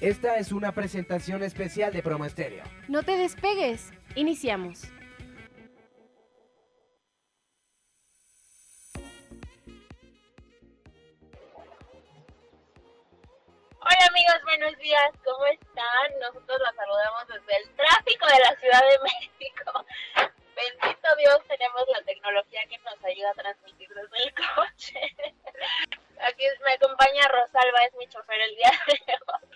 Esta 0.00 0.36
es 0.36 0.50
una 0.50 0.72
presentación 0.72 1.42
especial 1.42 1.92
de 1.92 2.02
Promo 2.02 2.24
Estéreo. 2.24 2.64
No 2.88 3.02
te 3.02 3.18
despegues. 3.18 3.92
Iniciamos. 4.14 4.84
Hola 13.82 14.06
amigos, 14.08 14.42
buenos 14.44 14.78
días, 14.78 15.10
¿cómo 15.22 15.44
están? 15.46 16.18
Nosotros 16.18 16.58
los 16.58 16.74
saludamos 16.74 17.26
desde 17.28 17.56
el 17.58 17.76
tráfico 17.76 18.26
de 18.26 18.38
la 18.38 18.56
Ciudad 18.56 18.80
de 18.80 18.98
México. 19.02 19.84
Bendito 20.56 21.08
Dios, 21.18 21.40
tenemos 21.46 21.82
la 21.92 22.02
tecnología 22.04 22.60
que 22.70 22.78
nos 22.78 23.04
ayuda 23.04 23.30
a 23.32 23.34
transmitir 23.34 23.88
desde 23.88 24.24
el 24.24 24.34
coche. 24.34 25.00
Aquí 26.20 26.44
me 26.64 26.72
acompaña 26.72 27.28
Rosalba, 27.28 27.84
es 27.84 27.94
mi 27.98 28.06
chofer 28.08 28.40
el 28.40 28.56
día 28.56 28.72
de 28.86 29.14
hoy. 29.26 29.49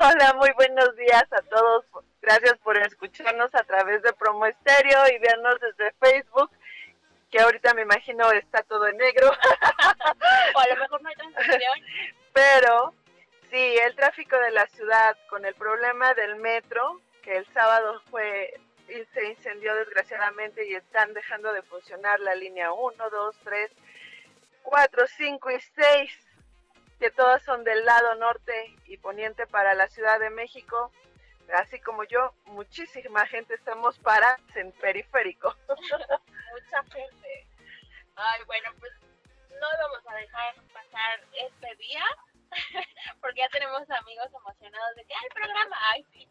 Hola, 0.00 0.32
muy 0.34 0.50
buenos 0.52 0.96
días 0.96 1.26
a 1.30 1.42
todos. 1.42 1.84
Gracias 2.22 2.56
por 2.58 2.76
escucharnos 2.78 3.54
a 3.54 3.64
través 3.64 4.02
de 4.02 4.12
Promo 4.14 4.46
Estéreo 4.46 5.00
y 5.08 5.18
vernos 5.18 5.58
desde 5.60 5.92
Facebook, 6.00 6.50
que 7.30 7.40
ahorita 7.40 7.74
me 7.74 7.82
imagino 7.82 8.30
está 8.32 8.62
todo 8.62 8.86
en 8.86 8.96
negro. 8.96 9.28
o 10.54 10.58
a 10.58 10.74
lo 10.74 10.80
mejor 10.80 11.02
no 11.02 11.08
hay 11.08 11.14
transmisión. 11.16 11.80
Pero 12.32 12.94
sí, 13.50 13.76
el 13.78 13.94
tráfico 13.94 14.38
de 14.38 14.52
la 14.52 14.66
ciudad 14.68 15.16
con 15.28 15.44
el 15.44 15.54
problema 15.54 16.14
del 16.14 16.36
metro, 16.36 17.00
que 17.22 17.36
el 17.36 17.46
sábado 17.52 18.00
fue 18.10 18.58
y 18.88 19.04
se 19.12 19.26
incendió 19.30 19.74
desgraciadamente 19.76 20.66
y 20.66 20.74
están 20.74 21.12
dejando 21.14 21.52
de 21.52 21.62
funcionar 21.62 22.20
la 22.20 22.34
línea 22.34 22.72
1, 22.72 23.10
2, 23.10 23.36
3, 23.44 23.70
4, 24.62 25.06
5 25.06 25.50
y 25.50 25.60
6 25.60 26.31
que 27.02 27.10
todas 27.10 27.42
son 27.42 27.64
del 27.64 27.84
lado 27.84 28.14
norte 28.14 28.76
y 28.86 28.96
poniente 28.96 29.44
para 29.48 29.74
la 29.74 29.88
Ciudad 29.88 30.20
de 30.20 30.30
México. 30.30 30.92
Así 31.52 31.80
como 31.80 32.04
yo, 32.04 32.32
muchísima 32.44 33.26
gente 33.26 33.54
estamos 33.54 33.98
parados 33.98 34.40
en 34.54 34.70
periférico. 34.70 35.52
Mucha 35.66 36.82
gente. 36.94 37.46
Ay, 38.14 38.40
bueno, 38.46 38.70
pues 38.78 38.92
no 39.50 39.66
vamos 39.82 40.06
a 40.06 40.14
dejar 40.14 40.54
pasar 40.72 41.20
este 41.32 41.74
día, 41.74 42.04
porque 43.20 43.40
ya 43.40 43.48
tenemos 43.48 43.82
amigos 43.90 44.28
emocionados 44.32 44.94
de 44.94 45.04
que 45.04 45.14
hay 45.14 45.28
programa. 45.34 45.76
Ay, 45.92 46.06
sí, 46.12 46.28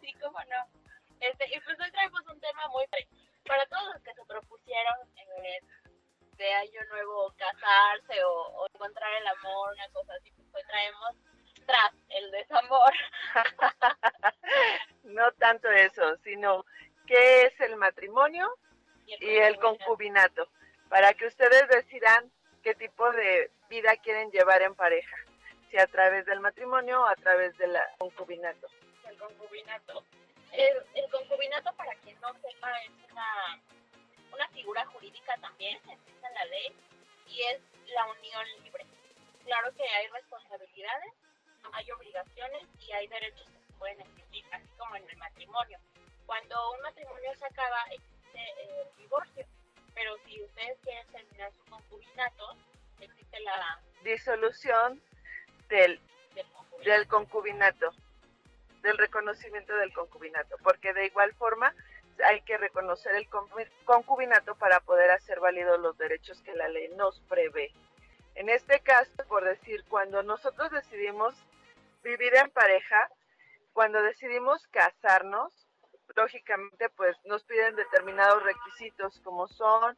sí, 0.00 0.14
cómo 0.22 0.38
no. 0.44 0.70
Este, 1.18 1.52
y 1.52 1.58
pues 1.62 1.80
hoy 1.80 1.90
traemos 1.90 2.24
un 2.28 2.40
tema 2.40 2.68
muy 2.68 2.84
para 3.44 3.66
todos 3.66 3.94
los 3.94 4.02
que 4.04 4.14
se 4.14 4.24
propusieron 4.24 4.94
eh, 5.16 5.60
de 6.36 6.52
año 6.52 6.80
nuevo 6.90 7.32
casarse 7.36 8.22
o, 8.24 8.66
encontrar 8.74 9.12
el 9.14 9.26
amor, 9.28 9.72
una 9.72 9.88
cosa 9.90 10.12
así, 10.14 10.32
pues 10.52 10.66
traemos 10.66 11.16
tras 11.66 11.92
el 12.10 12.30
desamor. 12.30 12.92
no 15.04 15.32
tanto 15.32 15.70
eso, 15.70 16.16
sino 16.24 16.64
qué 17.06 17.46
es 17.46 17.60
el 17.60 17.76
matrimonio 17.76 18.48
y 19.06 19.36
el, 19.36 19.58
concubinato, 19.58 20.48
para 20.88 21.12
que 21.14 21.26
ustedes 21.26 21.68
decidan 21.68 22.30
qué 22.62 22.74
tipo 22.74 23.10
de 23.12 23.50
vida 23.68 23.96
quieren 23.98 24.30
llevar 24.30 24.62
en 24.62 24.74
pareja, 24.74 25.16
si 25.70 25.78
a 25.78 25.86
través 25.86 26.26
del 26.26 26.40
matrimonio 26.40 27.02
o 27.02 27.06
a 27.06 27.16
través 27.16 27.56
del 27.58 27.76
concubinato. 27.98 28.68
El 29.08 29.16
concubinato. 29.18 30.04
El, 30.52 30.76
el 30.94 31.10
concubinato, 31.10 31.72
para 31.74 31.94
quien 31.96 32.18
no 32.20 32.32
sepa, 32.34 32.72
es 32.82 33.10
una 33.10 33.60
una 34.36 34.48
figura 34.48 34.84
jurídica 34.86 35.36
también, 35.40 35.76
existe 35.76 36.26
en 36.26 36.34
la 36.34 36.44
ley, 36.44 36.72
y 37.26 37.42
es 37.42 37.60
la 37.94 38.06
unión 38.06 38.44
libre. 38.62 38.84
Claro 39.44 39.72
que 39.74 39.88
hay 39.88 40.06
responsabilidades, 40.08 41.12
hay 41.72 41.90
obligaciones 41.90 42.62
y 42.80 42.92
hay 42.92 43.06
derechos 43.08 43.46
que 43.48 43.66
se 43.66 43.78
pueden 43.78 44.00
exigir, 44.00 44.44
así 44.52 44.68
como 44.78 44.94
en 44.96 45.08
el 45.08 45.16
matrimonio. 45.16 45.78
Cuando 46.26 46.72
un 46.72 46.82
matrimonio 46.82 47.34
se 47.36 47.46
acaba, 47.46 47.82
existe 47.90 48.40
el 48.60 48.96
divorcio, 48.98 49.46
pero 49.94 50.16
si 50.26 50.42
ustedes 50.42 50.78
quieren 50.82 51.06
terminar 51.08 51.52
su 51.52 51.64
concubinato, 51.70 52.56
existe 53.00 53.40
la 53.40 53.80
disolución 54.02 55.00
del, 55.68 56.00
del 56.84 57.08
concubinato, 57.08 57.90
del 58.82 58.98
reconocimiento 58.98 59.74
del 59.76 59.92
concubinato, 59.92 60.56
porque 60.62 60.92
de 60.92 61.06
igual 61.06 61.32
forma 61.34 61.74
hay 62.24 62.40
que 62.42 62.56
reconocer 62.56 63.14
el 63.14 63.28
concubinato 63.84 64.54
para 64.56 64.80
poder 64.80 65.10
hacer 65.10 65.40
válidos 65.40 65.78
los 65.80 65.96
derechos 65.98 66.40
que 66.42 66.54
la 66.54 66.68
ley 66.68 66.88
nos 66.96 67.20
prevé. 67.22 67.72
En 68.34 68.48
este 68.48 68.80
caso, 68.80 69.12
por 69.28 69.44
decir, 69.44 69.84
cuando 69.88 70.22
nosotros 70.22 70.70
decidimos 70.70 71.34
vivir 72.02 72.34
en 72.36 72.50
pareja, 72.50 73.10
cuando 73.72 74.02
decidimos 74.02 74.66
casarnos, 74.68 75.52
lógicamente 76.14 76.88
pues 76.90 77.16
nos 77.24 77.44
piden 77.44 77.76
determinados 77.76 78.42
requisitos 78.42 79.20
como 79.20 79.48
son 79.48 79.96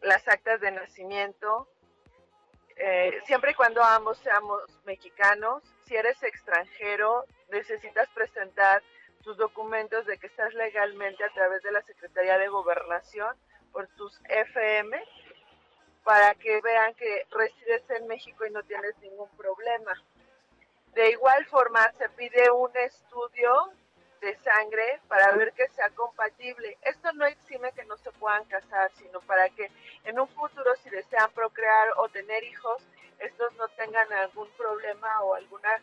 las 0.00 0.26
actas 0.28 0.60
de 0.60 0.70
nacimiento, 0.70 1.68
eh, 2.76 3.20
siempre 3.26 3.50
y 3.50 3.54
cuando 3.54 3.82
ambos 3.82 4.18
seamos 4.18 4.62
mexicanos, 4.84 5.64
si 5.86 5.96
eres 5.96 6.22
extranjero 6.22 7.24
necesitas 7.50 8.08
presentar 8.10 8.82
tus 9.22 9.36
documentos 9.36 10.06
de 10.06 10.18
que 10.18 10.26
estás 10.26 10.52
legalmente 10.54 11.24
a 11.24 11.32
través 11.32 11.62
de 11.62 11.72
la 11.72 11.82
Secretaría 11.82 12.38
de 12.38 12.48
Gobernación 12.48 13.36
por 13.72 13.86
tus 13.88 14.18
FM 14.28 15.02
para 16.04 16.34
que 16.34 16.60
vean 16.62 16.94
que 16.94 17.26
resides 17.30 17.88
en 17.90 18.06
México 18.06 18.46
y 18.46 18.50
no 18.50 18.62
tienes 18.62 18.96
ningún 18.98 19.28
problema. 19.36 19.92
De 20.94 21.10
igual 21.10 21.44
forma, 21.46 21.92
se 21.92 22.08
pide 22.10 22.50
un 22.50 22.74
estudio 22.76 23.72
de 24.20 24.36
sangre 24.38 25.00
para 25.06 25.32
ver 25.32 25.52
que 25.52 25.68
sea 25.68 25.90
compatible. 25.90 26.76
Esto 26.82 27.12
no 27.12 27.26
exime 27.26 27.72
que 27.72 27.84
no 27.84 27.96
se 27.98 28.10
puedan 28.12 28.44
casar, 28.46 28.90
sino 28.96 29.20
para 29.20 29.48
que 29.50 29.70
en 30.04 30.18
un 30.18 30.28
futuro, 30.28 30.74
si 30.76 30.90
desean 30.90 31.30
procrear 31.32 31.88
o 31.98 32.08
tener 32.08 32.42
hijos, 32.42 32.82
estos 33.18 33.52
no 33.54 33.68
tengan 33.68 34.12
algún 34.12 34.48
problema 34.52 35.22
o 35.22 35.34
alguna 35.34 35.80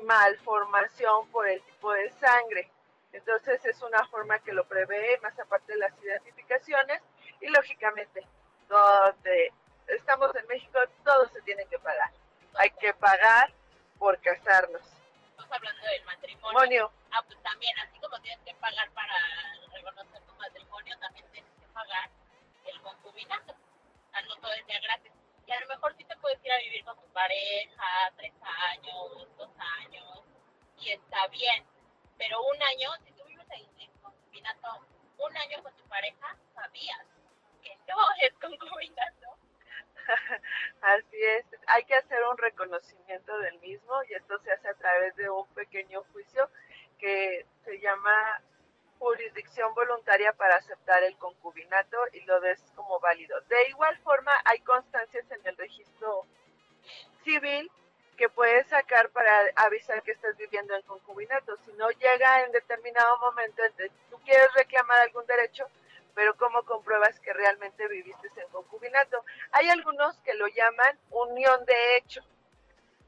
malformación 0.00 1.28
por 1.30 1.48
el 1.48 1.60
tipo 1.62 1.92
de 1.92 2.10
sangre. 2.12 2.70
Entonces 3.12 3.64
es 3.64 3.82
una 3.82 4.06
forma 4.06 4.38
que 4.38 4.52
lo 4.52 4.64
prevé, 4.64 5.18
más 5.22 5.38
aparte 5.38 5.72
de 5.72 5.78
las 5.78 5.92
identificaciones, 6.02 7.02
y 7.40 7.48
lógicamente, 7.48 8.26
donde 8.68 9.52
estamos 9.88 10.34
en 10.36 10.46
México, 10.46 10.78
todo 11.04 11.28
se 11.28 11.40
tiene 11.42 11.66
que 11.66 11.78
pagar. 11.78 12.10
Hay 12.54 12.70
que 12.72 12.94
pagar 12.94 13.52
por 13.98 14.20
casarnos. 14.20 14.82
Estamos 15.30 15.52
hablando 15.52 15.82
del 15.86 16.04
matrimonio. 16.04 16.92
Ah, 17.10 17.22
pues 17.26 17.42
también, 17.42 17.76
así 17.80 17.98
como 17.98 18.20
tienes 18.20 18.40
que 18.44 18.54
pagar 18.54 18.90
para 18.90 19.14
reconocer 19.72 20.20
tu 20.22 20.34
matrimonio, 20.34 20.98
también 21.00 21.26
tienes 21.32 21.50
que 21.58 21.66
pagar 21.72 22.10
el 22.66 22.80
concubinato. 22.82 23.54
Algo 24.12 24.36
todo 24.36 24.52
es 24.52 24.66
gratis 24.66 25.12
y 25.50 25.52
a 25.52 25.60
lo 25.60 25.66
mejor 25.66 25.96
sí 25.96 26.04
te 26.04 26.16
puedes 26.18 26.38
ir 26.44 26.52
a 26.52 26.58
vivir 26.58 26.84
con 26.84 26.96
tu 26.96 27.12
pareja, 27.12 28.12
tres 28.16 28.32
años, 28.70 29.36
dos 29.36 29.50
años, 29.80 30.22
y 30.78 30.92
está 30.92 31.26
bien. 31.26 31.66
Pero 32.16 32.40
un 32.40 32.62
año, 32.62 32.90
si 33.04 33.10
tú 33.12 33.24
vives 33.24 33.46
en, 33.50 33.90
concubinato, 34.00 34.86
un 35.18 35.36
año 35.36 35.60
con 35.64 35.74
tu 35.74 35.82
pareja, 35.88 36.36
sabías 36.54 37.04
que 37.64 37.76
no 37.88 37.96
es 38.22 38.32
concubinato. 38.34 39.26
Así 40.82 41.20
es, 41.20 41.44
hay 41.66 41.84
que 41.84 41.96
hacer 41.96 42.22
un 42.30 42.38
reconocimiento 42.38 43.36
del 43.38 43.58
mismo 43.58 44.04
y 44.08 44.14
esto 44.14 44.38
se 44.44 44.52
hace 44.52 44.68
a 44.68 44.74
través 44.74 45.16
de 45.16 45.30
un 45.30 45.52
pequeño 45.54 46.04
juicio 46.12 46.48
que 46.98 47.44
se 47.64 47.80
llama 47.80 48.40
jurisdicción 49.00 49.74
voluntaria 49.74 50.32
para 50.34 50.56
aceptar 50.56 51.02
el 51.04 51.16
concubinato 51.16 51.96
y 52.12 52.20
lo 52.20 52.38
des 52.40 52.60
como 52.76 53.00
válido. 53.00 53.40
De 53.48 53.68
igual 53.70 53.98
forma, 54.04 54.30
hay 54.44 54.60
constancias 54.60 55.24
en 55.30 55.40
el 55.46 55.56
registro 55.56 56.26
civil 57.24 57.70
que 58.18 58.28
puedes 58.28 58.66
sacar 58.68 59.08
para 59.08 59.32
avisar 59.56 60.02
que 60.02 60.12
estás 60.12 60.36
viviendo 60.36 60.74
en 60.76 60.82
concubinato. 60.82 61.56
Si 61.64 61.72
no 61.72 61.88
llega 61.90 62.44
en 62.44 62.52
determinado 62.52 63.16
momento, 63.18 63.62
tú 64.10 64.20
quieres 64.22 64.52
reclamar 64.52 65.00
algún 65.00 65.24
derecho, 65.24 65.66
pero 66.14 66.36
¿cómo 66.36 66.62
compruebas 66.64 67.18
que 67.20 67.32
realmente 67.32 67.88
viviste 67.88 68.28
en 68.36 68.48
concubinato? 68.48 69.24
Hay 69.52 69.70
algunos 69.70 70.14
que 70.18 70.34
lo 70.34 70.46
llaman 70.48 70.98
unión 71.08 71.64
de 71.64 71.96
hecho. 71.96 72.20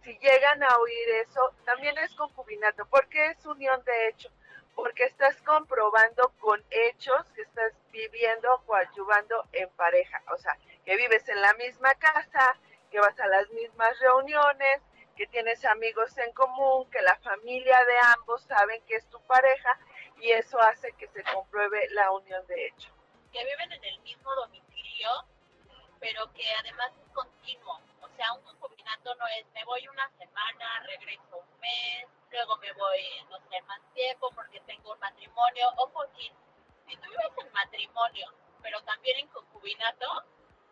Si 0.02 0.18
llegan 0.18 0.62
a 0.62 0.78
oír 0.78 1.08
eso, 1.20 1.54
también 1.66 1.98
es 1.98 2.14
concubinato. 2.14 2.86
¿Por 2.86 3.06
qué 3.08 3.26
es 3.26 3.44
unión 3.44 3.84
de 3.84 4.08
hecho? 4.08 4.30
Porque 4.74 5.04
estás 5.04 5.40
comprobando 5.42 6.32
con 6.40 6.62
hechos 6.70 7.30
que 7.34 7.42
estás 7.42 7.72
viviendo 7.90 8.54
o 8.54 8.62
coadyuvando 8.62 9.44
en 9.52 9.68
pareja, 9.70 10.22
o 10.32 10.38
sea, 10.38 10.56
que 10.84 10.96
vives 10.96 11.28
en 11.28 11.40
la 11.40 11.54
misma 11.54 11.94
casa, 11.94 12.56
que 12.90 13.00
vas 13.00 13.18
a 13.20 13.26
las 13.28 13.48
mismas 13.50 13.98
reuniones, 14.00 14.82
que 15.16 15.26
tienes 15.26 15.64
amigos 15.64 16.16
en 16.18 16.32
común, 16.32 16.90
que 16.90 17.02
la 17.02 17.16
familia 17.16 17.84
de 17.84 17.98
ambos 18.16 18.42
saben 18.42 18.82
que 18.86 18.96
es 18.96 19.06
tu 19.08 19.20
pareja 19.22 19.78
y 20.20 20.30
eso 20.30 20.60
hace 20.60 20.92
que 20.92 21.08
se 21.08 21.22
compruebe 21.24 21.88
la 21.90 22.10
unión 22.12 22.46
de 22.46 22.66
hecho. 22.66 22.92
Que 23.32 23.44
viven 23.44 23.72
en 23.72 23.84
el 23.84 24.00
mismo 24.00 24.34
domicilio, 24.34 25.10
pero 26.00 26.32
que 26.32 26.44
además 26.60 26.92
es 26.98 27.12
continuo, 27.12 27.80
o 28.12 28.16
sea, 28.16 28.32
un 28.34 28.42
concubinato 28.42 29.14
no 29.14 29.26
es, 29.28 29.46
me 29.54 29.64
voy 29.64 29.86
una 29.88 30.10
semana, 30.18 30.80
regreso 30.86 31.38
un 31.38 31.60
mes, 31.60 32.06
luego 32.30 32.56
me 32.58 32.72
voy, 32.72 33.00
no 33.30 33.38
sé, 33.48 33.60
más 33.62 33.80
tiempo 33.94 34.30
porque 34.34 34.60
tengo 34.60 34.92
un 34.92 34.98
matrimonio. 34.98 35.68
Ojo, 35.76 36.04
si, 36.16 36.30
si 36.86 36.96
tú 36.96 37.08
vives 37.08 37.38
en 37.38 37.52
matrimonio, 37.52 38.26
pero 38.60 38.82
también 38.82 39.18
en 39.20 39.28
concubinato, 39.28 40.24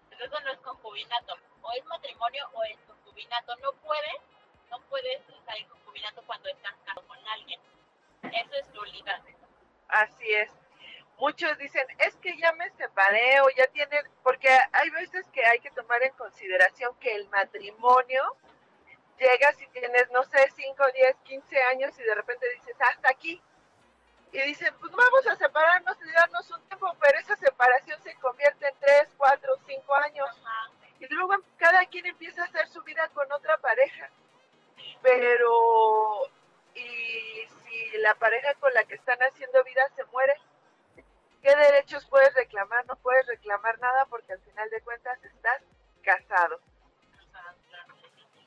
pues 0.08 0.20
eso 0.20 0.40
no 0.40 0.50
es 0.52 0.58
concubinato. 0.58 1.34
O 1.62 1.72
es 1.72 1.84
matrimonio 1.86 2.48
o 2.52 2.62
es 2.64 2.78
concubinato. 2.86 3.56
No 3.56 3.72
puedes, 3.72 4.20
no 4.70 4.80
puedes 4.88 5.20
estar 5.28 5.56
en 5.56 5.68
concubinato 5.68 6.22
cuando 6.26 6.48
estás 6.48 6.74
casado 6.84 7.06
con 7.06 7.18
alguien. 7.28 7.60
Eso 8.22 8.54
es 8.54 8.68
nulidad. 8.74 9.22
Así 9.88 10.32
es 10.34 10.59
muchos 11.20 11.56
dicen, 11.58 11.86
es 11.98 12.16
que 12.16 12.36
ya 12.38 12.52
me 12.52 12.68
separé 12.70 13.40
o 13.42 13.50
ya 13.50 13.66
tienen, 13.68 14.04
porque 14.22 14.48
hay 14.72 14.90
veces 14.90 15.24
que 15.32 15.44
hay 15.44 15.60
que 15.60 15.70
tomar 15.70 16.02
en 16.02 16.12
consideración 16.14 16.96
que 16.98 17.14
el 17.14 17.28
matrimonio 17.28 18.22
llega 19.18 19.52
si 19.52 19.66
tienes, 19.68 20.10
no 20.10 20.24
sé, 20.24 20.50
5, 20.56 20.82
10, 20.94 21.16
15 21.24 21.62
años 21.64 21.98
y 21.98 22.02
de 22.02 22.14
repente 22.14 22.48
dices, 22.54 22.74
hasta 22.80 23.10
aquí. 23.10 23.40
Y 24.32 24.40
dicen, 24.42 24.74
pues 24.80 24.92
vamos 24.92 25.26
a 25.26 25.36
separarnos 25.36 25.96
y 26.02 26.12
darnos 26.12 26.50
un 26.52 26.62
tiempo, 26.68 26.96
pero 27.00 27.18
esa 27.18 27.36
separación 27.36 28.00
se 28.02 28.14
convierte 28.14 28.66
en 28.66 28.74
3, 28.80 29.08
4, 29.18 29.56
5 29.66 29.94
años. 29.96 30.28
Y 31.00 31.06
luego 31.12 31.34
cada 31.58 31.84
quien 31.86 32.06
empieza 32.06 32.42
a 32.42 32.46
hacer 32.46 32.66
su 32.68 32.82
vida 32.82 33.08
con 33.12 33.30
otra 33.32 33.58
pareja. 33.58 34.08
Pero, 35.02 36.26
y 36.74 37.46
si 37.62 37.98
la 37.98 38.14
pareja 38.14 38.54
con 38.54 38.72
la 38.72 38.84
que 38.84 38.94
están 38.94 39.18
haciendo 39.22 39.62
vida 39.64 39.82
se 39.96 40.04
muere, 40.04 40.34
¿qué 41.42 41.54
derechos 41.56 42.06
puedes 42.06 42.32
reclamar? 42.34 42.84
No 42.86 42.96
puedes 42.96 43.26
reclamar 43.26 43.78
nada 43.78 44.06
porque 44.06 44.32
al 44.32 44.40
final 44.40 44.68
de 44.70 44.80
cuentas 44.82 45.22
estás 45.24 45.62
casado. 46.02 46.60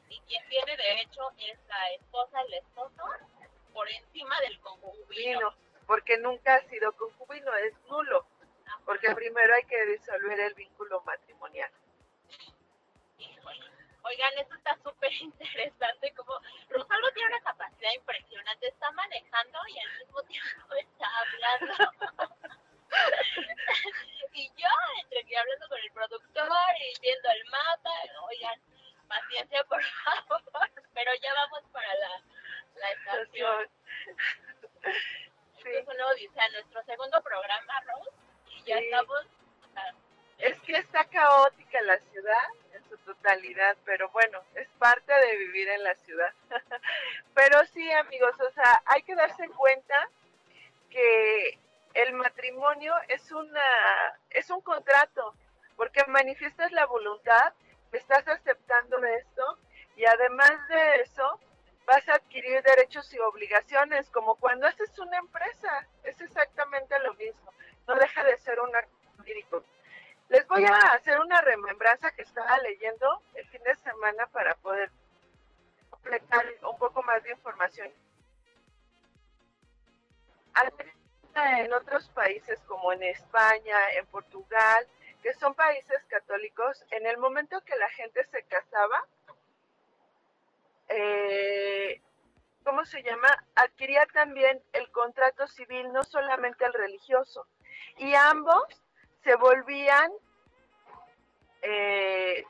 Y 0.10 0.19
quien 0.22 0.48
tiene 0.48 0.78
derecho 0.78 1.22
es 1.40 1.57
la 1.68 1.92
esposa, 1.92 2.42
el 2.42 2.54
esposo, 2.54 3.04
por 3.74 3.90
encima 3.90 4.40
del 4.42 4.60
concubino. 4.60 5.54
Porque 5.88 6.18
nunca 6.19 6.56
ha 6.56 6.62
sido 6.69 6.92
concubino, 6.94 7.54
es 7.56 7.74
nulo. 7.90 8.25
Porque 8.86 9.13
primero 9.16 9.54
hay 9.56 9.63
que 9.66 9.86
disolver 9.88 10.40
el 10.40 10.54
vínculo 10.54 11.01
matrimonial. 11.01 11.72
Oigan, 14.06 14.38
esto 14.38 14.56
está 14.56 14.78
súper 14.84 15.13
interesante, 15.13 16.13
como 16.13 16.34
Rosalvo 16.69 17.10
tiene 17.13 17.30
una 17.30 17.42
capacidad 17.42 17.92
impresionante, 17.95 18.68
está 18.68 18.92
manejando 18.92 19.60
y 19.69 19.80
al 19.80 19.98
mismo 19.98 20.24
tiempo 20.24 20.75
está 20.75 21.07
hablando. 21.19 22.54
y 24.34 24.48
yo, 24.57 24.68
entre 25.04 25.24
que 25.25 25.38
hablando 25.38 25.68
con 25.68 25.78
el 25.80 25.92
productor 25.92 26.50
y 26.80 27.01
viendo 27.01 27.30
el 27.30 27.45
mapa, 27.45 27.92
oigan, 28.28 28.60
paciencia 29.07 29.63
por 29.66 29.81
favor, 29.84 30.72
pero 30.94 31.12
ya 31.22 31.34
vamos 31.34 31.63
para 31.72 31.94
la, 31.95 32.22
la 32.75 32.92
estación. 32.92 33.69
Sí. 35.63 35.69
Entonces 35.75 36.18
dice 36.18 36.40
a 36.40 36.50
nuestro 36.50 36.84
segundo 36.84 37.22
programa, 37.22 37.80
Rose, 37.81 38.12
y 38.50 38.63
ya 38.63 38.78
estamos... 38.78 39.25
Es 40.40 40.60
que 40.62 40.74
está 40.74 41.06
caótica 41.06 41.80
la 41.81 41.98
ciudad 42.00 42.48
en 42.74 42.84
su 42.90 42.98
totalidad, 42.98 43.78
pero 43.86 44.10
bueno, 44.10 44.44
es 44.56 44.68
parte 44.78 45.13
de 45.13 45.38
vivir 45.38 45.69
en 45.69 45.84
la 45.84 45.95
ciudad. 45.95 46.34
pero 47.34 47.63
sí, 47.68 47.90
amigos, 47.94 48.38
o 48.42 48.51
sea, 48.51 48.81
hay 48.86 49.04
que 49.04 49.16
darse 49.16 49.48
cuenta 49.50 50.10
que 50.90 51.60
el 51.94 52.13
matrimonio 52.13 52.94
es 53.07 53.31
una 53.31 53.62
es 54.30 54.50
un 54.50 54.62
contrato, 54.62 55.36
porque 55.75 56.04
manifiestas 56.07 56.72
la 56.72 56.86
voluntad, 56.86 57.54
estás 57.92 58.28
aceptando 58.28 59.04
esto 59.04 59.60
y 59.95 60.06
además 60.06 60.51
de 60.69 61.01
eso 61.01 61.40
vas 61.86 62.07
a 62.10 62.16
adquirir 62.16 62.62
derechos 62.63 63.13
y 63.13 63.19
obligaciones, 63.19 64.10
como 64.10 64.36
cuando 64.36 64.68
haces 64.68 64.98
una 65.00 65.18
empresa, 65.18 65.88
es 66.04 66.19
exactamente 66.22 66.98
lo 67.00 67.13
mismo, 67.16 67.54
no 67.88 67.95
deja 67.95 68.24
de 68.24 68.38
ser 68.38 68.60
un 68.60 68.75
acto 68.75 68.95
jurídico. 69.18 69.63
Les 70.30 70.48
voy 70.48 70.66
a 70.66 70.78
hacer 70.94 71.19
una 71.19 71.42
remembranza 71.42 72.10
que 72.12 72.24
estaba 72.24 72.57
leyendo 72.60 73.22
el 73.36 73.48
fin 73.50 73.62
de 73.63 73.75
semana 73.75 74.25
para 74.28 74.56
poder 74.56 74.90
completar 75.90 76.45
un 76.63 76.78
poco 76.78 77.04
más 77.04 77.22
de 77.24 77.31
información. 77.31 77.92
En 81.35 81.74
otros 81.74 82.07
países 82.09 82.59
como 82.68 82.94
en 82.94 83.03
España, 83.03 83.77
en 83.97 84.06
Portugal, 84.07 84.88
que 85.24 85.33
son 85.33 85.56
países 85.56 86.03
católicos, 86.07 86.85
en 86.91 87.07
el 87.07 87.18
momento 87.18 87.62
que 87.62 87.75
la 87.75 87.89
gente 87.89 88.24
se 88.25 88.44
casaba, 88.44 89.06
eh, 90.89 92.01
¿cómo 92.63 92.85
se 92.85 93.01
llama? 93.01 93.30
Adquiría 93.56 94.06
también 94.13 94.62
el 94.74 94.91
contrato 94.91 95.47
civil, 95.47 95.91
no 95.91 96.03
solamente 96.03 96.65
el 96.65 96.74
religioso. 96.74 97.47
Y 97.97 98.13
ambos 98.13 98.63
se 99.24 99.35
volvían 99.35 100.12
eh, 101.63 102.45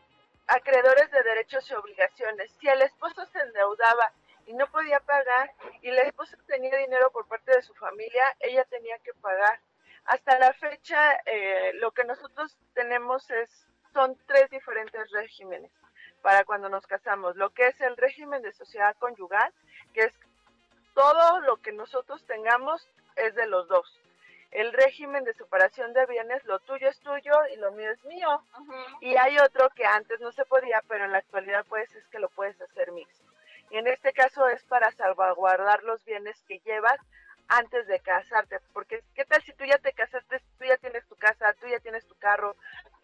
acreedores 0.47 1.09
de 1.11 1.23
derechos 1.23 1.69
y 1.69 1.73
obligaciones. 1.73 2.51
Si 2.59 2.67
el 2.67 2.81
esposo 2.81 3.25
se 3.27 3.39
endeudaba 3.39 4.11
y 4.45 4.53
no 4.53 4.67
podía 4.67 4.99
pagar 4.99 5.51
y 5.81 5.91
la 5.91 6.01
esposa 6.01 6.37
tenía 6.47 6.75
dinero 6.77 7.11
por 7.11 7.27
parte 7.27 7.55
de 7.55 7.61
su 7.61 7.73
familia, 7.75 8.23
ella 8.39 8.63
tenía 8.65 8.97
que 8.99 9.13
pagar. 9.15 9.59
Hasta 10.05 10.37
la 10.37 10.53
fecha, 10.53 11.13
eh, 11.25 11.71
lo 11.75 11.91
que 11.91 12.03
nosotros 12.03 12.57
tenemos 12.73 13.29
es 13.31 13.67
son 13.93 14.17
tres 14.25 14.49
diferentes 14.49 15.11
regímenes 15.11 15.71
para 16.21 16.43
cuando 16.43 16.67
nos 16.67 16.85
casamos. 16.87 17.35
Lo 17.35 17.51
que 17.51 17.67
es 17.67 17.79
el 17.81 17.95
régimen 17.95 18.41
de 18.41 18.51
sociedad 18.53 18.95
conyugal, 18.97 19.53
que 19.93 20.05
es 20.05 20.13
todo 20.93 21.41
lo 21.41 21.57
que 21.57 21.71
nosotros 21.71 22.25
tengamos 22.25 22.87
es 23.15 23.35
de 23.35 23.47
los 23.47 23.67
dos. 23.67 23.99
El 24.51 24.71
régimen 24.71 25.23
de 25.23 25.33
separación 25.33 25.93
de 25.93 26.05
bienes, 26.05 26.43
lo 26.45 26.59
tuyo 26.59 26.87
es 26.87 26.99
tuyo 26.99 27.33
y 27.53 27.57
lo 27.57 27.71
mío 27.71 27.91
es 27.91 28.03
mío. 28.05 28.43
Y 29.01 29.15
hay 29.15 29.37
otro 29.39 29.69
que 29.71 29.85
antes 29.85 30.19
no 30.19 30.31
se 30.31 30.45
podía, 30.45 30.81
pero 30.87 31.05
en 31.05 31.11
la 31.11 31.19
actualidad 31.19 31.65
pues 31.67 31.93
es 31.95 32.05
que 32.07 32.19
lo 32.19 32.29
puedes 32.29 32.59
hacer 32.61 32.91
mixto. 32.91 33.32
En 33.73 33.87
este 33.87 34.13
caso 34.13 34.47
es 34.49 34.63
para 34.65 34.91
salvaguardar 34.91 35.81
los 35.81 36.05
bienes 36.05 36.39
que 36.43 36.59
llevas 36.59 36.99
antes 37.47 37.87
de 37.87 37.99
casarte, 38.01 38.59
porque 38.71 39.03
qué 39.15 39.25
tal 39.25 39.41
si 39.41 39.51
tú 39.53 39.65
ya 39.65 39.79
te 39.79 39.93
casaste, 39.93 40.41
tú 40.59 40.65
ya 40.65 40.77
tienes 40.77 41.07
tu 41.07 41.15
casa, 41.15 41.51
tú 41.59 41.65
ya 41.67 41.79
tienes 41.79 42.05
tu 42.05 42.13
carro, 42.13 42.55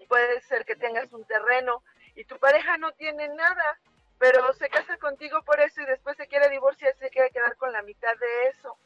puede 0.07 0.39
ser 0.42 0.66
que 0.66 0.75
tengas 0.75 1.12
un 1.12 1.25
terreno 1.25 1.81
y 2.13 2.24
tu 2.25 2.38
pareja 2.38 2.77
no 2.77 2.92
tiene 2.92 3.30
nada, 3.30 3.80
pero 4.19 4.54
se 4.54 4.69
casa 4.69 4.95
contigo 4.98 5.42
por 5.42 5.60
eso 5.60 5.81
y 5.81 5.86
después 5.86 6.16
se 6.18 6.27
quiere 6.27 6.50
divorciar, 6.50 6.96
se 6.98 7.10
quiere 7.10 7.32
quedar 7.32 7.58
con 7.58 7.72
la 7.72 7.82
mitad 7.82 8.15
de 8.20 8.50
eso. 8.50 8.77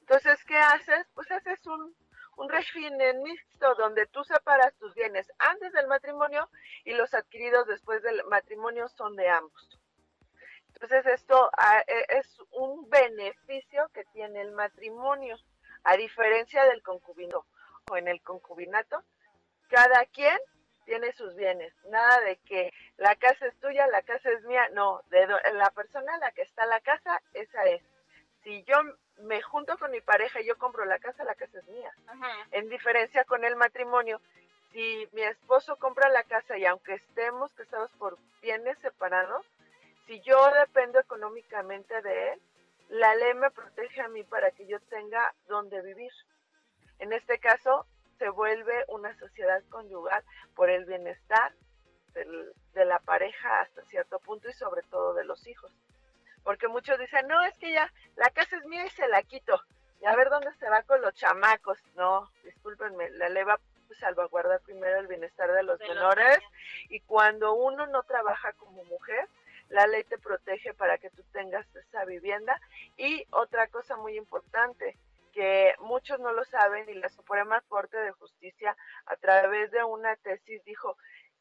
Entonces, 0.00 0.44
¿qué 0.44 0.58
haces? 0.58 1.06
Pues 1.14 1.30
haces 1.30 1.64
un, 1.68 1.94
un 2.36 2.48
donde 3.78 4.06
tú 4.08 4.24
separas 4.24 4.74
tus 4.74 4.92
bienes 4.96 5.30
antes 5.38 5.72
del 5.72 5.86
matrimonio 5.86 6.50
y 6.84 6.94
los 6.94 7.14
adquiridos 7.14 7.68
después 7.68 8.02
del 8.02 8.24
matrimonio 8.24 8.88
son 8.88 9.14
de 9.14 9.28
ambos. 9.28 9.81
Entonces 10.82 11.14
esto 11.14 11.48
e, 11.86 12.18
es 12.18 12.26
un 12.50 12.90
beneficio 12.90 13.88
que 13.94 14.04
tiene 14.06 14.40
el 14.40 14.50
matrimonio, 14.50 15.38
a 15.84 15.96
diferencia 15.96 16.64
del 16.64 16.82
concubinato. 16.82 17.46
O 17.88 17.96
en 17.96 18.08
el 18.08 18.20
concubinato, 18.20 19.02
cada 19.68 20.04
quien 20.06 20.36
tiene 20.84 21.12
sus 21.12 21.36
bienes, 21.36 21.72
nada 21.88 22.20
de 22.22 22.36
que 22.38 22.72
la 22.96 23.14
casa 23.14 23.46
es 23.46 23.56
tuya, 23.60 23.86
la 23.86 24.02
casa 24.02 24.28
es 24.30 24.42
mía, 24.42 24.68
no, 24.72 25.02
de 25.10 25.26
la 25.54 25.70
persona 25.70 26.14
a 26.14 26.18
la 26.18 26.32
que 26.32 26.42
está 26.42 26.66
la 26.66 26.80
casa, 26.80 27.22
esa 27.32 27.64
es. 27.64 27.82
Si 28.42 28.64
yo 28.64 28.76
me 29.18 29.40
junto 29.40 29.78
con 29.78 29.92
mi 29.92 30.00
pareja 30.00 30.40
y 30.40 30.46
yo 30.46 30.58
compro 30.58 30.84
la 30.84 30.98
casa, 30.98 31.22
la 31.22 31.36
casa 31.36 31.58
es 31.58 31.68
mía. 31.68 31.92
En 32.50 32.68
diferencia 32.68 33.24
con 33.24 33.44
el 33.44 33.54
matrimonio, 33.54 34.20
si 34.72 35.08
mi 35.12 35.22
esposo 35.22 35.76
compra 35.76 36.08
la 36.08 36.24
casa 36.24 36.58
y 36.58 36.64
aunque 36.66 36.94
estemos 36.94 37.52
casados 37.52 37.90
por 37.98 38.18
bienes 38.40 38.78
separados, 38.78 39.46
si 40.06 40.20
yo 40.20 40.50
dependo 40.60 40.98
económicamente 41.00 42.00
de 42.02 42.32
él, 42.32 42.42
la 42.88 43.14
ley 43.14 43.34
me 43.34 43.50
protege 43.50 44.00
a 44.00 44.08
mí 44.08 44.22
para 44.24 44.50
que 44.50 44.66
yo 44.66 44.78
tenga 44.80 45.34
donde 45.48 45.80
vivir. 45.82 46.12
En 46.98 47.12
este 47.12 47.38
caso, 47.38 47.86
se 48.18 48.28
vuelve 48.28 48.84
una 48.88 49.16
sociedad 49.18 49.62
conyugal 49.70 50.22
por 50.54 50.70
el 50.70 50.84
bienestar 50.84 51.52
de 52.14 52.84
la 52.84 52.98
pareja 53.00 53.60
hasta 53.60 53.82
cierto 53.86 54.18
punto 54.20 54.48
y 54.48 54.52
sobre 54.52 54.82
todo 54.82 55.14
de 55.14 55.24
los 55.24 55.46
hijos. 55.46 55.72
Porque 56.44 56.68
muchos 56.68 56.98
dicen, 56.98 57.26
no, 57.28 57.42
es 57.42 57.56
que 57.58 57.72
ya 57.72 57.90
la 58.16 58.28
casa 58.30 58.56
es 58.56 58.64
mía 58.66 58.84
y 58.84 58.90
se 58.90 59.08
la 59.08 59.22
quito. 59.22 59.60
Y 60.00 60.06
a 60.06 60.16
ver 60.16 60.28
dónde 60.28 60.52
se 60.54 60.68
va 60.68 60.82
con 60.82 61.00
los 61.00 61.14
chamacos. 61.14 61.78
No, 61.94 62.30
discúlpenme, 62.44 63.10
la 63.10 63.28
ley 63.28 63.44
va 63.44 63.54
a 63.54 63.94
salvaguardar 63.98 64.60
primero 64.60 64.98
el 64.98 65.06
bienestar 65.06 65.50
de 65.52 65.62
los 65.62 65.78
menores. 65.80 66.38
y 66.88 67.00
cuando 67.00 67.54
uno 67.54 67.86
no 67.86 68.02
trabaja 68.02 68.52
como 68.54 68.84
mujer, 68.84 69.28
la 69.72 69.86
ley 69.86 70.04
te 70.04 70.18
protege 70.18 70.74
para 70.74 70.98
que 70.98 71.10
tú 71.10 71.22
tengas 71.32 71.66
esa 71.74 72.04
vivienda. 72.04 72.60
Y 72.96 73.26
otra 73.30 73.66
cosa 73.68 73.96
muy 73.96 74.16
importante, 74.16 74.96
que 75.32 75.74
muchos 75.80 76.20
no 76.20 76.32
lo 76.32 76.44
saben 76.44 76.88
y 76.90 76.94
la 76.94 77.08
Suprema 77.08 77.60
Corte 77.68 77.96
de 77.96 78.12
Justicia 78.12 78.76
a 79.06 79.16
través 79.16 79.70
de 79.70 79.82
una 79.82 80.14
tesis 80.16 80.62
dijo 80.64 80.96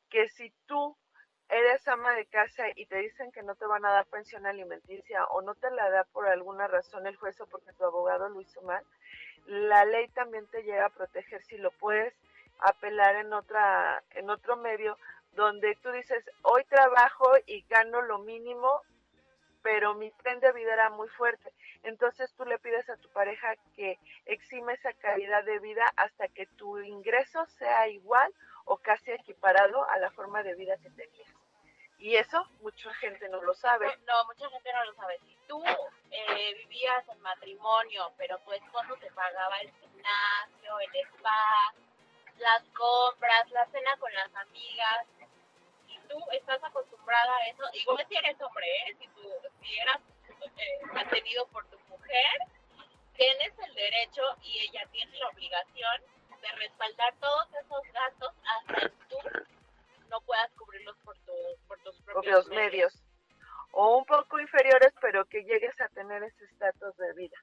que 0.10 0.30
si 0.30 0.54
tú 0.66 0.96
eres 1.50 1.86
ama 1.90 2.14
de 2.14 2.26
casa 2.28 2.64
y 2.76 2.86
te 2.86 3.00
dicen 3.00 3.34
que 3.34 3.44
no 3.44 3.56
te 3.56 3.66
van 3.66 3.86
a 3.86 3.92
dar 3.92 4.06
pensión 4.06 4.46
alimenticia 4.46 5.26
o 5.26 5.42
no 5.42 5.54
te 5.56 5.70
la 5.72 5.90
da 5.90 6.06
por 6.06 6.26
alguna 6.28 6.68
razón 6.68 7.06
el 7.08 7.18
juez 7.18 7.40
o 7.42 7.48
porque 7.48 7.74
tu 7.74 7.84
abogado 7.84 8.30
lo 8.30 8.40
hizo 8.40 8.62
mal, 8.62 8.84
la 9.46 9.84
ley 9.84 10.08
también 10.10 10.48
te 10.48 10.64
llega 10.64 10.86
a 10.86 10.90
proteger 10.90 11.44
si 11.44 11.58
lo 11.58 11.72
puedes 11.72 12.14
apelar 12.60 13.18
en 13.18 13.34
otra 13.34 14.02
en 14.12 14.30
otro 14.30 14.56
medio 14.56 14.98
donde 15.34 15.76
tú 15.82 15.92
dices, 15.92 16.24
hoy 16.42 16.64
trabajo 16.66 17.32
y 17.46 17.62
gano 17.70 18.02
lo 18.02 18.20
mínimo 18.20 18.82
pero 19.62 19.94
mi 19.96 20.12
tren 20.12 20.40
de 20.40 20.52
vida 20.54 20.74
era 20.74 20.90
muy 20.90 21.08
fuerte. 21.10 21.52
Entonces 21.84 22.34
tú 22.36 22.46
le 22.46 22.60
pides 22.60 22.90
a 22.90 22.98
tu 22.98 23.10
pareja 23.10 23.56
que 23.76 24.00
exime 24.26 24.74
esa 24.74 24.94
calidad 24.94 25.44
de 25.44 25.60
vida 25.60 25.92
hasta 25.96 26.28
que 26.28 26.46
tu 26.46 26.80
ingreso 26.80 27.46
sea 27.58 27.88
igual 27.88 28.34
o 28.66 28.78
casi 28.78 29.12
equiparado 29.12 29.88
a 29.90 29.98
la 29.98 30.12
forma 30.12 30.44
de 30.44 30.56
vida 30.56 30.78
que 30.78 30.90
tenías. 30.92 31.30
Y 31.98 32.16
eso 32.16 32.44
mucha 32.62 32.92
gente 32.96 33.30
no 33.30 33.42
lo 33.42 33.54
sabe. 33.54 33.86
No, 34.08 34.26
mucha 34.26 34.50
gente 34.50 34.74
no 34.74 34.86
lo 34.86 34.94
sabe. 34.96 35.20
Si 35.20 35.38
tú 35.48 35.64
eh, 36.10 36.54
vivías 36.56 37.08
en 37.10 37.22
matrimonio, 37.22 38.12
pero 38.18 38.40
tu 38.40 38.52
esposo 38.54 38.96
te 39.00 39.12
pagaba 39.12 39.60
el 39.60 39.72
gimnasio, 39.72 40.80
el 40.80 40.96
spa, 41.08 41.74
las 42.38 42.64
compras, 42.70 43.50
la 43.52 43.66
cena 43.68 43.96
con 43.98 44.12
las 44.14 44.34
amigas, 44.36 45.06
tú 46.12 46.20
estás 46.32 46.62
acostumbrada 46.64 47.36
a 47.38 47.48
eso, 47.48 47.64
igual 47.74 48.06
si 48.08 48.16
eres 48.16 48.40
hombre, 48.42 48.66
¿eh? 48.68 48.96
si, 49.00 49.08
tú, 49.10 49.22
si 49.62 49.80
eras 49.80 50.02
eh, 50.58 50.86
mantenido 50.94 51.48
por 51.48 51.66
tu 51.70 51.80
mujer, 51.90 52.36
tienes 53.16 53.54
el 53.60 53.74
derecho 53.76 54.22
y 54.42 54.60
ella 54.60 54.86
tiene 54.92 55.18
la 55.18 55.30
obligación 55.30 56.02
de 56.42 56.48
respaldar 56.58 57.14
todos 57.20 57.48
esos 57.54 57.82
gastos 57.94 58.34
hasta 58.46 58.90
que 58.90 58.90
tú 59.08 59.18
no 60.10 60.20
puedas 60.22 60.52
cubrirlos 60.54 60.98
por, 61.04 61.18
tu, 61.20 61.34
por 61.68 61.80
tus 61.84 61.96
propios, 62.02 62.46
propios 62.46 62.48
medios. 62.48 63.04
O 63.74 63.98
un 63.98 64.06
poco 64.06 64.38
inferiores, 64.40 64.94
pero 65.00 65.24
que 65.26 65.44
llegues 65.44 65.80
a 65.80 65.88
tener 65.90 66.22
ese 66.24 66.44
estatus 66.46 66.98
de 66.98 67.14
vida. 67.14 67.38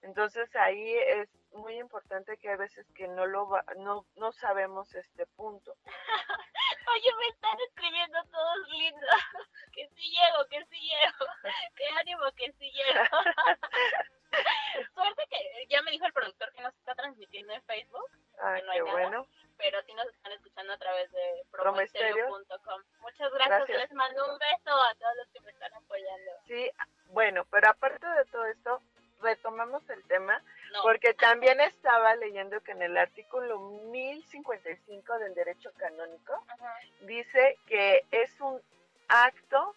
Entonces 0.00 0.48
ahí 0.56 0.94
es 0.96 1.28
muy 1.52 1.76
importante 1.78 2.38
que 2.38 2.48
a 2.50 2.56
veces 2.56 2.86
que 2.94 3.08
no 3.08 3.26
lo 3.26 3.48
va- 3.48 3.64
no, 3.76 4.06
no 4.16 4.32
sabemos 4.32 4.94
este 4.94 5.26
punto. 5.26 5.74
Oye, 6.94 7.14
me 7.18 7.26
están 7.28 7.58
escribiendo 7.68 8.18
todos 8.30 8.68
lindos. 8.70 9.10
Que 9.72 9.88
sí 9.94 10.10
llego, 10.10 10.44
que 10.50 10.64
sí 10.66 10.80
llego. 10.80 11.26
Que 11.76 11.86
ánimo, 12.00 12.24
que 12.36 12.50
sí 12.58 12.70
llego. 12.72 13.04
Suerte 14.94 15.26
que 15.30 15.66
ya 15.68 15.82
me 15.82 15.90
dijo 15.92 16.04
el 16.06 16.12
productor 16.12 16.52
que 16.52 16.62
nos 16.62 16.74
está 16.74 16.94
transmitiendo 16.94 17.52
en 17.52 17.62
Facebook, 17.62 18.10
Ah, 18.40 18.58
no 18.64 18.72
qué 18.72 18.78
nada. 18.80 18.92
bueno. 18.92 19.26
pero 19.56 19.82
sí 19.82 19.94
nos 19.94 20.06
están 20.08 20.32
escuchando 20.32 20.72
a 20.72 20.78
través 20.78 21.10
de 21.12 21.42
promoestereo.com. 21.50 22.82
Muchas 23.00 23.32
gracias. 23.32 23.58
Gracias. 23.58 23.78
les 23.78 23.92
mando 23.92 24.32
un 24.32 24.38
beso 24.38 24.82
a 24.82 24.94
todos 24.94 25.16
los 25.16 25.28
que 25.32 25.40
me 25.40 25.50
están 25.50 25.72
apoyando. 25.74 26.30
Sí, 26.46 26.70
bueno, 27.06 27.44
pero 27.50 27.68
aparte 27.70 28.06
de 28.06 28.24
todo 28.26 28.44
esto, 28.46 28.82
retomamos 29.20 29.88
el 29.90 30.02
tema 30.04 30.42
No, 30.72 30.82
porque 30.82 31.14
también 31.14 31.60
estaba 31.60 32.14
leyendo 32.16 32.60
que 32.60 32.72
en 32.72 32.82
el 32.82 32.96
artículo 32.96 33.58
1055 33.90 35.18
del 35.18 35.34
derecho 35.34 35.72
canónico 35.76 36.34
ajá, 36.48 36.74
dice 37.02 37.58
que 37.66 38.04
es 38.10 38.40
un 38.40 38.60
acto 39.08 39.74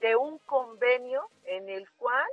de 0.00 0.16
un 0.16 0.38
convenio 0.40 1.28
en 1.44 1.68
el 1.68 1.88
cual 1.92 2.28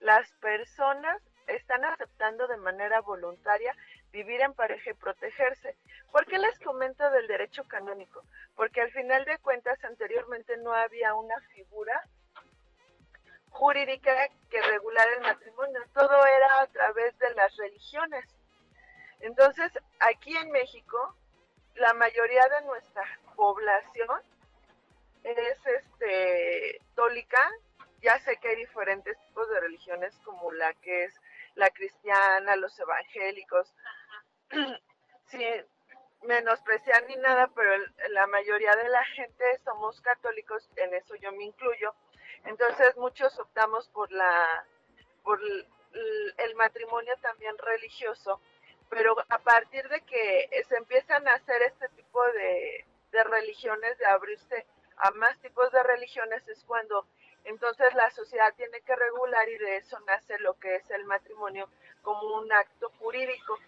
las 0.00 0.30
personas 0.34 1.20
están 1.46 1.84
aceptando 1.84 2.46
de 2.46 2.56
manera 2.56 3.00
voluntaria 3.00 3.74
vivir 4.12 4.40
en 4.40 4.54
pareja 4.54 4.90
y 4.90 4.94
protegerse. 4.94 5.76
¿Por 6.10 6.26
qué 6.26 6.38
les 6.38 6.58
comento 6.60 7.10
del 7.10 7.26
derecho 7.26 7.64
canónico? 7.64 8.22
Porque 8.54 8.80
al 8.80 8.90
final 8.90 9.24
de 9.24 9.38
cuentas 9.38 9.82
anteriormente 9.84 10.56
no 10.58 10.72
había 10.72 11.14
una 11.14 11.38
figura 11.54 12.02
jurídica 13.58 14.28
que 14.50 14.62
regulara 14.62 15.12
el 15.14 15.20
matrimonio, 15.22 15.80
todo 15.94 16.26
era 16.26 16.60
a 16.60 16.66
través 16.68 17.18
de 17.18 17.34
las 17.34 17.56
religiones. 17.56 18.24
Entonces, 19.20 19.72
aquí 20.00 20.36
en 20.36 20.50
México, 20.50 21.16
la 21.74 21.94
mayoría 21.94 22.46
de 22.48 22.66
nuestra 22.66 23.04
población 23.34 24.20
es 25.24 25.66
este 25.66 26.80
católica, 26.96 27.50
ya 28.02 28.18
sé 28.20 28.36
que 28.38 28.48
hay 28.48 28.56
diferentes 28.56 29.18
tipos 29.26 29.48
de 29.50 29.60
religiones 29.60 30.16
como 30.24 30.50
la 30.52 30.72
que 30.74 31.04
es 31.04 31.14
la 31.54 31.68
cristiana, 31.70 32.56
los 32.56 32.78
evangélicos, 32.78 33.74
sin 35.26 35.66
menospreciar 36.22 37.04
ni 37.08 37.16
nada, 37.16 37.48
pero 37.54 37.70
la 38.10 38.26
mayoría 38.28 38.74
de 38.76 38.88
la 38.88 39.04
gente 39.04 39.44
somos 39.64 40.00
católicos, 40.00 40.68
en 40.76 40.94
eso 40.94 41.14
yo 41.16 41.32
me 41.32 41.44
incluyo. 41.44 41.94
Entonces 42.46 42.96
muchos 42.96 43.38
optamos 43.38 43.88
por 43.88 44.10
la 44.12 44.66
por 45.22 45.40
el 46.38 46.54
matrimonio 46.54 47.14
también 47.20 47.56
religioso, 47.58 48.40
pero 48.88 49.16
a 49.28 49.38
partir 49.38 49.88
de 49.88 50.00
que 50.02 50.48
se 50.68 50.76
empiezan 50.76 51.26
a 51.26 51.34
hacer 51.34 51.62
este 51.62 51.88
tipo 51.90 52.22
de, 52.32 52.84
de 53.10 53.24
religiones, 53.24 53.98
de 53.98 54.06
abrirse 54.06 54.66
a 54.98 55.10
más 55.12 55.38
tipos 55.40 55.70
de 55.72 55.82
religiones, 55.82 56.46
es 56.48 56.62
cuando 56.64 57.06
entonces 57.44 57.94
la 57.94 58.10
sociedad 58.10 58.54
tiene 58.56 58.80
que 58.80 58.94
regular 58.94 59.48
y 59.48 59.58
de 59.58 59.76
eso 59.76 59.98
nace 60.00 60.38
lo 60.38 60.54
que 60.54 60.76
es 60.76 60.90
el 60.90 61.04
matrimonio 61.04 61.68
como 62.02 62.38
un 62.38 62.52
acto 62.52 62.90
jurídico. 62.98 63.58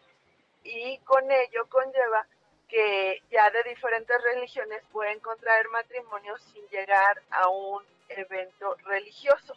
Y 0.65 0.99
con 0.99 1.31
ello 1.31 1.67
conlleva 1.69 2.27
que 2.69 3.23
ya 3.31 3.51
de 3.51 3.63
diferentes 3.63 4.23
religiones 4.23 4.83
pueden 4.93 5.21
contraer 5.21 5.69
matrimonio 5.69 6.37
sin 6.39 6.67
llegar 6.69 7.23
a 7.31 7.49
un 7.49 7.85
evento 8.09 8.77
religioso 8.85 9.57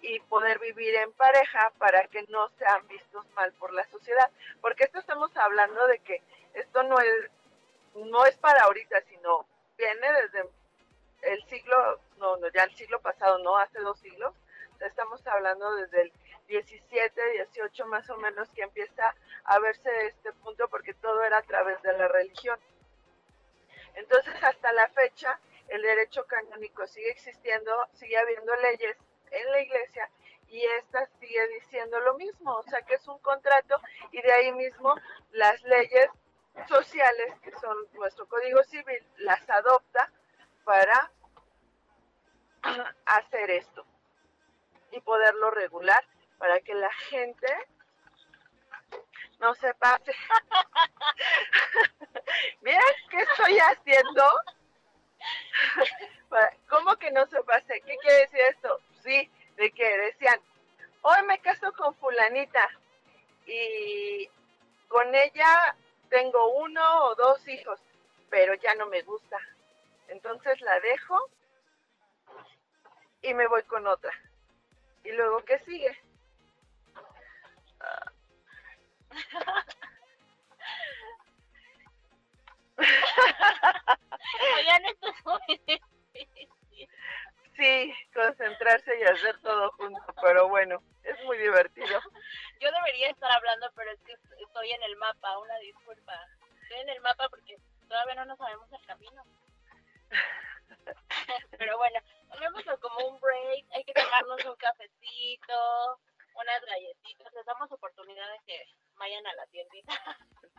y 0.00 0.20
poder 0.20 0.58
vivir 0.58 0.94
en 0.96 1.12
pareja 1.12 1.72
para 1.78 2.06
que 2.08 2.22
no 2.28 2.48
sean 2.58 2.86
vistos 2.86 3.26
mal 3.30 3.52
por 3.54 3.72
la 3.72 3.84
sociedad. 3.88 4.30
Porque 4.60 4.84
esto 4.84 4.98
estamos 4.98 5.36
hablando 5.36 5.86
de 5.86 5.98
que 6.00 6.22
esto 6.54 6.82
no 6.84 6.98
es, 7.00 7.30
no 7.94 8.24
es 8.26 8.36
para 8.38 8.64
ahorita, 8.64 9.00
sino 9.02 9.46
viene 9.76 10.12
desde 10.22 10.48
el 11.22 11.44
siglo, 11.48 12.00
no, 12.18 12.36
no, 12.36 12.48
ya 12.48 12.64
el 12.64 12.74
siglo 12.76 13.00
pasado, 13.00 13.38
no, 13.38 13.56
hace 13.56 13.80
dos 13.80 13.98
siglos. 13.98 14.34
Estamos 14.80 15.26
hablando 15.26 15.74
desde 15.76 16.02
el 16.02 16.12
17, 16.48 17.32
18 17.32 17.86
más 17.86 18.08
o 18.10 18.16
menos 18.18 18.48
que 18.50 18.62
empieza 18.62 19.14
a 19.44 19.58
verse 19.58 19.90
este 20.06 20.32
punto 20.34 20.68
porque 20.68 20.94
todo 20.94 21.22
era 21.24 21.38
a 21.38 21.42
través 21.42 21.80
de 21.82 21.92
la 21.94 22.08
religión. 22.08 22.58
Entonces, 23.94 24.34
hasta 24.42 24.72
la 24.72 24.88
fecha, 24.88 25.40
el 25.68 25.82
derecho 25.82 26.24
canónico 26.26 26.86
sigue 26.86 27.10
existiendo, 27.10 27.72
sigue 27.94 28.18
habiendo 28.18 28.54
leyes 28.56 28.96
en 29.30 29.50
la 29.50 29.60
iglesia 29.60 30.08
y 30.48 30.62
esta 30.78 31.06
sigue 31.18 31.48
diciendo 31.60 31.98
lo 32.00 32.14
mismo, 32.14 32.54
o 32.54 32.62
sea 32.64 32.82
que 32.82 32.94
es 32.94 33.08
un 33.08 33.18
contrato 33.18 33.80
y 34.12 34.22
de 34.22 34.32
ahí 34.32 34.52
mismo 34.52 34.94
las 35.32 35.60
leyes 35.62 36.08
sociales, 36.68 37.34
que 37.42 37.52
son 37.52 37.76
nuestro 37.94 38.26
código 38.26 38.62
civil, 38.64 39.04
las 39.18 39.48
adopta 39.50 40.10
para 40.64 41.10
hacer 43.06 43.50
esto 43.50 43.84
y 44.92 45.00
poderlo 45.00 45.50
regular 45.50 46.04
para 46.38 46.60
que 46.60 46.74
la 46.74 46.92
gente 46.92 47.48
no 49.40 49.54
se 49.54 49.74
pase. 49.74 50.12
Miren 52.62 52.80
qué 53.10 53.20
estoy 53.20 53.58
haciendo. 53.58 54.24
¿Cómo 56.68 56.96
que 56.96 57.10
no 57.10 57.26
se 57.26 57.42
pase? 57.44 57.80
¿Qué 57.82 57.96
quiere 57.98 58.18
decir 58.18 58.40
esto? 58.50 58.80
Sí, 59.02 59.30
de 59.56 59.70
que 59.72 59.98
decían, 59.98 60.40
hoy 61.02 61.22
me 61.26 61.38
caso 61.40 61.72
con 61.72 61.94
fulanita 61.96 62.68
y 63.46 64.28
con 64.88 65.14
ella 65.14 65.76
tengo 66.08 66.58
uno 66.58 67.04
o 67.04 67.14
dos 67.14 67.46
hijos, 67.48 67.80
pero 68.30 68.54
ya 68.54 68.74
no 68.74 68.86
me 68.86 69.02
gusta. 69.02 69.38
Entonces 70.08 70.60
la 70.60 70.78
dejo 70.80 71.30
y 73.22 73.34
me 73.34 73.46
voy 73.46 73.62
con 73.64 73.86
otra. 73.86 74.12
¿Y 75.04 75.12
luego 75.12 75.44
qué 75.44 75.58
sigue? 75.60 75.96
Oigan, 84.56 84.84
esto 84.86 85.08
es 85.08 85.24
muy 85.24 85.60
difícil. 85.66 86.48
Sí, 87.56 87.94
concentrarse 88.12 88.98
y 88.98 89.04
hacer 89.04 89.40
todo 89.40 89.70
junto, 89.72 90.00
pero 90.20 90.48
bueno, 90.48 90.82
es 91.04 91.24
muy 91.24 91.38
divertido. 91.38 92.00
Yo 92.60 92.70
debería 92.70 93.10
estar 93.10 93.30
hablando, 93.30 93.70
pero 93.74 93.90
es 93.92 94.00
que 94.02 94.12
estoy 94.12 94.72
en 94.72 94.82
el 94.82 94.96
mapa, 94.96 95.38
una 95.38 95.56
disculpa. 95.58 96.12
Estoy 96.62 96.80
en 96.80 96.88
el 96.90 97.00
mapa 97.00 97.28
porque 97.30 97.56
todavía 97.88 98.16
no 98.16 98.24
nos 98.26 98.38
sabemos 98.38 98.70
el 98.72 98.86
camino. 98.86 99.24
Pero 101.58 101.78
bueno, 101.78 101.98
tomémoslo 102.32 102.78
como 102.80 103.08
un 103.08 103.20
break, 103.20 103.66
hay 103.72 103.84
que 103.84 103.92
tomarnos 103.92 104.44
un 104.44 104.56
cafecito, 104.56 105.98
unas 106.36 106.64
galletitas, 106.64 107.32
les 107.32 107.46
damos 107.46 107.70
oportunidad 107.72 108.30
de 108.30 108.40
que 108.46 108.64
vayan 108.96 109.26
a 109.26 109.34
la 109.34 109.46
tiendita. 109.46 109.92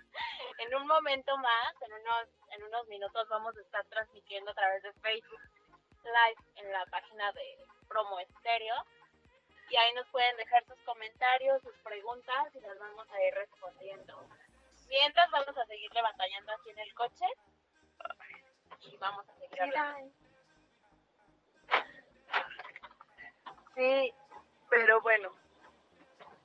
En 0.58 0.74
un 0.74 0.88
momento 0.88 1.38
más, 1.38 1.74
en 1.82 1.94
unos, 1.94 2.28
en 2.50 2.64
unos 2.64 2.88
minutos 2.88 3.28
vamos 3.30 3.56
a 3.56 3.62
estar 3.62 3.86
transmitiendo 3.86 4.50
a 4.50 4.56
través 4.56 4.82
de 4.82 4.92
Facebook 4.94 5.42
Live 6.04 6.42
en 6.56 6.72
la 6.72 6.86
página 6.88 7.32
de 7.34 7.58
Promo 7.88 8.20
Estéreo 8.20 8.76
y 9.70 9.76
ahí 9.76 9.94
nos 9.94 10.08
pueden 10.08 10.36
dejar 10.38 10.66
sus 10.66 10.80
comentarios, 10.86 11.62
sus 11.62 11.76
preguntas 11.80 12.56
y 12.56 12.60
las 12.62 12.80
vamos 12.80 13.08
a 13.12 13.24
ir 13.24 13.34
respondiendo. 13.36 14.28
Mientras 14.88 15.30
vamos 15.30 15.56
a 15.56 15.66
seguirle 15.66 16.02
batallando 16.02 16.54
aquí 16.54 16.70
en 16.72 16.80
el 16.80 16.94
coche 16.96 17.26
y 18.82 18.98
vamos 18.98 19.28
a 19.30 19.34
seguir 19.36 19.62
hablando. 19.62 20.12
Sí, 23.76 24.14
pero 24.70 25.02
bueno. 25.02 25.47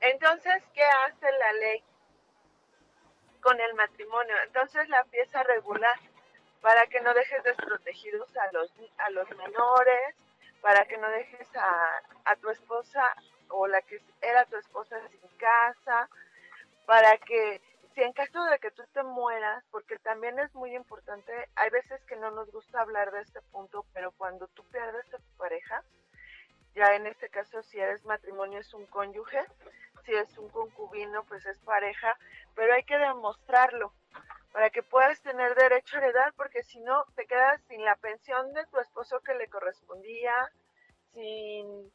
Entonces, 0.03 0.63
¿qué 0.75 0.85
hace 0.85 1.31
la 1.31 1.53
ley 1.53 1.85
con 3.41 3.61
el 3.61 3.75
matrimonio? 3.75 4.35
Entonces 4.45 4.89
la 4.89 5.01
empieza 5.01 5.41
a 5.41 5.45
regular 5.45 5.99
para 6.61 6.87
que 6.89 7.01
no 7.01 7.15
dejes 7.15 7.43
desprotegidos 7.45 8.37
a 8.37 8.53
los, 8.53 8.73
a 8.99 9.11
los 9.11 9.31
menores, 9.31 10.17
para 10.61 10.85
que 10.87 10.97
no 10.99 11.09
dejes 11.09 11.49
a, 11.55 12.03
a 12.25 12.37
tu 12.37 12.51
esposa 12.51 13.15
o 13.49 13.69
la 13.69 13.81
que 13.83 14.01
era 14.21 14.45
tu 14.47 14.57
esposa 14.57 14.97
sin 15.09 15.39
casa, 15.39 16.09
para 16.85 17.17
que 17.19 17.61
si 17.95 18.03
en 18.03 18.13
caso 18.13 18.43
de 18.45 18.59
que 18.59 18.73
tú 18.73 18.83
te 18.93 19.05
mueras, 19.05 19.63
porque 19.71 19.99
también 19.99 20.39
es 20.41 20.53
muy 20.55 20.75
importante, 20.75 21.33
hay 21.55 21.71
veces 21.71 22.03
que 22.07 22.17
no 22.17 22.33
nos 22.33 22.51
gusta 22.51 22.81
hablar 22.81 23.13
de 23.13 23.21
este 23.21 23.41
punto, 23.53 23.85
pero 23.93 24.11
cuando 24.13 24.49
tú 24.49 24.65
pierdes 24.65 25.07
a 25.15 25.19
tu 25.19 25.37
pareja, 25.37 25.85
ya 26.75 26.95
en 26.95 27.07
este 27.07 27.29
caso 27.29 27.63
si 27.63 27.79
eres 27.79 28.05
matrimonio 28.05 28.59
es 28.59 28.73
un 28.73 28.87
cónyuge, 28.87 29.45
si 30.05 30.15
es 30.15 30.37
un 30.39 30.49
concubino 30.51 31.25
pues 31.25 31.45
es 31.47 31.59
pareja, 31.61 32.17
pero 32.55 32.75
hay 32.75 32.85
que 32.85 32.99
demostrarlo 32.99 33.93
para 34.53 34.71
que 34.71 34.83
puedas 34.83 35.21
tener 35.23 35.55
derecho 35.55 35.97
a 35.97 36.01
heredar, 36.01 36.35
porque 36.35 36.63
si 36.63 36.81
no 36.81 37.05
te 37.15 37.27
quedas 37.27 37.61
sin 37.69 37.85
la 37.85 37.97
pensión 37.97 38.53
de 38.53 38.67
tu 38.67 38.79
esposo 38.79 39.21
que 39.21 39.35
le 39.35 39.49
correspondía, 39.49 40.35
sin 41.15 41.91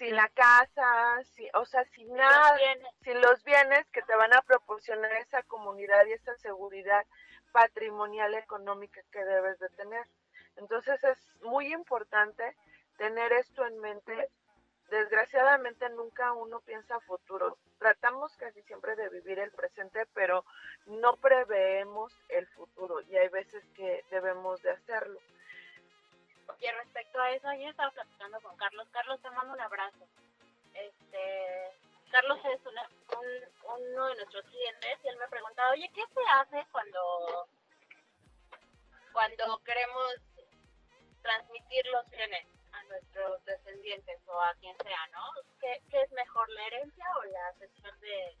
sin 0.00 0.16
la 0.16 0.28
casa, 0.30 1.20
o 1.52 1.66
sea, 1.66 1.84
sin 1.84 2.10
nada, 2.14 2.56
sin 3.02 3.20
los 3.20 3.44
bienes 3.44 3.86
que 3.92 4.00
te 4.00 4.16
van 4.16 4.32
a 4.32 4.40
proporcionar 4.40 5.12
esa 5.16 5.42
comunidad 5.42 6.06
y 6.06 6.12
esa 6.12 6.34
seguridad 6.36 7.04
patrimonial 7.52 8.34
económica 8.34 9.02
que 9.12 9.22
debes 9.22 9.58
de 9.58 9.68
tener. 9.70 10.06
Entonces 10.56 11.04
es 11.04 11.18
muy 11.42 11.70
importante 11.74 12.56
tener 12.96 13.30
esto 13.34 13.66
en 13.66 13.78
mente. 13.78 14.30
Desgraciadamente 14.90 15.88
nunca 15.90 16.32
uno 16.32 16.58
piensa 16.60 16.96
a 16.96 17.00
futuro. 17.00 17.56
Tratamos 17.78 18.36
casi 18.36 18.60
siempre 18.62 18.96
de 18.96 19.08
vivir 19.08 19.38
el 19.38 19.52
presente, 19.52 20.04
pero 20.14 20.44
no 20.86 21.16
preveemos 21.16 22.12
el 22.28 22.46
futuro 22.48 23.00
y 23.02 23.16
hay 23.16 23.28
veces 23.28 23.62
que 23.76 24.04
debemos 24.10 24.60
de 24.62 24.72
hacerlo. 24.72 25.20
Y 26.58 26.70
respecto 26.72 27.20
a 27.20 27.30
eso, 27.30 27.48
ayer 27.48 27.70
estaba 27.70 27.92
platicando 27.92 28.40
con 28.40 28.56
Carlos. 28.56 28.88
Carlos, 28.90 29.22
te 29.22 29.30
mando 29.30 29.52
un 29.54 29.60
abrazo. 29.60 30.04
Este, 30.74 31.70
Carlos 32.10 32.38
es 32.46 32.60
uno 32.66 34.06
de 34.06 34.14
nuestros 34.16 34.44
clientes 34.46 34.98
y 35.04 35.08
él 35.08 35.16
me 35.18 35.28
preguntaba, 35.28 35.70
oye, 35.70 35.88
¿qué 35.94 36.02
se 36.12 36.20
hace 36.32 36.66
cuando, 36.72 37.48
cuando 39.12 39.58
queremos 39.64 40.16
transmitir 41.22 41.86
los 41.86 42.10
genes 42.10 42.59
nuestros 42.90 43.44
descendientes 43.44 44.20
o 44.26 44.40
a 44.40 44.54
quien 44.60 44.76
sea, 44.82 45.06
¿no? 45.12 45.22
¿Qué, 45.60 45.80
es 45.90 46.12
mejor, 46.12 46.48
la 46.50 46.66
herencia 46.66 47.06
o 47.18 47.24
la 47.24 47.52
cesión 47.54 48.00
de, 48.00 48.36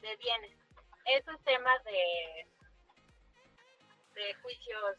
de 0.00 0.16
bienes? 0.16 0.56
Eso 1.04 1.30
es 1.32 1.44
tema 1.44 1.78
de, 1.80 2.46
de 4.14 4.34
juicios 4.34 4.96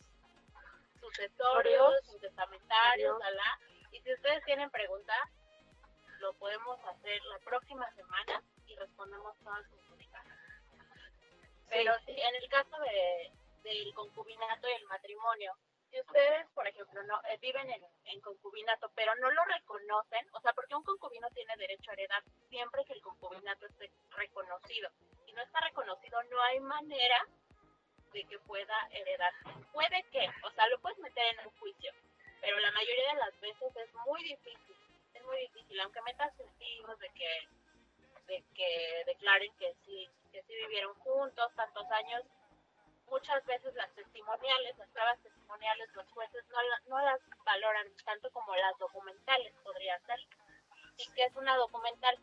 sucesorios, 1.00 1.96
testamentarios, 2.22 3.18
Y 3.92 4.00
si 4.02 4.14
ustedes 4.14 4.44
tienen 4.46 4.70
preguntas, 4.70 5.20
lo 6.20 6.34
podemos 6.34 6.80
hacer 6.86 7.22
la 7.24 7.40
próxima 7.40 7.90
semana 7.96 8.42
y 8.68 8.76
respondemos 8.76 9.36
todas 9.44 9.68
sus 9.70 9.86
dudas. 9.90 10.26
Pero 11.70 11.94
si 12.06 12.12
en 12.12 12.36
el 12.36 12.50
caso 12.50 12.78
de, 12.80 13.32
del 13.64 13.94
concubinato 13.94 14.70
y 14.70 14.74
el 14.74 14.86
matrimonio, 14.86 15.58
si 15.94 16.02
ustedes, 16.02 16.48
por 16.56 16.68
ejemplo, 16.68 17.04
no 17.04 17.22
eh, 17.30 17.38
viven 17.40 17.70
en, 17.70 17.84
en, 18.06 18.22
concubinato, 18.22 18.90
pero 18.96 19.14
no 19.18 19.30
lo 19.30 19.46
reconocen, 19.46 20.28
o 20.34 20.42
sea, 20.42 20.52
porque 20.54 20.74
un 20.74 20.84
concubino 20.84 21.28
tiene 21.36 21.56
derecho 21.56 21.92
a 21.92 21.94
heredar 21.94 22.24
siempre 22.50 22.84
que 22.86 22.94
el 22.94 23.02
concubinato 23.02 23.68
esté 23.68 23.92
reconocido. 24.10 24.90
Si 25.24 25.32
no 25.34 25.44
está 25.44 25.60
reconocido, 25.62 26.24
no 26.24 26.42
hay 26.42 26.60
manera 26.62 27.28
de 28.12 28.24
que 28.26 28.40
pueda 28.40 28.76
heredar. 28.90 29.34
Puede 29.72 30.02
que, 30.12 30.28
o 30.44 30.52
sea, 30.52 30.68
lo 30.70 30.80
puedes 30.80 30.98
meter 30.98 31.26
en 31.28 31.46
un 31.46 31.54
juicio, 31.60 31.94
pero 32.42 32.58
la 32.60 32.72
mayoría 32.72 33.14
de 33.14 33.20
las 33.20 33.40
veces 33.40 33.76
es 33.76 33.94
muy 34.08 34.24
difícil, 34.24 34.76
es 35.14 35.24
muy 35.26 35.38
difícil, 35.42 35.80
aunque 35.80 36.02
metas 36.02 36.36
testigos 36.36 36.98
de 36.98 37.10
que, 37.10 37.48
de 38.34 38.44
que 38.56 39.04
declaren 39.06 39.54
que 39.60 39.76
sí, 39.86 40.10
que 40.32 40.42
sí 40.42 40.56
vivieron 40.56 40.96
juntos 40.96 41.54
tantos 41.56 41.86
años, 41.92 42.24
muchas 43.10 43.46
veces 43.46 43.74
las 43.76 43.90
testimoniales, 43.94 44.78
las 44.78 44.90
pruebas 44.90 45.20
testimoniales, 45.20 45.90
los 45.94 46.08
jueces 46.12 46.44
no, 46.50 46.58
no 46.88 47.02
las 47.04 47.20
valoran 47.46 47.88
tanto 48.06 48.30
como 48.32 48.56
las 48.56 48.78
documentales 48.78 49.54
podría 49.64 50.00
ser. 50.00 50.20
¿Y 50.98 51.08
que 51.14 51.24
es 51.26 51.36
una 51.36 51.56
documental? 51.58 52.18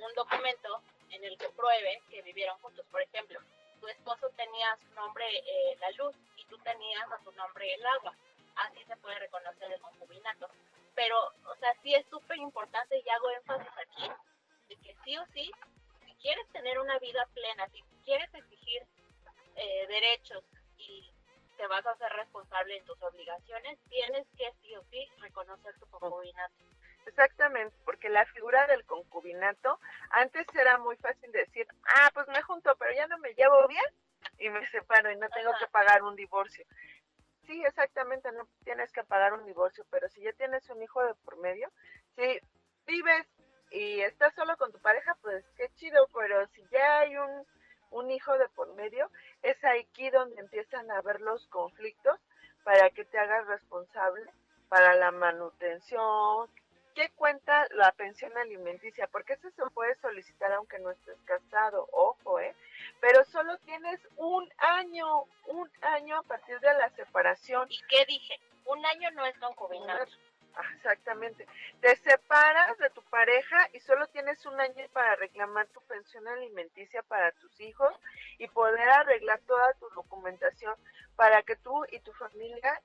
Un 0.00 0.14
documento 0.14 0.82
en 1.10 1.24
el 1.24 1.36
que 1.38 1.48
pruebe 1.50 2.02
que 2.10 2.22
vivieron 2.22 2.58
juntos, 2.60 2.86
por 2.90 3.02
ejemplo 3.02 3.40
tu 3.80 3.88
esposo 3.88 4.28
tenía 4.36 4.76
su 4.76 4.92
nombre 4.94 5.24
eh, 5.36 5.76
la 5.80 5.90
luz 5.92 6.14
y 6.36 6.44
tú 6.46 6.58
tenías 6.58 7.10
a 7.10 7.22
su 7.22 7.32
nombre 7.32 7.74
el 7.74 7.86
agua. 7.86 8.14
Así 8.56 8.84
se 8.84 8.96
puede 8.96 9.18
reconocer 9.18 9.72
el 9.72 9.80
concubinato. 9.80 10.48
Pero, 10.94 11.16
o 11.46 11.54
sea, 11.60 11.74
sí 11.82 11.94
es 11.94 12.04
súper 12.06 12.38
importante 12.38 12.98
y 12.98 13.08
hago 13.08 13.30
énfasis 13.30 13.72
aquí 13.78 14.10
de 14.68 14.76
que 14.76 14.96
sí 15.04 15.16
o 15.16 15.24
sí, 15.32 15.50
si 16.04 16.14
quieres 16.16 16.46
tener 16.48 16.78
una 16.78 16.98
vida 16.98 17.24
plena, 17.34 17.68
si 17.68 17.82
quieres 18.04 18.32
exigir 18.34 18.82
eh, 19.58 19.86
derechos 19.88 20.44
y 20.78 21.12
te 21.56 21.66
vas 21.66 21.84
a 21.86 21.90
hacer 21.90 22.10
responsable 22.12 22.74
de 22.74 22.82
tus 22.82 23.02
obligaciones, 23.02 23.78
tienes 23.88 24.26
que 24.36 24.52
sí 24.62 24.74
o 24.76 24.82
sí 24.84 25.06
reconocer 25.20 25.76
tu 25.78 25.86
concubinato. 25.90 26.54
Exactamente, 27.06 27.76
porque 27.84 28.08
la 28.08 28.24
figura 28.26 28.66
del 28.66 28.84
concubinato 28.84 29.80
antes 30.10 30.46
era 30.54 30.78
muy 30.78 30.96
fácil 30.96 31.32
decir, 31.32 31.66
ah, 31.96 32.10
pues 32.14 32.28
me 32.28 32.42
junto, 32.42 32.76
pero 32.76 32.94
ya 32.94 33.06
no 33.08 33.18
me 33.18 33.34
llevo 33.34 33.66
bien 33.66 33.84
y 34.38 34.48
me 34.50 34.64
separo 34.68 35.10
y 35.10 35.16
no 35.16 35.28
tengo 35.30 35.50
que 35.58 35.66
pagar 35.68 36.02
un 36.02 36.14
divorcio. 36.14 36.64
Sí, 37.46 37.64
exactamente, 37.64 38.30
no 38.32 38.46
tienes 38.62 38.92
que 38.92 39.02
pagar 39.04 39.32
un 39.32 39.46
divorcio, 39.46 39.84
pero 39.90 40.08
si 40.10 40.20
ya 40.20 40.32
tienes 40.34 40.68
un 40.68 40.82
hijo 40.82 41.02
de 41.02 41.14
por 41.24 41.38
medio, 41.38 41.72
si 42.14 42.38
vives 42.86 43.26
y 43.70 44.00
estás 44.00 44.34
solo 44.34 44.56
con 44.56 44.70
tu 44.70 44.78
pareja, 44.80 45.16
pues 45.22 45.44
qué 45.56 45.70
chido, 45.76 46.06
pero 46.14 46.46
si 46.48 46.62
ya 46.70 47.00
hay 47.00 47.16
un, 47.16 47.46
un 47.90 48.10
hijo 48.10 48.36
de 48.36 48.48
por 48.50 48.74
medio, 48.74 49.10
es 49.42 49.56
aquí 49.64 50.10
donde 50.10 50.40
empiezan 50.40 50.90
a 50.90 50.98
haber 50.98 51.20
los 51.20 51.46
conflictos 51.46 52.18
para 52.64 52.90
que 52.90 53.04
te 53.04 53.18
hagas 53.18 53.46
responsable 53.46 54.30
para 54.68 54.94
la 54.94 55.10
manutención, 55.10 56.48
¿Qué 56.98 57.10
cuenta 57.10 57.64
la 57.76 57.92
pensión 57.92 58.36
alimenticia? 58.36 59.06
Porque 59.06 59.34
eso 59.34 59.48
se 59.50 59.70
puede 59.70 59.94
solicitar 60.00 60.52
aunque 60.52 60.80
no 60.80 60.90
estés 60.90 61.16
casado, 61.26 61.88
ojo, 61.92 62.40
¿eh? 62.40 62.56
Pero 63.00 63.24
solo 63.26 63.56
tienes 63.58 64.00
un 64.16 64.52
año, 64.58 65.22
un 65.46 65.70
año 65.80 66.18
a 66.18 66.22
partir 66.24 66.58
de 66.58 66.74
la 66.74 66.90
separación. 66.96 67.68
¿Y 67.70 67.78
qué 67.88 68.04
dije? 68.04 68.40
Un 68.64 68.84
año 68.84 69.12
no 69.12 69.24
es 69.26 69.38
concubinato. 69.38 70.10
Exactamente. 70.74 71.46
Te 71.80 71.96
separas 71.96 72.78
de 72.78 72.90
tu 72.90 73.02
pareja 73.02 73.68
y 73.72 73.80
solo 73.80 74.06
tienes 74.08 74.44
un 74.46 74.60
año 74.60 74.86
para 74.92 75.14
reclamar 75.16 75.66
tu 75.68 75.80
pensión 75.82 76.26
alimenticia 76.26 77.02
para 77.02 77.32
tus 77.32 77.60
hijos 77.60 77.94
y 78.38 78.48
poder 78.48 78.88
arreglar 78.88 79.40
toda 79.46 79.72
tu 79.74 79.88
documentación 79.90 80.74
para 81.16 81.42
que 81.42 81.56
tú 81.56 81.84
y 81.90 82.00
tu 82.00 82.12
familia 82.14 82.80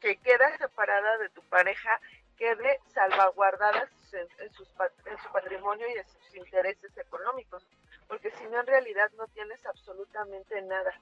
que 0.00 0.16
queda 0.16 0.56
separada 0.58 1.18
de 1.18 1.30
tu 1.30 1.42
pareja 1.42 2.00
quede 2.36 2.80
salvaguardada 2.92 3.88
en, 4.12 4.52
su 4.52 5.32
patrimonio 5.32 5.86
y 5.88 5.98
en 5.98 6.06
sus 6.06 6.34
intereses 6.36 6.96
económicos, 6.98 7.66
porque 8.08 8.30
si 8.32 8.44
no 8.44 8.60
en 8.60 8.66
realidad 8.66 9.10
no 9.16 9.26
tienes 9.28 9.64
absolutamente 9.66 10.60
nada. 10.62 11.00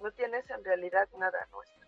No 0.00 0.12
tienes 0.12 0.48
en 0.50 0.62
realidad 0.62 1.08
nada 1.16 1.46
nuestro. 1.50 1.85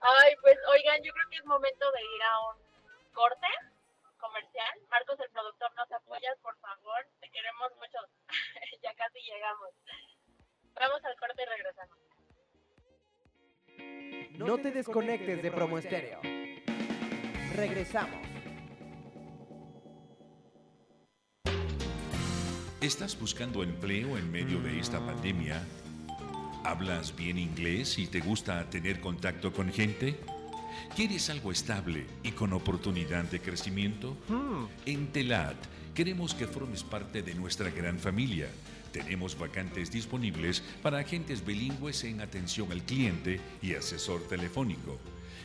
Ay, 0.00 0.34
pues 0.40 0.58
oigan, 0.72 1.02
yo 1.02 1.12
creo 1.12 1.28
que 1.30 1.36
es 1.36 1.44
momento 1.44 1.90
de 1.92 2.02
ir 2.02 2.22
a 2.22 2.40
un 2.50 2.56
corte 3.12 3.46
comercial. 4.18 4.80
Marcos, 4.90 5.20
el 5.20 5.30
productor, 5.30 5.74
nos 5.74 5.90
apoyas, 5.92 6.38
por 6.42 6.56
favor. 6.58 7.06
Te 7.20 7.30
queremos 7.30 7.70
mucho. 7.76 7.98
ya 8.82 8.94
casi 8.94 9.20
llegamos. 9.20 9.70
Vamos 10.74 11.04
al 11.04 11.16
corte 11.16 11.42
y 11.42 11.46
regresamos. 11.46 11.98
No 14.38 14.58
te 14.58 14.70
desconectes 14.70 15.42
de 15.42 15.50
Promo 15.50 15.78
Estéreo. 15.78 16.20
Regresamos. 17.54 18.26
¿Estás 22.80 23.18
buscando 23.18 23.64
empleo 23.64 24.16
en 24.16 24.30
medio 24.30 24.60
de 24.60 24.78
esta 24.78 25.00
pandemia? 25.00 25.60
¿Hablas 26.68 27.16
bien 27.16 27.38
inglés 27.38 27.98
y 27.98 28.08
te 28.08 28.20
gusta 28.20 28.68
tener 28.68 29.00
contacto 29.00 29.54
con 29.54 29.72
gente? 29.72 30.20
¿Quieres 30.94 31.30
algo 31.30 31.50
estable 31.50 32.06
y 32.22 32.32
con 32.32 32.52
oportunidad 32.52 33.24
de 33.24 33.40
crecimiento? 33.40 34.18
En 34.84 35.06
Telat 35.06 35.56
queremos 35.94 36.34
que 36.34 36.46
formes 36.46 36.82
parte 36.82 37.22
de 37.22 37.34
nuestra 37.34 37.70
gran 37.70 37.98
familia. 37.98 38.48
Tenemos 38.92 39.38
vacantes 39.38 39.90
disponibles 39.90 40.62
para 40.82 40.98
agentes 40.98 41.42
bilingües 41.42 42.04
en 42.04 42.20
atención 42.20 42.70
al 42.70 42.82
cliente 42.82 43.40
y 43.62 43.72
asesor 43.72 44.28
telefónico. 44.28 44.98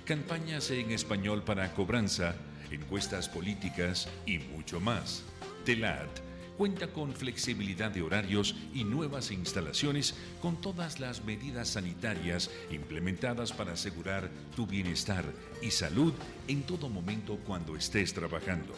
Campañas 0.03 0.71
en 0.71 0.91
español 0.91 1.41
para 1.41 1.73
cobranza, 1.73 2.35
encuestas 2.69 3.29
políticas 3.29 4.09
y 4.25 4.39
mucho 4.39 4.81
más. 4.81 5.23
Telat 5.63 6.32
cuenta 6.63 6.87
con 6.87 7.11
flexibilidad 7.13 7.91
de 7.91 8.01
horarios 8.01 8.55
y 8.73 8.85
nuevas 8.85 9.31
instalaciones 9.31 10.15
con 10.41 10.61
todas 10.61 11.01
las 11.01 11.25
medidas 11.25 11.67
sanitarias 11.67 12.49
implementadas 12.71 13.51
para 13.51 13.73
asegurar 13.73 14.31
tu 14.55 14.65
bienestar 14.65 15.25
y 15.61 15.71
salud 15.71 16.13
en 16.47 16.63
todo 16.63 16.87
momento 16.87 17.37
cuando 17.45 17.75
estés 17.75 18.13
trabajando. 18.13 18.73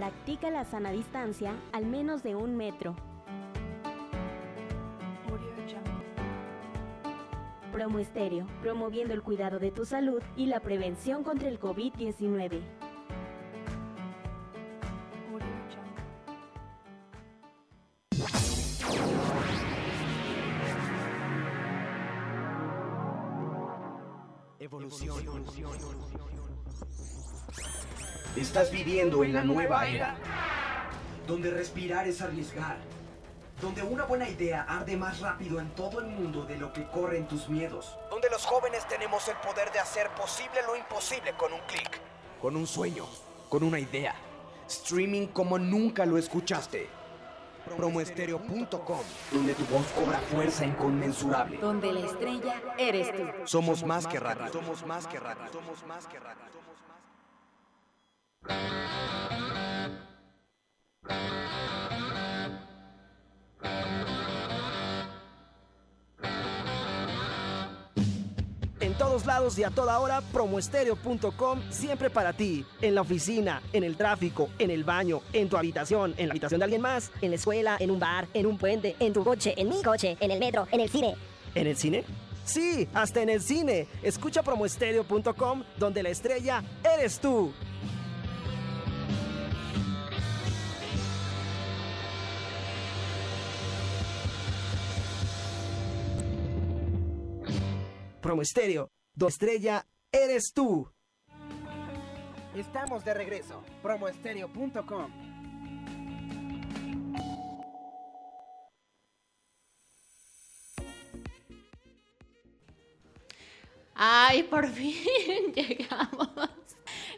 Practica 0.00 0.48
la 0.48 0.64
sana 0.64 0.90
distancia 0.92 1.54
al 1.72 1.84
menos 1.84 2.22
de 2.22 2.34
un 2.34 2.56
metro. 2.56 2.96
Promo 7.70 7.98
Estéreo, 7.98 8.46
promoviendo 8.62 9.12
el 9.12 9.20
cuidado 9.20 9.58
de 9.58 9.70
tu 9.70 9.84
salud 9.84 10.22
y 10.38 10.46
la 10.46 10.60
prevención 10.60 11.22
contra 11.22 11.50
el 11.50 11.60
COVID-19. 11.60 12.62
Evolución. 24.60 25.20
Estás 28.36 28.70
viviendo 28.70 29.24
en 29.24 29.32
la 29.32 29.42
nueva 29.42 29.86
era, 29.88 30.14
donde 31.26 31.50
respirar 31.50 32.06
es 32.06 32.22
arriesgar, 32.22 32.76
donde 33.60 33.82
una 33.82 34.04
buena 34.04 34.28
idea 34.28 34.62
arde 34.68 34.96
más 34.96 35.18
rápido 35.20 35.58
en 35.58 35.68
todo 35.70 35.98
el 35.98 36.06
mundo 36.06 36.44
de 36.44 36.56
lo 36.56 36.72
que 36.72 36.86
corren 36.86 37.26
tus 37.26 37.48
miedos, 37.48 37.98
donde 38.08 38.30
los 38.30 38.46
jóvenes 38.46 38.86
tenemos 38.86 39.26
el 39.26 39.36
poder 39.38 39.72
de 39.72 39.80
hacer 39.80 40.08
posible 40.10 40.60
lo 40.64 40.76
imposible 40.76 41.32
con 41.36 41.52
un 41.52 41.60
clic. 41.66 42.00
con 42.40 42.54
un 42.56 42.66
sueño, 42.66 43.04
con 43.48 43.64
una 43.64 43.80
idea. 43.80 44.14
Streaming 44.68 45.26
como 45.26 45.58
nunca 45.58 46.06
lo 46.06 46.16
escuchaste. 46.16 46.88
Promoestereo.com, 47.76 49.00
donde 49.32 49.54
tu 49.54 49.64
voz 49.66 49.86
cobra 49.88 50.18
fuerza 50.18 50.64
inconmensurable. 50.64 51.58
Donde 51.58 51.92
la 51.92 52.00
estrella 52.00 52.62
eres 52.78 53.12
tú. 53.14 53.24
Somos 53.44 53.84
más 53.84 54.06
que 54.06 54.18
radio. 54.18 54.50
Somos 54.52 54.86
más 54.86 55.06
que 55.06 55.18
radio. 55.18 55.52
Somos 55.52 55.84
más 55.86 56.06
que 56.06 56.18
radio. 56.18 56.69
En 68.80 68.94
todos 68.94 69.26
lados 69.26 69.58
y 69.58 69.64
a 69.64 69.70
toda 69.70 69.98
hora, 69.98 70.22
promoestereo.com 70.32 71.60
siempre 71.68 72.08
para 72.08 72.32
ti. 72.32 72.64
En 72.80 72.94
la 72.94 73.02
oficina, 73.02 73.60
en 73.74 73.84
el 73.84 73.96
tráfico, 73.96 74.48
en 74.58 74.70
el 74.70 74.84
baño, 74.84 75.20
en 75.34 75.50
tu 75.50 75.58
habitación, 75.58 76.14
en 76.16 76.28
la 76.28 76.32
habitación 76.32 76.60
de 76.60 76.64
alguien 76.64 76.80
más, 76.80 77.12
en 77.20 77.30
la 77.30 77.36
escuela, 77.36 77.76
en 77.78 77.90
un 77.90 78.00
bar, 78.00 78.26
en 78.32 78.46
un 78.46 78.56
puente, 78.56 78.96
en 78.98 79.12
tu 79.12 79.22
coche, 79.22 79.52
en 79.58 79.68
mi 79.68 79.82
coche, 79.82 80.16
en 80.18 80.30
el 80.30 80.38
metro, 80.40 80.66
en 80.72 80.80
el 80.80 80.88
cine. 80.88 81.14
¿En 81.54 81.66
el 81.66 81.76
cine? 81.76 82.04
Sí, 82.46 82.88
hasta 82.94 83.20
en 83.20 83.28
el 83.28 83.42
cine. 83.42 83.86
Escucha 84.02 84.42
promoestereo.com, 84.42 85.62
donde 85.78 86.02
la 86.02 86.08
estrella 86.08 86.64
eres 86.82 87.20
tú. 87.20 87.52
Promoestereo, 98.20 98.90
donde 99.14 99.24
la 99.24 99.28
estrella 99.28 99.86
eres 100.12 100.52
tú. 100.54 100.88
Estamos 102.54 103.04
de 103.04 103.14
regreso. 103.14 103.62
Promoestereo.com. 103.82 105.10
Ay, 113.94 114.44
por 114.44 114.66
fin 114.68 114.94
llegamos. 115.54 116.30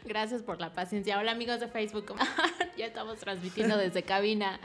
Gracias 0.03 0.43
por 0.43 0.59
la 0.59 0.73
paciencia. 0.73 1.17
Hola 1.17 1.31
amigos 1.31 1.59
de 1.59 1.67
Facebook. 1.67 2.13
ya 2.77 2.85
estamos 2.85 3.19
transmitiendo 3.19 3.77
desde 3.77 4.03
cabina. 4.03 4.59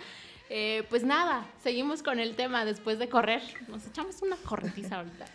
Eh, 0.51 0.85
pues 0.89 1.05
nada, 1.05 1.47
seguimos 1.63 2.03
con 2.03 2.19
el 2.19 2.35
tema 2.35 2.65
después 2.65 2.99
de 2.99 3.09
correr. 3.09 3.43
Nos 3.69 3.87
echamos 3.87 4.21
una 4.23 4.37
corretiza 4.37 4.97
ahorita. 4.97 5.27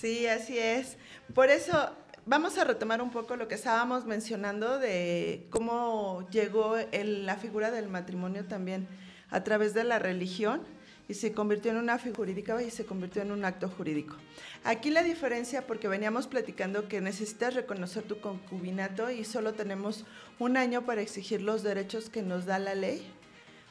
Sí, 0.00 0.28
así 0.28 0.56
es. 0.56 0.96
Por 1.34 1.50
eso 1.50 1.90
vamos 2.24 2.56
a 2.56 2.62
retomar 2.62 3.02
un 3.02 3.10
poco 3.10 3.34
lo 3.34 3.48
que 3.48 3.56
estábamos 3.56 4.04
mencionando 4.04 4.78
de 4.78 5.48
cómo 5.50 6.24
llegó 6.30 6.76
la 6.92 7.36
figura 7.36 7.72
del 7.72 7.88
matrimonio 7.88 8.44
también 8.44 8.86
a 9.28 9.42
través 9.42 9.74
de 9.74 9.82
la 9.82 9.98
religión 9.98 10.60
y 11.08 11.14
se 11.14 11.32
convirtió 11.32 11.72
en 11.72 11.78
una 11.78 11.98
figura 11.98 12.18
jurídica 12.18 12.62
y 12.62 12.70
se 12.70 12.86
convirtió 12.86 13.22
en 13.22 13.32
un 13.32 13.44
acto 13.44 13.68
jurídico. 13.68 14.14
Aquí 14.62 14.90
la 14.90 15.02
diferencia, 15.02 15.66
porque 15.66 15.88
veníamos 15.88 16.28
platicando 16.28 16.86
que 16.86 17.00
necesitas 17.00 17.54
reconocer 17.54 18.04
tu 18.04 18.20
concubinato 18.20 19.10
y 19.10 19.24
solo 19.24 19.54
tenemos 19.54 20.04
un 20.38 20.56
año 20.56 20.86
para 20.86 21.00
exigir 21.00 21.42
los 21.42 21.64
derechos 21.64 22.08
que 22.08 22.22
nos 22.22 22.46
da 22.46 22.60
la 22.60 22.76
ley 22.76 23.04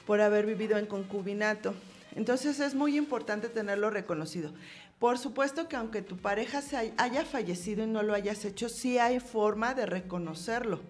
por 0.06 0.20
haber 0.20 0.46
vivido 0.46 0.78
en 0.78 0.88
concubinato. 0.88 1.74
Entonces 2.18 2.60
es 2.60 2.74
muy 2.74 2.98
importante 2.98 3.48
tenerlo 3.48 3.92
reconocido. 3.92 4.52
Por 5.00 5.20
supuesto 5.20 5.68
que 5.68 5.76
aunque 5.76 6.02
tu 6.02 6.18
pareja 6.18 6.62
se 6.62 6.76
hay- 6.76 6.94
haya 6.98 7.24
fallecido 7.24 7.84
y 7.84 7.88
no 7.88 8.02
lo 8.02 8.14
hayas 8.14 8.44
hecho, 8.46 8.68
sí 8.70 8.98
hay 8.98 9.20
forma 9.20 9.74
de 9.76 9.86
reconocerlo. 9.86 10.82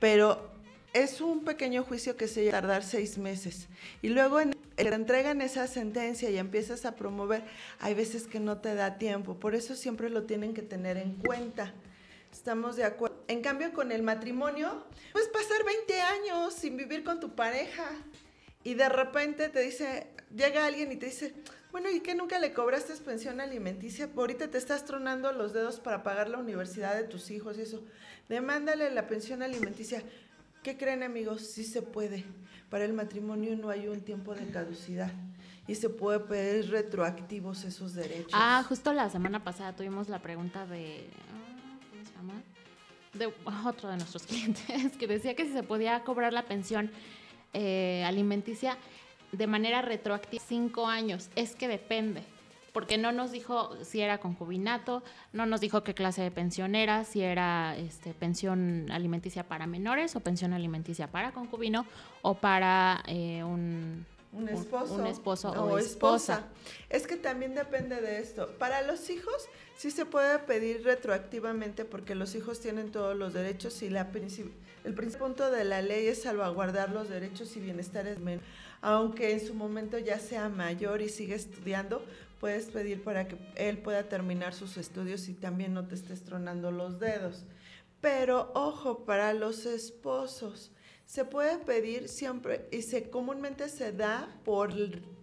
Pero 0.00 0.50
es 0.92 1.20
un 1.20 1.44
pequeño 1.44 1.84
juicio 1.84 2.16
que 2.16 2.26
se 2.26 2.42
lleva 2.42 2.58
a 2.58 2.60
tardar 2.62 2.82
seis 2.82 3.18
meses. 3.18 3.68
Y 4.02 4.08
luego 4.08 4.38
te 4.74 4.88
entregan 4.88 5.40
esa 5.42 5.66
sentencia 5.68 6.28
y 6.28 6.38
empiezas 6.38 6.84
a 6.86 6.96
promover, 6.96 7.44
hay 7.78 7.94
veces 7.94 8.26
que 8.26 8.40
no 8.40 8.58
te 8.58 8.74
da 8.74 8.98
tiempo. 8.98 9.38
Por 9.38 9.54
eso 9.54 9.76
siempre 9.76 10.10
lo 10.10 10.24
tienen 10.24 10.52
que 10.52 10.62
tener 10.62 10.96
en 10.96 11.14
cuenta. 11.14 11.72
Estamos 12.32 12.76
de 12.76 12.84
acuerdo. 12.84 13.22
En 13.28 13.40
cambio, 13.42 13.72
con 13.72 13.92
el 13.92 14.02
matrimonio, 14.02 14.84
puedes 15.12 15.28
pasar 15.28 15.64
20 15.64 16.00
años 16.00 16.52
sin 16.52 16.76
vivir 16.76 17.04
con 17.04 17.20
tu 17.20 17.34
pareja 17.34 17.84
y 18.64 18.74
de 18.74 18.88
repente 18.88 19.48
te 19.48 19.60
dice, 19.60 20.08
llega 20.34 20.66
alguien 20.66 20.90
y 20.92 20.96
te 20.96 21.06
dice, 21.06 21.32
Bueno, 21.76 21.90
¿y 21.90 22.00
que 22.00 22.14
nunca 22.14 22.38
le 22.38 22.54
cobraste 22.54 22.94
pensión 23.04 23.38
alimenticia? 23.38 24.08
Ahorita 24.16 24.48
te 24.48 24.56
estás 24.56 24.86
tronando 24.86 25.30
los 25.32 25.52
dedos 25.52 25.78
para 25.78 26.02
pagar 26.02 26.30
la 26.30 26.38
universidad 26.38 26.96
de 26.96 27.04
tus 27.04 27.30
hijos 27.30 27.58
y 27.58 27.60
eso. 27.60 27.84
Demándale 28.30 28.90
la 28.90 29.06
pensión 29.06 29.42
alimenticia. 29.42 30.02
¿Qué 30.62 30.78
creen 30.78 31.02
amigos? 31.02 31.42
Sí 31.42 31.64
se 31.64 31.82
puede. 31.82 32.24
Para 32.70 32.86
el 32.86 32.94
matrimonio 32.94 33.58
no 33.58 33.68
hay 33.68 33.88
un 33.88 34.00
tiempo 34.00 34.34
de 34.34 34.46
caducidad 34.46 35.12
y 35.66 35.74
se 35.74 35.90
puede 35.90 36.20
pedir 36.20 36.70
retroactivos 36.70 37.62
esos 37.64 37.92
derechos. 37.92 38.32
Ah, 38.32 38.64
justo 38.66 38.94
la 38.94 39.10
semana 39.10 39.44
pasada 39.44 39.76
tuvimos 39.76 40.08
la 40.08 40.20
pregunta 40.20 40.64
de, 40.64 41.10
ah, 41.30 41.78
¿cómo 41.90 42.04
se 42.06 42.12
llama? 42.14 42.42
De 43.12 43.30
otro 43.68 43.90
de 43.90 43.98
nuestros 43.98 44.22
clientes 44.26 44.96
que 44.96 45.06
decía 45.06 45.36
que 45.36 45.44
si 45.44 45.52
se 45.52 45.62
podía 45.62 46.02
cobrar 46.04 46.32
la 46.32 46.46
pensión 46.46 46.90
eh, 47.52 48.02
alimenticia 48.06 48.78
de 49.32 49.46
manera 49.46 49.82
retroactiva 49.82 50.42
cinco 50.46 50.86
años. 50.86 51.30
Es 51.36 51.54
que 51.54 51.68
depende, 51.68 52.22
porque 52.72 52.98
no 52.98 53.12
nos 53.12 53.32
dijo 53.32 53.76
si 53.84 54.00
era 54.00 54.18
concubinato, 54.18 55.02
no 55.32 55.46
nos 55.46 55.60
dijo 55.60 55.82
qué 55.82 55.94
clase 55.94 56.22
de 56.22 56.30
pensión 56.30 56.74
era, 56.74 57.04
si 57.04 57.22
era 57.22 57.76
este, 57.76 58.14
pensión 58.14 58.90
alimenticia 58.90 59.48
para 59.48 59.66
menores 59.66 60.16
o 60.16 60.20
pensión 60.20 60.52
alimenticia 60.52 61.10
para 61.10 61.32
concubino 61.32 61.86
o 62.22 62.34
para 62.34 63.02
eh, 63.06 63.42
un 63.44 64.06
un 64.36 64.48
esposo, 64.50 64.94
un 64.94 65.06
esposo 65.06 65.50
o, 65.50 65.78
esposa. 65.78 66.44
Es 66.90 67.06
que 67.06 67.16
también 67.16 67.54
depende 67.54 68.00
de 68.02 68.18
esto. 68.18 68.50
Para 68.58 68.82
los 68.82 69.08
hijos 69.08 69.48
sí 69.76 69.90
se 69.90 70.04
puede 70.04 70.38
pedir 70.40 70.84
retroactivamente 70.84 71.86
porque 71.86 72.14
los 72.14 72.34
hijos 72.34 72.60
tienen 72.60 72.90
todos 72.90 73.16
los 73.16 73.32
derechos 73.32 73.80
y 73.82 73.88
la 73.88 74.10
el 74.84 74.94
principal 74.94 75.28
punto 75.28 75.50
de 75.50 75.64
la 75.64 75.82
ley 75.82 76.06
es 76.06 76.22
salvaguardar 76.22 76.90
los 76.90 77.08
derechos 77.08 77.56
y 77.56 77.60
bienestares 77.60 78.18
menores. 78.18 78.46
Aunque 78.80 79.32
en 79.32 79.40
su 79.40 79.54
momento 79.54 79.98
ya 79.98 80.18
sea 80.18 80.48
mayor 80.48 81.02
y 81.02 81.08
sigue 81.08 81.34
estudiando, 81.34 82.04
puedes 82.40 82.66
pedir 82.66 83.02
para 83.02 83.26
que 83.28 83.36
él 83.56 83.78
pueda 83.78 84.08
terminar 84.08 84.54
sus 84.54 84.76
estudios 84.76 85.28
y 85.28 85.34
también 85.34 85.74
no 85.74 85.86
te 85.86 85.94
estés 85.94 86.22
tronando 86.22 86.70
los 86.70 87.00
dedos. 87.00 87.44
Pero 88.00 88.52
ojo, 88.54 89.04
para 89.04 89.32
los 89.32 89.66
esposos, 89.66 90.70
se 91.06 91.24
puede 91.24 91.58
pedir 91.58 92.08
siempre 92.08 92.68
y 92.70 92.82
se 92.82 93.10
comúnmente 93.10 93.68
se 93.68 93.92
da 93.92 94.28
por 94.44 94.72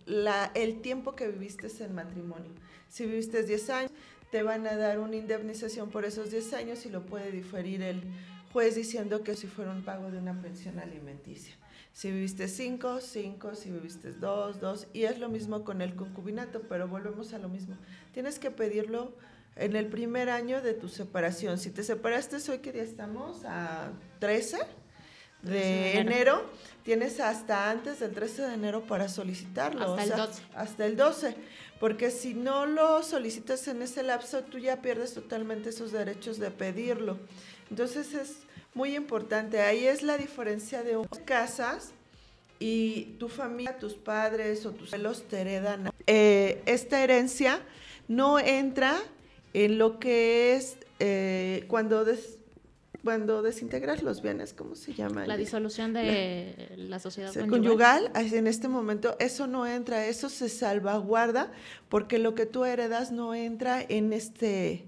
la, 0.06 0.52
el 0.56 0.82
tiempo 0.82 1.16
que 1.16 1.28
viviste 1.28 1.68
en 1.84 1.94
matrimonio. 1.94 2.52
Si 2.90 3.06
viviste 3.06 3.44
10 3.44 3.70
años, 3.70 3.92
te 4.32 4.44
van 4.44 4.66
a 4.66 4.76
dar 4.76 5.00
una 5.00 5.16
indemnización 5.16 5.92
por 5.92 6.06
esos 6.06 6.32
10 6.32 6.54
años 6.54 6.86
y 6.86 6.90
lo 6.90 7.06
puede 7.06 7.32
diferir 7.32 7.82
el 7.82 8.04
juez 8.52 8.76
diciendo 8.76 9.24
que 9.24 9.36
si 9.36 9.48
fuera 9.48 9.72
un 9.72 9.84
pago 9.84 10.10
de 10.10 10.18
una 10.18 10.42
pensión 10.42 10.80
alimenticia. 10.80 11.56
Si 11.94 12.12
viviste 12.12 12.48
5, 12.48 13.02
5, 13.02 13.56
si 13.56 13.70
viviste 13.70 14.14
2, 14.14 14.60
2, 14.60 14.88
y 14.94 15.04
es 15.04 15.20
lo 15.20 15.30
mismo 15.30 15.64
con 15.64 15.82
el 15.82 15.96
concubinato, 15.96 16.62
pero 16.68 16.88
volvemos 16.88 17.34
a 17.34 17.38
lo 17.38 17.50
mismo. 17.50 17.78
Tienes 18.14 18.40
que 18.40 18.50
pedirlo 18.50 19.14
en 19.56 19.76
el 19.76 19.88
primer 19.88 20.32
año 20.32 20.62
de 20.64 20.74
tu 20.74 20.90
separación. 20.90 21.60
Si 21.60 21.70
te 21.70 21.84
separaste 21.84 22.38
hoy, 22.52 22.60
¿qué 22.60 22.72
día 22.72 22.82
estamos? 22.82 23.46
A 23.46 23.92
13 24.20 24.58
de 25.44 26.00
enero, 26.00 26.50
tienes 26.84 27.20
hasta 27.20 27.70
antes 27.70 28.00
del 28.00 28.12
13 28.12 28.42
de 28.48 28.54
enero 28.56 28.84
para 28.88 29.08
solicitarlo. 29.08 29.94
Hasta 29.94 30.04
el 30.04 30.18
12. 30.18 30.44
Hasta 30.56 30.86
el 30.86 30.98
12. 30.98 31.36
Porque 31.80 32.10
si 32.10 32.34
no 32.34 32.66
lo 32.66 33.04
solicitas 33.04 33.68
en 33.68 33.84
ese 33.84 34.02
lapso, 34.02 34.42
tú 34.44 34.58
ya 34.58 34.82
pierdes 34.82 35.14
totalmente 35.14 35.70
esos 35.70 35.92
derechos 35.92 36.40
de 36.40 36.50
pedirlo. 36.50 37.20
Entonces 37.70 38.14
es 38.14 38.38
muy 38.74 38.96
importante. 38.96 39.62
Ahí 39.62 39.86
es 39.86 40.04
la 40.04 40.18
diferencia 40.18 40.84
de 40.84 40.98
un 40.98 41.06
casas 41.26 41.92
y 42.60 43.16
tu 43.20 43.30
familia, 43.30 43.78
tus 43.78 43.94
padres 43.94 44.66
o 44.66 44.72
tus 44.72 44.94
abuelos 44.94 45.24
te 45.28 45.42
heredan. 45.42 45.92
Eh, 46.08 46.62
esta 46.66 47.04
herencia 47.04 47.62
no 48.08 48.40
entra 48.40 48.98
en 49.54 49.78
lo 49.78 50.00
que 50.00 50.56
es 50.56 50.78
eh, 51.00 51.66
cuando 51.68 52.06
cuando 53.04 53.42
desintegras 53.42 54.02
los 54.02 54.22
bienes, 54.22 54.54
¿cómo 54.54 54.76
se 54.76 54.94
llama? 54.94 55.28
La 55.28 55.36
disolución 55.36 55.92
de 55.92 56.74
la, 56.78 57.00
sociedad 57.00 57.34
conyugal. 57.50 58.10
En 58.16 58.48
este 58.48 58.70
momento 58.70 59.18
eso 59.20 59.46
no 59.46 59.68
entra, 59.68 60.08
eso 60.08 60.30
se 60.30 60.48
salvaguarda 60.48 61.52
porque 61.90 62.18
lo 62.18 62.34
que 62.34 62.46
tú 62.46 62.64
heredas 62.64 63.12
no 63.12 63.36
entra 63.36 63.82
en 63.82 64.14
este 64.14 64.86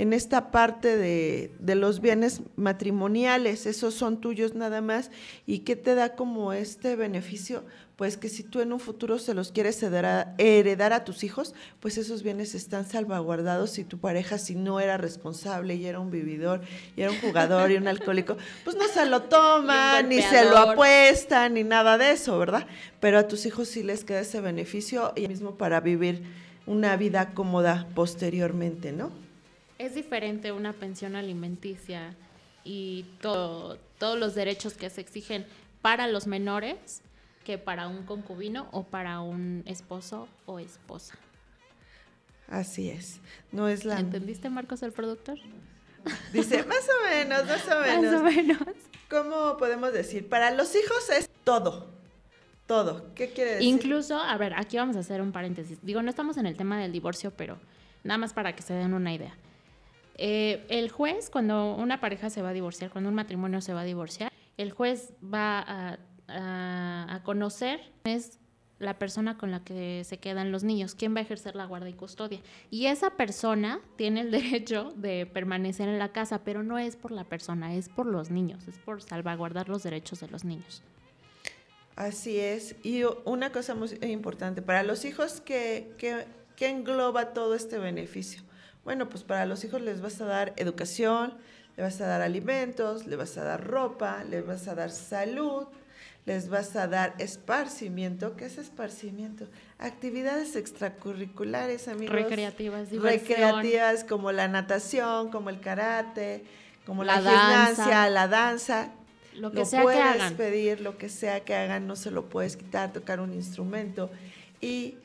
en 0.00 0.14
esta 0.14 0.50
parte 0.50 0.96
de, 0.96 1.52
de, 1.58 1.74
los 1.74 2.00
bienes 2.00 2.40
matrimoniales, 2.56 3.66
esos 3.66 3.92
son 3.92 4.18
tuyos 4.18 4.54
nada 4.54 4.80
más, 4.80 5.10
y 5.46 5.58
qué 5.58 5.76
te 5.76 5.94
da 5.94 6.16
como 6.16 6.54
este 6.54 6.96
beneficio, 6.96 7.64
pues 7.96 8.16
que 8.16 8.30
si 8.30 8.42
tú 8.42 8.62
en 8.62 8.72
un 8.72 8.80
futuro 8.80 9.18
se 9.18 9.34
los 9.34 9.52
quieres 9.52 9.82
heredar 9.82 10.92
a 10.94 11.04
tus 11.04 11.22
hijos, 11.22 11.54
pues 11.80 11.98
esos 11.98 12.22
bienes 12.22 12.54
están 12.54 12.86
salvaguardados 12.88 13.72
si 13.72 13.84
tu 13.84 13.98
pareja, 13.98 14.38
si 14.38 14.54
no 14.54 14.80
era 14.80 14.96
responsable 14.96 15.74
y 15.74 15.84
era 15.84 16.00
un 16.00 16.10
vividor, 16.10 16.62
y 16.96 17.02
era 17.02 17.10
un 17.10 17.20
jugador 17.20 17.70
y 17.70 17.76
un 17.76 17.86
alcohólico, 17.88 18.38
pues 18.64 18.76
no 18.78 18.88
se 18.88 19.04
lo 19.04 19.24
toman, 19.24 20.08
ni 20.08 20.22
se 20.22 20.46
lo 20.46 20.56
apuestan, 20.56 21.52
ni 21.52 21.62
nada 21.62 21.98
de 21.98 22.12
eso, 22.12 22.38
¿verdad? 22.38 22.66
Pero 23.00 23.18
a 23.18 23.28
tus 23.28 23.44
hijos 23.44 23.68
sí 23.68 23.82
les 23.82 24.02
queda 24.04 24.20
ese 24.20 24.40
beneficio 24.40 25.12
y 25.14 25.28
mismo 25.28 25.56
para 25.56 25.80
vivir 25.80 26.22
una 26.64 26.96
vida 26.96 27.34
cómoda 27.34 27.86
posteriormente, 27.94 28.92
¿no? 28.92 29.28
Es 29.80 29.94
diferente 29.94 30.52
una 30.52 30.74
pensión 30.74 31.16
alimenticia 31.16 32.14
y 32.64 33.06
todo, 33.22 33.78
todos 33.98 34.18
los 34.18 34.34
derechos 34.34 34.74
que 34.74 34.90
se 34.90 35.00
exigen 35.00 35.46
para 35.80 36.06
los 36.06 36.26
menores 36.26 37.00
que 37.46 37.56
para 37.56 37.88
un 37.88 38.04
concubino 38.04 38.68
o 38.72 38.82
para 38.82 39.22
un 39.22 39.62
esposo 39.64 40.28
o 40.44 40.58
esposa. 40.58 41.14
Así 42.46 42.90
es. 42.90 43.20
No 43.52 43.68
es 43.68 43.86
la. 43.86 43.98
¿Entendiste, 43.98 44.50
Marcos, 44.50 44.82
el 44.82 44.92
productor? 44.92 45.38
Dice, 46.30 46.62
más 46.64 46.86
o 46.86 47.08
menos, 47.08 47.46
más 47.46 47.66
o 47.66 47.80
menos. 47.80 48.12
Más 48.12 48.20
o 48.20 48.24
menos. 48.24 48.76
¿Cómo 49.08 49.56
podemos 49.56 49.94
decir? 49.94 50.28
Para 50.28 50.50
los 50.50 50.76
hijos 50.76 51.08
es 51.08 51.30
todo. 51.42 51.88
Todo. 52.66 53.14
¿Qué 53.14 53.30
quiere 53.30 53.52
decir? 53.52 53.66
Incluso, 53.66 54.20
a 54.20 54.36
ver, 54.36 54.52
aquí 54.58 54.76
vamos 54.76 54.96
a 54.96 54.98
hacer 54.98 55.22
un 55.22 55.32
paréntesis. 55.32 55.78
Digo, 55.80 56.02
no 56.02 56.10
estamos 56.10 56.36
en 56.36 56.44
el 56.44 56.58
tema 56.58 56.78
del 56.78 56.92
divorcio, 56.92 57.30
pero 57.34 57.58
nada 58.04 58.18
más 58.18 58.34
para 58.34 58.54
que 58.54 58.60
se 58.60 58.74
den 58.74 58.92
una 58.92 59.14
idea. 59.14 59.34
Eh, 60.22 60.66
el 60.68 60.90
juez, 60.90 61.30
cuando 61.30 61.74
una 61.74 61.98
pareja 61.98 62.28
se 62.28 62.42
va 62.42 62.50
a 62.50 62.52
divorciar, 62.52 62.90
cuando 62.90 63.08
un 63.08 63.16
matrimonio 63.16 63.60
se 63.62 63.72
va 63.72 63.80
a 63.80 63.84
divorciar, 63.84 64.30
el 64.58 64.70
juez 64.70 65.14
va 65.22 65.64
a 65.66 65.98
a, 66.30 67.20
conocer 67.24 67.80
es 68.04 68.38
la 68.78 68.98
persona 68.98 69.36
con 69.36 69.50
la 69.50 69.62
que 69.62 70.02
se 70.04 70.18
quedan 70.18 70.52
los 70.52 70.64
niños, 70.64 70.94
quién 70.94 71.14
va 71.14 71.18
a 71.18 71.22
ejercer 71.22 71.54
la 71.54 71.66
guarda 71.66 71.88
y 71.90 71.92
custodia. 71.92 72.40
Y 72.70 72.86
esa 72.86 73.10
persona 73.10 73.80
tiene 73.96 74.22
el 74.22 74.30
derecho 74.30 74.92
de 74.96 75.26
permanecer 75.26 75.88
en 75.88 75.98
la 75.98 76.12
casa, 76.12 76.42
pero 76.44 76.62
no 76.62 76.78
es 76.78 76.96
por 76.96 77.10
la 77.10 77.24
persona, 77.24 77.74
es 77.74 77.88
por 77.88 78.06
los 78.06 78.30
niños, 78.30 78.66
es 78.68 78.78
por 78.78 79.02
salvaguardar 79.02 79.68
los 79.68 79.82
derechos 79.82 80.20
de 80.20 80.28
los 80.28 80.44
niños. 80.44 80.82
Así 81.96 82.38
es. 82.38 82.76
Y 82.82 83.02
una 83.26 83.52
cosa 83.52 83.74
muy 83.74 83.90
importante, 84.00 84.62
para 84.62 84.82
los 84.82 85.04
hijos, 85.04 85.42
¿qué, 85.42 85.92
qué 85.98 86.68
engloba 86.68 87.34
todo 87.34 87.54
este 87.54 87.78
beneficio? 87.78 88.42
Bueno, 88.84 89.08
pues 89.08 89.24
para 89.24 89.46
los 89.46 89.64
hijos 89.64 89.80
les 89.82 90.00
vas 90.00 90.20
a 90.20 90.24
dar 90.24 90.52
educación, 90.56 91.34
le 91.76 91.82
vas 91.82 92.00
a 92.00 92.06
dar 92.06 92.22
alimentos, 92.22 93.06
le 93.06 93.16
vas 93.16 93.36
a 93.36 93.44
dar 93.44 93.66
ropa, 93.66 94.24
le 94.24 94.40
vas 94.40 94.68
a 94.68 94.74
dar 94.74 94.90
salud, 94.90 95.66
les 96.26 96.48
vas 96.48 96.76
a 96.76 96.86
dar 96.86 97.14
esparcimiento. 97.18 98.36
¿Qué 98.36 98.46
es 98.46 98.58
esparcimiento? 98.58 99.46
Actividades 99.78 100.56
extracurriculares, 100.56 101.88
amigos. 101.88 102.14
Recreativas, 102.14 102.90
diversión. 102.90 103.28
Recreativas 103.28 104.04
como 104.04 104.32
la 104.32 104.48
natación, 104.48 105.30
como 105.30 105.50
el 105.50 105.60
karate, 105.60 106.44
como 106.86 107.04
la, 107.04 107.16
gimnasia, 107.16 108.08
la 108.08 108.28
danza. 108.28 108.92
Lo 109.34 109.52
que 109.52 109.64
sea 109.64 109.84
que 109.86 110.00
hagan. 110.00 110.36
pedir, 110.36 110.80
lo 110.80 110.98
que 110.98 111.08
sea 111.08 111.40
que 111.44 111.54
hagan, 111.54 111.86
no 111.86 111.96
se 111.96 112.10
lo 112.10 112.28
puedes 112.28 112.56
quitar, 112.56 112.92
tocar 112.92 113.20
un 113.20 113.32
instrumento. 113.32 114.10
Y 114.60 114.96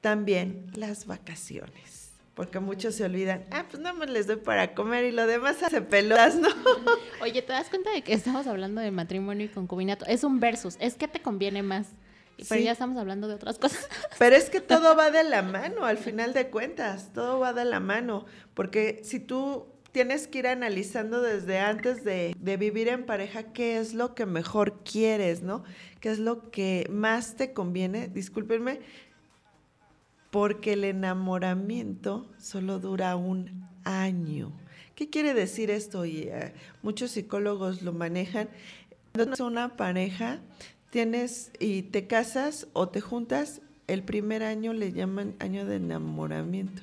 también 0.00 0.70
las 0.74 1.06
vacaciones 1.06 1.99
porque 2.34 2.60
muchos 2.60 2.94
se 2.94 3.04
olvidan, 3.04 3.44
ah, 3.50 3.66
pues 3.68 3.82
nada 3.82 3.94
más 3.94 4.08
les 4.08 4.26
doy 4.26 4.36
para 4.36 4.74
comer 4.74 5.04
y 5.04 5.12
lo 5.12 5.26
demás 5.26 5.62
hace 5.62 5.82
pelotas, 5.82 6.36
¿no? 6.36 6.48
Oye, 7.22 7.42
¿te 7.42 7.52
das 7.52 7.68
cuenta 7.68 7.90
de 7.90 8.02
que 8.02 8.12
estamos 8.12 8.46
hablando 8.46 8.80
de 8.80 8.90
matrimonio 8.90 9.46
y 9.46 9.48
concubinato? 9.48 10.06
Es 10.06 10.24
un 10.24 10.40
versus, 10.40 10.76
es 10.80 10.94
que 10.94 11.08
te 11.08 11.20
conviene 11.20 11.62
más. 11.62 11.88
Pero 12.48 12.62
ya 12.62 12.72
estamos 12.72 12.96
hablando 12.96 13.28
de 13.28 13.34
otras 13.34 13.58
cosas. 13.58 13.86
Pero 14.18 14.34
es 14.34 14.48
que 14.48 14.62
todo 14.62 14.96
va 14.96 15.10
de 15.10 15.24
la 15.24 15.42
mano, 15.42 15.84
al 15.84 15.98
final 15.98 16.32
de 16.32 16.48
cuentas, 16.48 17.12
todo 17.12 17.38
va 17.38 17.52
de 17.52 17.66
la 17.66 17.80
mano, 17.80 18.24
porque 18.54 19.02
si 19.04 19.20
tú 19.20 19.66
tienes 19.92 20.26
que 20.26 20.38
ir 20.38 20.46
analizando 20.46 21.20
desde 21.20 21.58
antes 21.58 22.02
de, 22.02 22.34
de, 22.38 22.56
vivir 22.56 22.88
en 22.88 23.04
pareja 23.04 23.52
qué 23.52 23.78
es 23.78 23.92
lo 23.92 24.14
que 24.14 24.24
mejor 24.24 24.82
quieres, 24.84 25.42
¿no? 25.42 25.64
¿Qué 26.00 26.10
es 26.10 26.18
lo 26.18 26.50
que 26.50 26.86
más 26.90 27.36
te 27.36 27.52
conviene? 27.52 28.08
Discúlpenme, 28.08 28.80
porque 30.30 30.74
el 30.74 30.84
enamoramiento 30.84 32.30
solo 32.38 32.78
dura 32.78 33.16
un 33.16 33.68
año. 33.84 34.52
¿Qué 34.94 35.08
quiere 35.08 35.34
decir 35.34 35.70
esto? 35.70 36.04
Y 36.04 36.28
eh, 36.28 36.52
muchos 36.82 37.12
psicólogos 37.12 37.82
lo 37.82 37.92
manejan. 37.92 38.48
Cuando 39.12 39.46
una 39.46 39.76
pareja, 39.76 40.40
tienes 40.90 41.50
y 41.58 41.82
te 41.82 42.06
casas 42.06 42.68
o 42.72 42.88
te 42.88 43.00
juntas 43.00 43.60
el 43.86 44.04
primer 44.04 44.44
año 44.44 44.72
le 44.72 44.92
llaman 44.92 45.34
año 45.40 45.66
de 45.66 45.76
enamoramiento. 45.76 46.82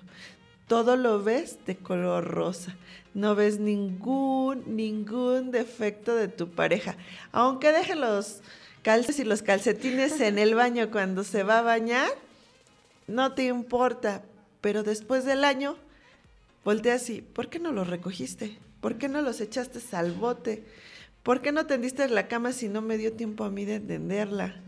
Todo 0.68 0.98
lo 0.98 1.24
ves 1.24 1.60
de 1.66 1.78
color 1.78 2.26
rosa. 2.26 2.76
No 3.14 3.34
ves 3.36 3.60
ningún, 3.60 4.76
ningún 4.76 5.52
defecto 5.52 6.16
de 6.16 6.28
tu 6.28 6.50
pareja. 6.50 6.98
Aunque 7.32 7.72
deje 7.72 7.96
los 7.96 8.42
calces 8.82 9.20
y 9.20 9.24
los 9.24 9.42
calcetines 9.42 10.20
en 10.20 10.38
el 10.38 10.56
baño 10.56 10.92
cuando 10.92 11.24
se 11.24 11.44
va 11.44 11.60
a 11.60 11.62
bañar, 11.62 12.10
no 13.08 13.34
te 13.34 13.46
importa. 13.46 14.24
Pero 14.62 14.84
después 14.84 15.26
del 15.26 15.44
año, 15.44 15.76
volteas 16.64 17.10
y, 17.10 17.22
¿por 17.22 17.50
qué 17.50 17.60
no 17.60 17.72
los 17.72 17.88
recogiste? 17.88 18.58
¿Por 18.82 18.98
qué 18.98 19.08
no 19.08 19.22
los 19.22 19.42
echaste 19.42 19.80
al 19.96 20.12
bote? 20.12 20.66
¿Por 21.24 21.42
qué 21.42 21.52
no 21.52 21.66
tendiste 21.66 22.08
la 22.10 22.28
cama 22.28 22.52
si 22.52 22.70
no 22.70 22.82
me 22.82 22.98
dio 22.98 23.14
tiempo 23.14 23.44
a 23.44 23.50
mí 23.50 23.66
de 23.66 23.76
entenderla? 23.76 24.62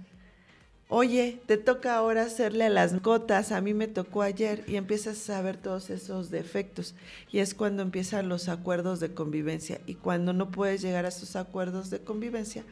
Oye, 0.91 1.39
te 1.45 1.57
toca 1.57 1.95
ahora 1.95 2.23
hacerle 2.23 2.65
a 2.65 2.69
las 2.69 2.99
gotas, 3.03 3.51
a 3.51 3.61
mí 3.61 3.75
me 3.75 3.87
tocó 3.87 4.23
ayer 4.23 4.63
y 4.67 4.75
empiezas 4.75 5.29
a 5.29 5.39
ver 5.43 5.55
todos 5.57 5.91
esos 5.91 6.31
defectos. 6.31 6.95
Y 7.31 7.39
es 7.39 7.53
cuando 7.53 7.83
empiezan 7.83 8.27
los 8.27 8.49
acuerdos 8.49 8.99
de 8.99 9.13
convivencia. 9.13 9.79
Y 9.85 9.93
cuando 9.93 10.33
no 10.33 10.49
puedes 10.49 10.81
llegar 10.81 11.05
a 11.05 11.09
esos 11.09 11.35
acuerdos 11.35 11.91
de 11.91 11.99
convivencia, 11.99 12.63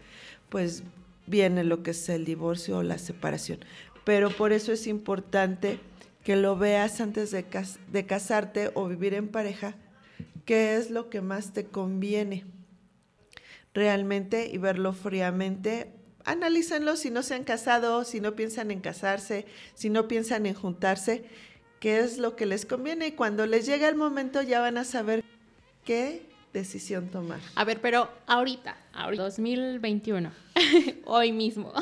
pues 0.50 0.82
viene 1.28 1.64
lo 1.64 1.84
que 1.84 1.92
es 1.92 2.10
el 2.10 2.26
divorcio 2.26 2.80
o 2.80 2.84
la 2.84 2.98
separación. 2.98 3.60
Pero 4.08 4.30
por 4.30 4.54
eso 4.54 4.72
es 4.72 4.88
importante 4.88 5.82
que 6.24 6.38
lo 6.38 6.56
veas 6.56 7.02
antes 7.02 7.30
de, 7.32 7.46
de 7.92 8.06
casarte 8.06 8.72
o 8.74 8.88
vivir 8.88 9.14
en 9.14 9.28
pareja, 9.28 9.76
qué 10.46 10.78
es 10.78 10.90
lo 10.92 11.10
que 11.10 11.20
más 11.20 11.52
te 11.52 11.66
conviene 11.66 12.46
realmente 13.74 14.50
y 14.50 14.60
verlo 14.60 14.94
fríamente. 14.94 15.92
Analícenlo 16.24 16.96
si 16.96 17.12
no 17.12 17.22
se 17.22 17.36
han 17.36 17.44
casado, 17.44 18.06
si 18.06 18.22
no 18.22 18.34
piensan 18.34 18.72
en 18.72 18.80
casarse, 18.80 19.46
si 19.74 19.90
no 19.90 20.08
piensan 20.08 20.46
en 20.46 20.54
juntarse, 20.54 21.26
qué 21.82 22.00
es 22.00 22.18
lo 22.18 22.38
que 22.38 22.46
les 22.46 22.66
conviene 22.66 23.08
y 23.08 23.12
cuando 23.12 23.46
les 23.46 23.66
llegue 23.66 23.90
el 23.90 23.96
momento 23.96 24.42
ya 24.42 24.62
van 24.62 24.78
a 24.78 24.86
saber 24.86 25.22
qué 25.84 26.26
decisión 26.54 27.10
tomar. 27.10 27.42
A 27.56 27.66
ver, 27.66 27.82
pero 27.82 28.10
ahorita, 28.26 28.78
ahorita 28.94 29.24
2021, 29.24 30.32
hoy 31.04 31.34
mismo, 31.34 31.74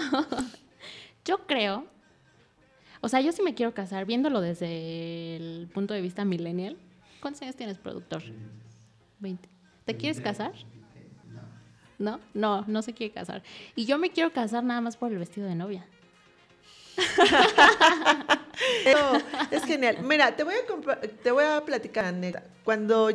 yo 1.24 1.46
creo, 1.46 1.94
o 3.02 3.10
sea, 3.10 3.22
yo 3.22 3.32
sí 3.32 3.42
me 3.42 3.54
quiero 3.54 3.74
casar, 3.74 4.06
viéndolo 4.06 4.42
desde 4.42 5.36
el 5.36 5.68
punto 5.74 5.94
de 5.94 6.02
vista 6.02 6.26
millennial. 6.26 6.78
¿Cuántos 7.22 7.42
años 7.42 7.56
tienes, 7.56 7.78
productor? 7.78 8.24
20. 9.20 9.50
¿Te 9.86 9.98
quieres 9.98 10.22
casar? 10.22 10.54
¿no? 11.98 12.20
No, 12.34 12.64
no 12.68 12.82
se 12.82 12.94
quiere 12.94 13.14
casar. 13.14 13.44
Y 13.76 13.86
yo 13.86 13.98
me 13.98 14.10
quiero 14.10 14.32
casar 14.32 14.64
nada 14.64 14.82
más 14.82 14.98
por 14.98 15.12
el 15.12 15.20
vestido 15.20 15.48
de 15.48 15.56
novia. 15.56 15.86
es 19.52 19.64
genial. 19.66 19.98
Mira, 20.04 20.36
te 20.36 20.44
voy 20.44 20.54
a, 20.56 21.02
te 21.02 21.32
voy 21.32 21.44
a 21.44 21.64
platicar 21.66 22.14
Cuando 22.64 23.10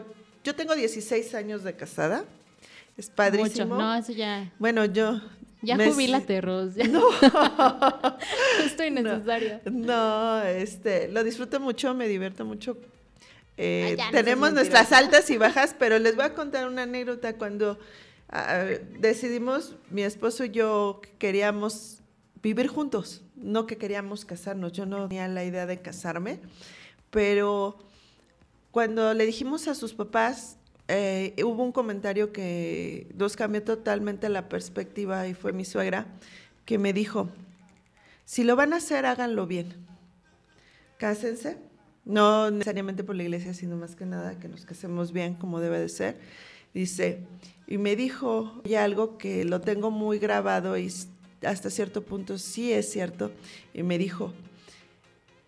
yo 0.44 0.54
tengo 0.54 0.74
16 0.74 1.34
años 1.34 1.62
de 1.62 1.74
casada, 1.74 2.24
es 2.96 3.08
padrísimo. 3.10 3.76
No, 3.76 3.94
eso 3.94 4.12
ya. 4.12 4.52
Bueno, 4.58 4.84
yo. 4.84 5.20
Ya 5.62 5.76
jubílate, 5.76 6.40
Ros. 6.40 6.74
No. 6.90 7.02
Estoy 8.64 8.90
necesaria. 8.90 9.60
No, 9.70 10.42
este, 10.42 11.08
lo 11.08 11.22
disfruto 11.22 11.60
mucho, 11.60 11.94
me 11.94 12.08
divierto 12.08 12.44
mucho. 12.44 12.76
Eh, 13.56 13.96
tenemos 14.10 14.52
nuestras 14.52 14.90
altas 14.92 15.28
y 15.28 15.36
bajas, 15.36 15.76
pero 15.78 15.98
les 15.98 16.16
voy 16.16 16.24
a 16.24 16.34
contar 16.34 16.66
una 16.66 16.84
anécdota 16.84 17.36
cuando 17.36 17.78
decidimos, 19.00 19.74
mi 19.90 20.02
esposo 20.02 20.44
y 20.44 20.50
yo 20.50 21.02
queríamos 21.18 21.98
vivir 22.42 22.68
juntos, 22.68 23.22
no 23.34 23.66
que 23.66 23.76
queríamos 23.76 24.24
casarnos. 24.24 24.72
Yo 24.72 24.86
no 24.86 25.08
tenía 25.08 25.28
la 25.28 25.44
idea 25.44 25.66
de 25.66 25.80
casarme, 25.80 26.40
pero 27.10 27.76
cuando 28.70 29.12
le 29.14 29.26
dijimos 29.26 29.68
a 29.68 29.74
sus 29.74 29.92
papás, 29.92 30.56
eh, 30.92 31.44
hubo 31.44 31.62
un 31.62 31.70
comentario 31.70 32.32
que 32.32 33.06
nos 33.14 33.36
cambió 33.36 33.62
totalmente 33.62 34.28
la 34.28 34.48
perspectiva 34.48 35.28
y 35.28 35.34
fue 35.34 35.52
mi 35.52 35.64
suegra 35.64 36.08
que 36.64 36.78
me 36.78 36.92
dijo, 36.92 37.30
si 38.24 38.42
lo 38.42 38.56
van 38.56 38.72
a 38.72 38.78
hacer, 38.78 39.06
háganlo 39.06 39.46
bien. 39.46 39.72
Cásense, 40.98 41.58
no 42.04 42.50
necesariamente 42.50 43.04
por 43.04 43.14
la 43.14 43.22
iglesia, 43.22 43.54
sino 43.54 43.76
más 43.76 43.94
que 43.94 44.04
nada 44.04 44.40
que 44.40 44.48
nos 44.48 44.64
casemos 44.64 45.12
bien 45.12 45.34
como 45.34 45.60
debe 45.60 45.78
de 45.78 45.88
ser. 45.88 46.18
Dice, 46.74 47.20
y 47.68 47.78
me 47.78 47.94
dijo 47.94 48.60
ya 48.64 48.82
algo 48.82 49.16
que 49.16 49.44
lo 49.44 49.60
tengo 49.60 49.92
muy 49.92 50.18
grabado 50.18 50.76
y 50.76 50.92
hasta 51.42 51.70
cierto 51.70 52.02
punto 52.02 52.36
sí 52.36 52.72
es 52.72 52.90
cierto, 52.90 53.30
y 53.72 53.84
me 53.84 53.96
dijo, 53.96 54.32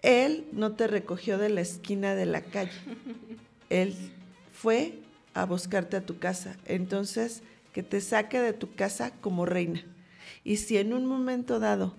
él 0.02 0.46
no 0.52 0.76
te 0.76 0.86
recogió 0.86 1.36
de 1.36 1.48
la 1.48 1.62
esquina 1.62 2.14
de 2.14 2.26
la 2.26 2.42
calle, 2.42 2.70
él 3.70 3.94
fue 4.52 5.01
a 5.34 5.46
buscarte 5.46 5.96
a 5.96 6.06
tu 6.06 6.18
casa, 6.18 6.56
entonces 6.66 7.42
que 7.72 7.82
te 7.82 8.00
saque 8.00 8.40
de 8.40 8.52
tu 8.52 8.74
casa 8.74 9.12
como 9.20 9.46
reina. 9.46 9.82
Y 10.44 10.56
si 10.56 10.76
en 10.76 10.92
un 10.92 11.06
momento 11.06 11.58
dado 11.58 11.94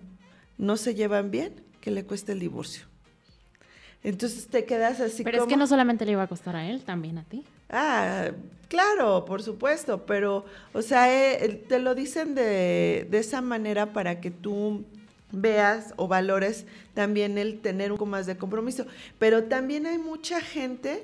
no 0.57 0.77
se 0.77 0.95
llevan 0.95 1.31
bien, 1.31 1.53
que 1.81 1.91
le 1.91 2.05
cueste 2.05 2.31
el 2.31 2.39
divorcio. 2.39 2.85
Entonces 4.03 4.47
te 4.47 4.65
quedas 4.65 4.99
así 4.99 5.23
Pero 5.23 5.43
es 5.43 5.47
que 5.47 5.57
no 5.57 5.65
solamente 5.65 6.05
le 6.05 6.11
iba 6.11 6.23
a 6.23 6.27
costar 6.27 6.55
a 6.55 6.69
él, 6.69 6.83
también 6.83 7.17
a 7.17 7.23
ti. 7.23 7.43
Ah, 7.69 8.31
claro, 8.67 9.25
por 9.25 9.41
supuesto, 9.41 10.05
pero, 10.05 10.45
o 10.73 10.81
sea, 10.81 11.11
eh, 11.11 11.65
te 11.67 11.79
lo 11.79 11.95
dicen 11.95 12.35
de, 12.35 13.07
de, 13.09 13.17
esa 13.17 13.41
manera 13.41 13.93
para 13.93 14.19
que 14.19 14.29
tú 14.29 14.85
veas 15.31 15.93
o 15.95 16.07
valores 16.07 16.65
también 16.93 17.37
el 17.37 17.59
tener 17.59 17.91
un 17.91 17.97
poco 17.97 18.05
más 18.05 18.25
de 18.25 18.37
compromiso. 18.37 18.85
Pero 19.19 19.45
también 19.45 19.85
hay 19.87 19.97
mucha 19.97 20.41
gente 20.41 21.03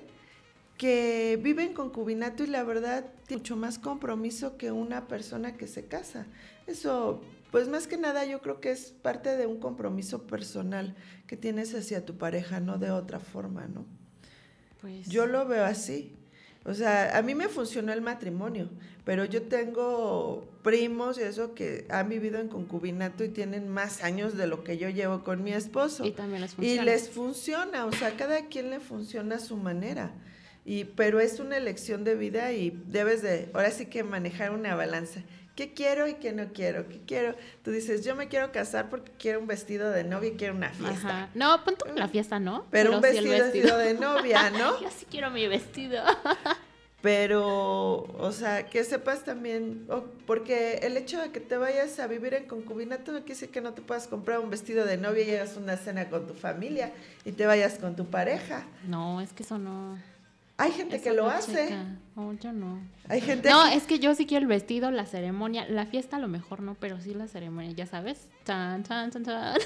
que 0.80 1.38
vive 1.44 1.66
en 1.66 1.74
concubinato 1.74 2.42
y 2.46 2.48
la 2.48 2.64
verdad 2.64 3.06
tiene 3.28 3.42
mucho 3.42 3.58
más 3.58 3.78
compromiso 3.78 4.56
que 4.56 4.72
una 4.72 5.10
persona 5.10 5.58
que 5.58 5.68
se 5.68 5.86
casa. 5.88 6.26
Eso, 6.68 7.22
pues 7.52 7.68
más 7.68 7.86
que 7.86 7.98
nada 7.98 8.24
yo 8.24 8.42
creo 8.42 8.62
que 8.62 8.72
es 8.72 8.94
parte 9.02 9.36
de 9.36 9.46
un 9.46 9.60
compromiso 9.60 10.26
personal 10.26 10.96
que 11.28 11.36
tienes 11.36 11.76
hacia 11.76 12.06
tu 12.06 12.18
pareja, 12.18 12.62
no 12.62 12.78
de 12.78 12.92
otra 12.92 13.20
forma, 13.20 13.68
¿no? 13.68 13.86
Pues... 14.80 15.06
Yo 15.10 15.28
lo 15.28 15.46
veo 15.46 15.66
así. 15.66 16.16
O 16.64 16.74
sea, 16.74 17.18
a 17.18 17.22
mí 17.24 17.36
me 17.36 17.50
funcionó 17.50 17.92
el 17.92 18.02
matrimonio, 18.02 18.70
pero 19.04 19.26
yo 19.26 19.42
tengo 19.42 20.48
primos 20.64 21.18
y 21.18 21.24
eso 21.24 21.56
que 21.56 21.88
han 21.90 22.08
vivido 22.08 22.40
en 22.40 22.48
concubinato 22.48 23.26
y 23.26 23.30
tienen 23.30 23.68
más 23.68 24.02
años 24.02 24.38
de 24.38 24.48
lo 24.48 24.64
que 24.64 24.78
yo 24.78 24.88
llevo 24.88 25.26
con 25.26 25.44
mi 25.44 25.52
esposo. 25.52 26.06
Y 26.06 26.12
también 26.12 26.40
les 26.40 26.56
funciona. 26.56 26.82
Y 26.82 26.86
les 26.86 27.10
funciona, 27.10 27.86
o 27.86 27.92
sea, 27.92 28.16
cada 28.16 28.46
quien 28.46 28.70
le 28.70 28.80
funciona 28.80 29.36
a 29.36 29.40
su 29.40 29.58
manera. 29.58 30.14
Y, 30.66 30.86
pero 30.86 31.20
es 31.20 31.40
una 31.40 31.58
elección 31.58 32.04
de 32.04 32.16
vida 32.16 32.52
y 32.52 32.72
debes 32.88 33.22
de, 33.22 33.50
ahora 33.54 33.72
sí 33.72 33.88
que 33.88 34.04
manejar 34.04 34.52
una 34.52 34.76
balanza. 34.76 35.22
¿Qué 35.56 35.74
quiero 35.74 36.08
y 36.08 36.14
qué 36.14 36.32
no 36.32 36.54
quiero? 36.54 36.88
¿Qué 36.88 37.02
quiero? 37.06 37.36
Tú 37.64 37.72
dices, 37.72 38.06
yo 38.06 38.16
me 38.16 38.30
quiero 38.30 38.52
casar 38.54 38.90
porque 38.90 39.12
quiero 39.20 39.42
un 39.42 39.48
vestido 39.48 39.92
de 39.92 40.06
novia 40.06 40.30
y 40.30 40.38
quiero 40.38 40.56
una 40.56 40.70
fiesta. 40.70 41.24
Ajá. 41.24 41.30
No, 41.34 41.66
punto 41.66 41.86
la 41.96 42.08
fiesta, 42.08 42.40
¿no? 42.40 42.66
Pero, 42.72 42.96
un 42.96 43.02
vestido, 43.02 43.78
de 43.78 43.94
novia, 43.94 44.50
¿no? 44.58 44.80
yo 44.80 44.90
sí 44.90 45.06
quiero 45.10 45.30
mi 45.32 45.48
vestido. 45.48 46.02
Pero, 47.02 48.04
o 48.20 48.32
sea, 48.34 48.68
que 48.68 48.84
sepas 48.84 49.24
también, 49.24 49.88
porque 50.26 50.80
el 50.84 50.98
hecho 50.98 51.22
de 51.22 51.32
que 51.32 51.40
te 51.40 51.58
vayas 51.58 51.98
a 52.00 52.08
vivir 52.08 52.34
en 52.34 52.46
concubinato 52.46 53.14
no 53.14 53.20
quiere 53.20 53.36
decir 53.36 53.50
que 53.50 53.62
no 53.62 53.74
te 53.74 53.82
puedas 53.82 54.08
comprar 54.08 54.40
un 54.40 54.50
vestido 54.50 54.86
de 54.86 54.98
novia 54.98 55.24
y 55.24 55.36
hagas 55.36 55.56
una 55.56 55.78
cena 55.78 56.10
con 56.10 56.28
tu 56.28 56.34
familia 56.34 56.92
y 57.24 57.32
te 57.32 57.46
vayas 57.46 57.80
con 57.80 57.96
tu 57.96 58.06
pareja. 58.06 58.66
No, 58.86 59.22
es 59.22 59.32
que 59.32 59.44
eso 59.44 59.58
no. 59.58 59.98
Hay 60.60 60.74
gente 60.74 61.00
que 61.00 61.14
lo 61.14 61.30
hace. 61.30 61.74
No, 62.18 62.34
yo 62.34 62.52
no. 62.52 62.82
Hay 63.08 63.22
gente 63.22 63.50
No, 63.50 63.66
es 63.66 63.84
que 63.84 63.98
yo 63.98 64.14
sí 64.14 64.26
quiero 64.26 64.44
el 64.44 64.50
vestido, 64.50 64.92
la 64.92 65.06
ceremonia, 65.06 65.66
la 65.70 65.86
fiesta 65.86 66.18
a 66.18 66.20
lo 66.20 66.28
mejor 66.28 66.60
no, 66.60 66.76
pero 66.76 67.00
sí 67.00 67.14
la 67.14 67.28
ceremonia, 67.28 67.72
ya 67.72 67.86
sabes. 67.86 68.28
Tan, 68.44 68.84
tan, 68.84 69.10
tan, 69.10 69.24
tan. 69.24 69.58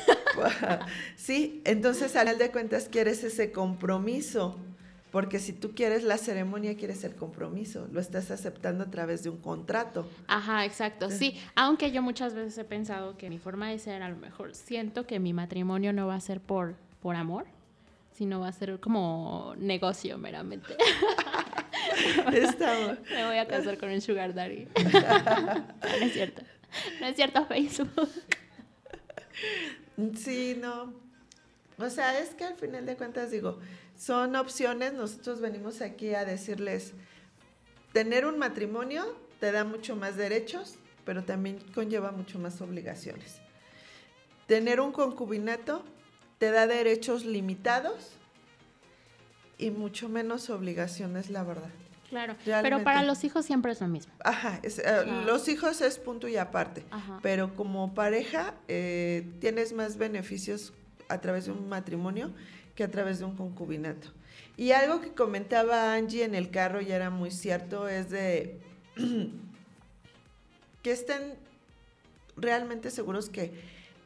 sí, 1.16 1.64
entonces 1.66 2.16
al 2.16 2.28
final 2.28 2.38
de 2.38 2.52
cuentas 2.52 2.89
quieres 2.89 3.24
ese 3.24 3.52
compromiso. 3.52 4.56
Porque 5.12 5.39
si 5.39 5.54
tú 5.54 5.74
quieres 5.76 6.04
la 6.04 6.18
ceremonia, 6.18 6.76
quieres 6.78 7.04
el 7.04 7.16
compromiso, 7.16 7.88
lo 7.91 8.00
estás 8.00 8.30
aceptando 8.30 8.84
a 8.84 8.91
través 8.91 9.24
de 9.24 9.30
un 9.30 9.38
contrato. 9.38 10.08
Ajá, 10.28 10.64
exacto, 10.66 11.10
sí. 11.10 11.39
Aunque 11.56 11.91
yo 11.91 12.04
muchas 12.04 12.36
veces 12.36 12.56
he 12.58 12.64
pensado 12.64 13.18
que 13.18 13.30
mi 13.30 13.39
forma 13.39 13.70
de 13.70 13.80
ser, 13.80 14.04
a 14.04 14.10
lo 14.10 14.18
mejor 14.18 14.56
siento 14.56 15.08
que 15.08 15.20
mi 15.20 15.34
matrimonio 15.34 15.91
no 15.91 16.08
va 16.08 16.16
a 16.16 16.20
ser 16.20 16.39
por, 16.39 16.76
por 17.00 17.16
amor, 17.16 17.46
sino 18.14 18.39
va 18.39 18.49
a 18.49 18.51
ser 18.51 18.80
como 18.80 19.53
negocio 19.57 20.18
meramente. 20.18 20.76
Estamos. 22.34 22.97
Me 23.11 23.26
voy 23.26 23.38
a 23.38 23.47
casar 23.47 23.78
con 23.78 23.89
un 23.89 24.01
sugar 24.01 24.34
daddy. 24.34 24.68
no 24.76 26.05
es 26.05 26.14
cierto. 26.14 26.41
No 26.99 27.07
es 27.07 27.16
cierto 27.16 27.45
Facebook. 27.45 28.09
Sí, 30.16 30.57
no. 30.59 30.93
O 31.78 31.89
sea, 31.89 32.20
es 32.20 32.30
que 32.36 32.45
al 32.45 32.55
final 32.55 32.86
de 32.86 32.95
cuentas 32.95 33.32
digo, 33.32 33.59
son 33.97 34.36
opciones, 34.36 34.93
nosotros 34.93 35.41
venimos 35.41 35.82
aquí 35.82 36.14
a 36.14 36.26
decirles, 36.26 36.93
tener 37.93 38.26
un 38.26 38.38
matrimonio 38.38 39.16
te 39.39 39.51
da 39.51 39.66
mucho 39.66 39.95
más 39.95 40.16
derechos, 40.16 40.78
pero 41.03 41.24
también 41.24 41.59
conlleva 41.76 42.11
mucho 42.11 42.39
más 42.39 42.61
obligaciones. 42.61 43.39
Tener 44.47 44.80
un 44.80 44.91
concubinato 44.91 45.84
te 46.44 46.52
da 46.52 46.68
derechos 46.68 47.24
limitados 47.24 48.18
y 49.58 49.72
mucho 49.72 50.10
menos 50.10 50.50
obligaciones, 50.50 51.30
la 51.30 51.41
verdad. 51.46 51.70
Claro, 52.10 52.36
Realmente. 52.46 52.70
pero 52.70 52.84
para 52.84 53.02
los 53.04 53.24
hijos 53.24 53.46
siempre 53.46 53.72
es 53.72 53.80
lo 53.80 53.88
mismo. 53.88 54.12
Ajá, 54.26 54.60
es, 54.62 54.80
eh, 54.80 55.06
los 55.26 55.48
hijos 55.48 55.80
es 55.80 55.98
punto 56.00 56.28
y 56.28 56.36
aparte, 56.36 56.84
Ajá. 56.91 57.20
pero 57.24 57.56
como 57.56 57.94
pareja 57.94 58.56
eh, 58.68 59.26
tienes 59.39 59.72
más 59.72 59.96
beneficios 59.96 60.74
a 61.08 61.22
través 61.22 61.46
de 61.46 61.54
un 61.54 61.70
matrimonio 61.70 62.34
que 62.76 62.84
a 62.84 62.91
través 62.91 63.20
de 63.20 63.24
un 63.24 63.38
concubinato. 63.38 64.10
Y 64.58 64.72
algo 64.72 65.00
que 65.00 65.14
comentaba 65.14 65.94
Angie 65.94 66.26
en 66.26 66.36
el 66.36 66.52
carro 66.52 66.82
y 66.82 66.91
era 66.91 67.10
muy 67.10 67.32
cierto 67.32 67.88
es 67.88 68.10
de 68.10 68.60
que 70.84 70.91
estén 70.91 71.36
realmente 72.36 72.91
seguros 72.91 73.30
que 73.30 73.54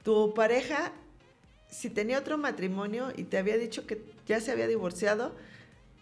tu 0.03 0.35
pareja, 0.35 0.93
si 1.69 1.89
tenía 1.89 2.19
otro 2.19 2.37
matrimonio 2.37 3.11
y 3.15 3.23
te 3.23 3.37
había 3.37 3.57
dicho 3.57 3.85
que 3.85 4.01
ya 4.25 4.39
se 4.39 4.51
había 4.51 4.67
divorciado, 4.67 5.35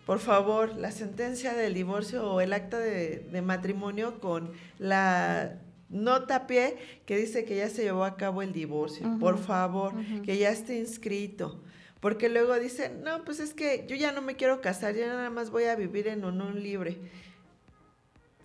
por 0.06 0.20
favor, 0.20 0.76
la 0.76 0.92
sentencia 0.92 1.54
del 1.54 1.74
divorcio 1.74 2.32
o 2.32 2.42
el 2.42 2.54
acta 2.54 2.78
de, 2.78 3.20
de 3.32 3.42
matrimonio 3.42 4.20
con 4.20 4.52
la 4.78 5.60
nota 5.90 6.36
a 6.36 6.48
pie 6.48 6.78
que 7.06 7.18
dice 7.18 7.46
que 7.46 7.56
ya 7.56 7.70
se 7.70 7.84
llevó 7.84 8.04
a 8.04 8.18
cabo 8.18 8.42
el 8.42 8.54
divorcio. 8.54 9.18
Por 9.20 9.38
favor, 9.38 9.94
que 10.24 10.38
ya 10.38 10.50
esté 10.50 10.78
inscrito. 10.78 11.62
Porque 12.00 12.30
luego 12.30 12.60
dicen, 12.60 13.04
no, 13.04 13.24
pues 13.24 13.40
es 13.40 13.54
que 13.54 13.86
yo 13.88 13.96
ya 13.96 14.12
no 14.12 14.22
me 14.22 14.36
quiero 14.36 14.62
casar, 14.62 14.96
ya 14.96 15.08
nada 15.08 15.30
más 15.30 15.50
voy 15.50 15.64
a 15.64 15.76
vivir 15.76 16.08
en 16.08 16.24
unión 16.24 16.62
libre. 16.62 16.98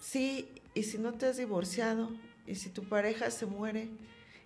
Sí, 0.01 0.49
y 0.73 0.85
si 0.85 0.99
no 0.99 1.12
te 1.12 1.27
has 1.27 1.37
divorciado, 1.37 2.11
y 2.47 2.55
si 2.55 2.71
tu 2.71 2.85
pareja 2.85 3.31
se 3.31 3.45
muere, 3.45 3.89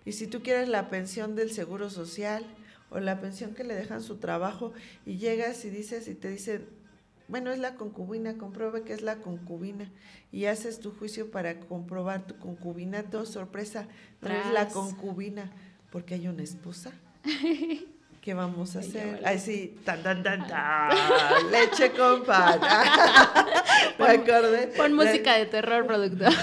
y 0.03 0.11
si 0.11 0.27
tú 0.27 0.41
quieres 0.43 0.67
la 0.67 0.89
pensión 0.89 1.35
del 1.35 1.51
seguro 1.51 1.89
social 1.89 2.45
o 2.89 2.99
la 2.99 3.19
pensión 3.19 3.53
que 3.53 3.63
le 3.63 3.75
dejan 3.75 4.01
su 4.01 4.17
trabajo, 4.17 4.73
y 5.05 5.17
llegas 5.17 5.63
y 5.65 5.69
dices 5.69 6.07
y 6.07 6.15
te 6.15 6.29
dicen, 6.29 6.67
bueno, 7.27 7.51
es 7.51 7.59
la 7.59 7.75
concubina, 7.75 8.37
compruebe 8.37 8.83
que 8.83 8.93
es 8.93 9.01
la 9.01 9.17
concubina, 9.17 9.91
y 10.31 10.45
haces 10.45 10.79
tu 10.79 10.91
juicio 10.91 11.31
para 11.31 11.59
comprobar 11.59 12.27
tu 12.27 12.37
concubinato, 12.37 13.25
sorpresa, 13.25 13.87
no 14.21 14.29
es 14.29 14.51
la 14.51 14.67
concubina, 14.67 15.51
porque 15.91 16.15
hay 16.15 16.27
una 16.27 16.43
esposa. 16.43 16.91
¿Qué 18.25 18.33
vamos 18.33 18.75
a 18.75 18.79
hacer? 18.79 19.21
Ay, 19.23 19.37
sí, 19.37 19.77
tan, 19.85 20.01
tan, 20.01 20.23
tan, 20.23 20.47
tan, 20.47 20.89
leche 21.51 21.91
con 21.91 22.23
pan. 22.23 22.59
Me 23.99 24.05
acordé. 24.05 24.73
Pon 24.75 24.93
música 24.93 25.35
de 25.35 25.45
terror, 25.45 25.85
productor. 25.85 26.33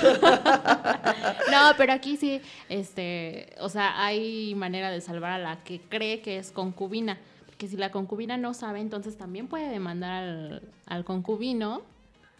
no, 1.51 1.72
pero 1.76 1.93
aquí 1.93 2.16
sí, 2.16 2.41
este, 2.68 3.49
o 3.59 3.68
sea, 3.68 4.01
hay 4.01 4.55
manera 4.55 4.93
de 4.93 5.01
salvar 5.01 5.33
a 5.33 5.39
la 5.39 5.64
que 5.64 5.80
cree 5.80 6.20
que 6.20 6.39
es 6.39 6.53
concubina. 6.53 7.18
Porque 7.47 7.66
si 7.66 7.76
la 7.76 7.91
concubina 7.91 8.37
no 8.37 8.55
sabe, 8.55 8.78
entonces 8.78 9.18
también 9.18 9.49
puede 9.49 9.68
demandar 9.68 10.22
al, 10.22 10.62
al 10.87 11.05
concubino 11.05 11.83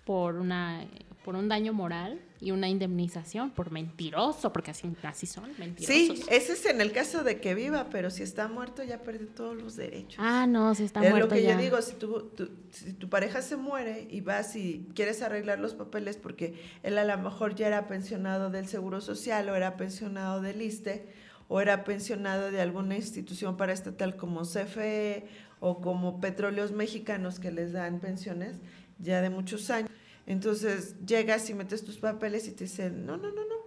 por 0.05 0.36
una 0.36 0.84
por 1.24 1.36
un 1.36 1.48
daño 1.48 1.72
moral 1.72 2.20
y 2.40 2.50
una 2.50 2.68
indemnización 2.68 3.50
por 3.52 3.70
mentiroso, 3.70 4.52
porque 4.52 4.72
así, 4.72 4.90
así 5.04 5.26
son, 5.26 5.50
mentirosos. 5.58 5.86
Sí, 6.18 6.24
ese 6.28 6.52
es 6.54 6.66
en 6.66 6.80
el 6.80 6.90
caso 6.92 7.22
de 7.22 7.40
que 7.40 7.54
viva, 7.54 7.88
pero 7.90 8.10
si 8.10 8.22
está 8.24 8.48
muerto 8.48 8.82
ya 8.82 9.02
perdió 9.02 9.28
todos 9.28 9.56
los 9.56 9.76
derechos. 9.76 10.16
Ah, 10.18 10.46
no, 10.48 10.74
si 10.74 10.84
está 10.84 11.00
es 11.04 11.10
muerto 11.10 11.28
lo 11.28 11.34
que 11.34 11.42
ya. 11.42 11.54
yo 11.56 11.62
digo, 11.62 11.80
si 11.82 11.94
tu, 11.94 12.22
tu- 12.30 12.50
si 12.70 12.92
tu 12.94 13.08
pareja 13.08 13.42
se 13.42 13.56
muere 13.56 14.08
y 14.10 14.20
vas 14.20 14.56
y 14.56 14.88
quieres 14.94 15.22
arreglar 15.22 15.60
los 15.60 15.74
papeles 15.74 16.16
porque 16.16 16.54
él 16.82 16.98
a 16.98 17.04
lo 17.04 17.16
mejor 17.18 17.54
ya 17.54 17.68
era 17.68 17.86
pensionado 17.86 18.50
del 18.50 18.66
Seguro 18.66 19.00
Social 19.00 19.48
o 19.48 19.54
era 19.54 19.76
pensionado 19.76 20.40
del 20.40 20.60
ISTE 20.62 21.06
o 21.48 21.60
era 21.60 21.84
pensionado 21.84 22.50
de 22.50 22.60
alguna 22.60 22.96
institución 22.96 23.56
paraestatal 23.56 24.16
como 24.16 24.42
CFE 24.42 25.26
o 25.60 25.80
como 25.80 26.20
Petróleos 26.20 26.72
Mexicanos 26.72 27.38
que 27.38 27.52
les 27.52 27.72
dan 27.72 28.00
pensiones 28.00 28.56
ya 28.98 29.20
de 29.20 29.30
muchos 29.30 29.70
años. 29.70 29.90
Entonces 30.32 30.96
llegas 31.06 31.48
y 31.50 31.54
metes 31.54 31.84
tus 31.84 31.98
papeles 31.98 32.48
y 32.48 32.52
te 32.52 32.64
dicen, 32.64 33.04
no, 33.06 33.16
no, 33.16 33.28
no, 33.30 33.42
no, 33.44 33.62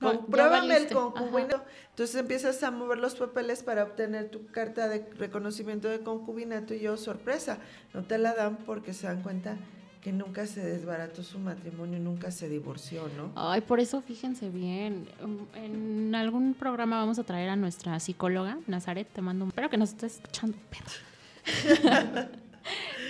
compruébame 0.00 0.66
el 0.66 0.70
valiste. 0.72 0.94
concubinato. 0.94 1.64
Entonces 1.90 2.16
empiezas 2.16 2.62
a 2.62 2.70
mover 2.70 2.98
los 2.98 3.14
papeles 3.14 3.62
para 3.62 3.84
obtener 3.84 4.30
tu 4.30 4.46
carta 4.46 4.88
de 4.88 5.06
reconocimiento 5.18 5.88
de 5.88 6.00
concubinato 6.00 6.74
y 6.74 6.80
yo, 6.80 6.96
sorpresa, 6.96 7.58
no 7.94 8.02
te 8.02 8.18
la 8.18 8.34
dan 8.34 8.56
porque 8.58 8.92
se 8.92 9.06
dan 9.06 9.22
cuenta 9.22 9.56
que 10.00 10.12
nunca 10.12 10.46
se 10.46 10.64
desbarató 10.64 11.22
su 11.22 11.38
matrimonio, 11.38 11.98
nunca 11.98 12.30
se 12.30 12.48
divorció, 12.48 13.08
¿no? 13.16 13.32
Ay, 13.36 13.60
por 13.60 13.80
eso 13.80 14.00
fíjense 14.00 14.48
bien. 14.48 15.06
Um, 15.22 15.46
En 15.54 16.14
algún 16.14 16.54
programa 16.54 16.98
vamos 16.98 17.18
a 17.18 17.24
traer 17.24 17.50
a 17.50 17.56
nuestra 17.56 18.00
psicóloga, 18.00 18.58
Nazaret, 18.66 19.06
te 19.12 19.20
mando 19.20 19.44
un... 19.44 19.50
Espero 19.50 19.68
que 19.68 19.76
nos 19.76 19.90
estés 19.90 20.14
escuchando, 20.14 20.56
perro. 20.70 22.28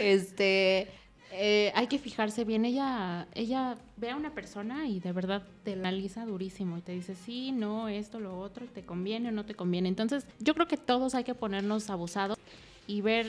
este, 0.01 0.89
eh, 1.33 1.73
hay 1.75 1.87
que 1.87 1.99
fijarse 1.99 2.45
bien. 2.45 2.65
Ella, 2.65 3.27
ella 3.35 3.77
ve 3.97 4.11
a 4.11 4.17
una 4.17 4.35
persona 4.35 4.89
y 4.89 5.01
de 5.01 5.13
verdad 5.13 5.43
te 5.65 5.75
analiza 5.75 6.27
durísimo 6.27 6.79
y 6.79 6.83
te 6.83 6.93
dice 6.93 7.15
sí, 7.15 7.53
no, 7.53 7.89
esto, 7.89 8.21
lo 8.21 8.39
otro, 8.39 8.67
te 8.67 8.85
conviene 8.85 9.29
o 9.29 9.33
no 9.33 9.45
te 9.45 9.55
conviene. 9.55 9.89
Entonces, 9.89 10.27
yo 10.41 10.55
creo 10.55 10.67
que 10.67 10.77
todos 10.77 11.15
hay 11.15 11.25
que 11.25 11.35
ponernos 11.35 11.89
abusados 11.91 12.39
y 12.87 13.01
ver, 13.01 13.27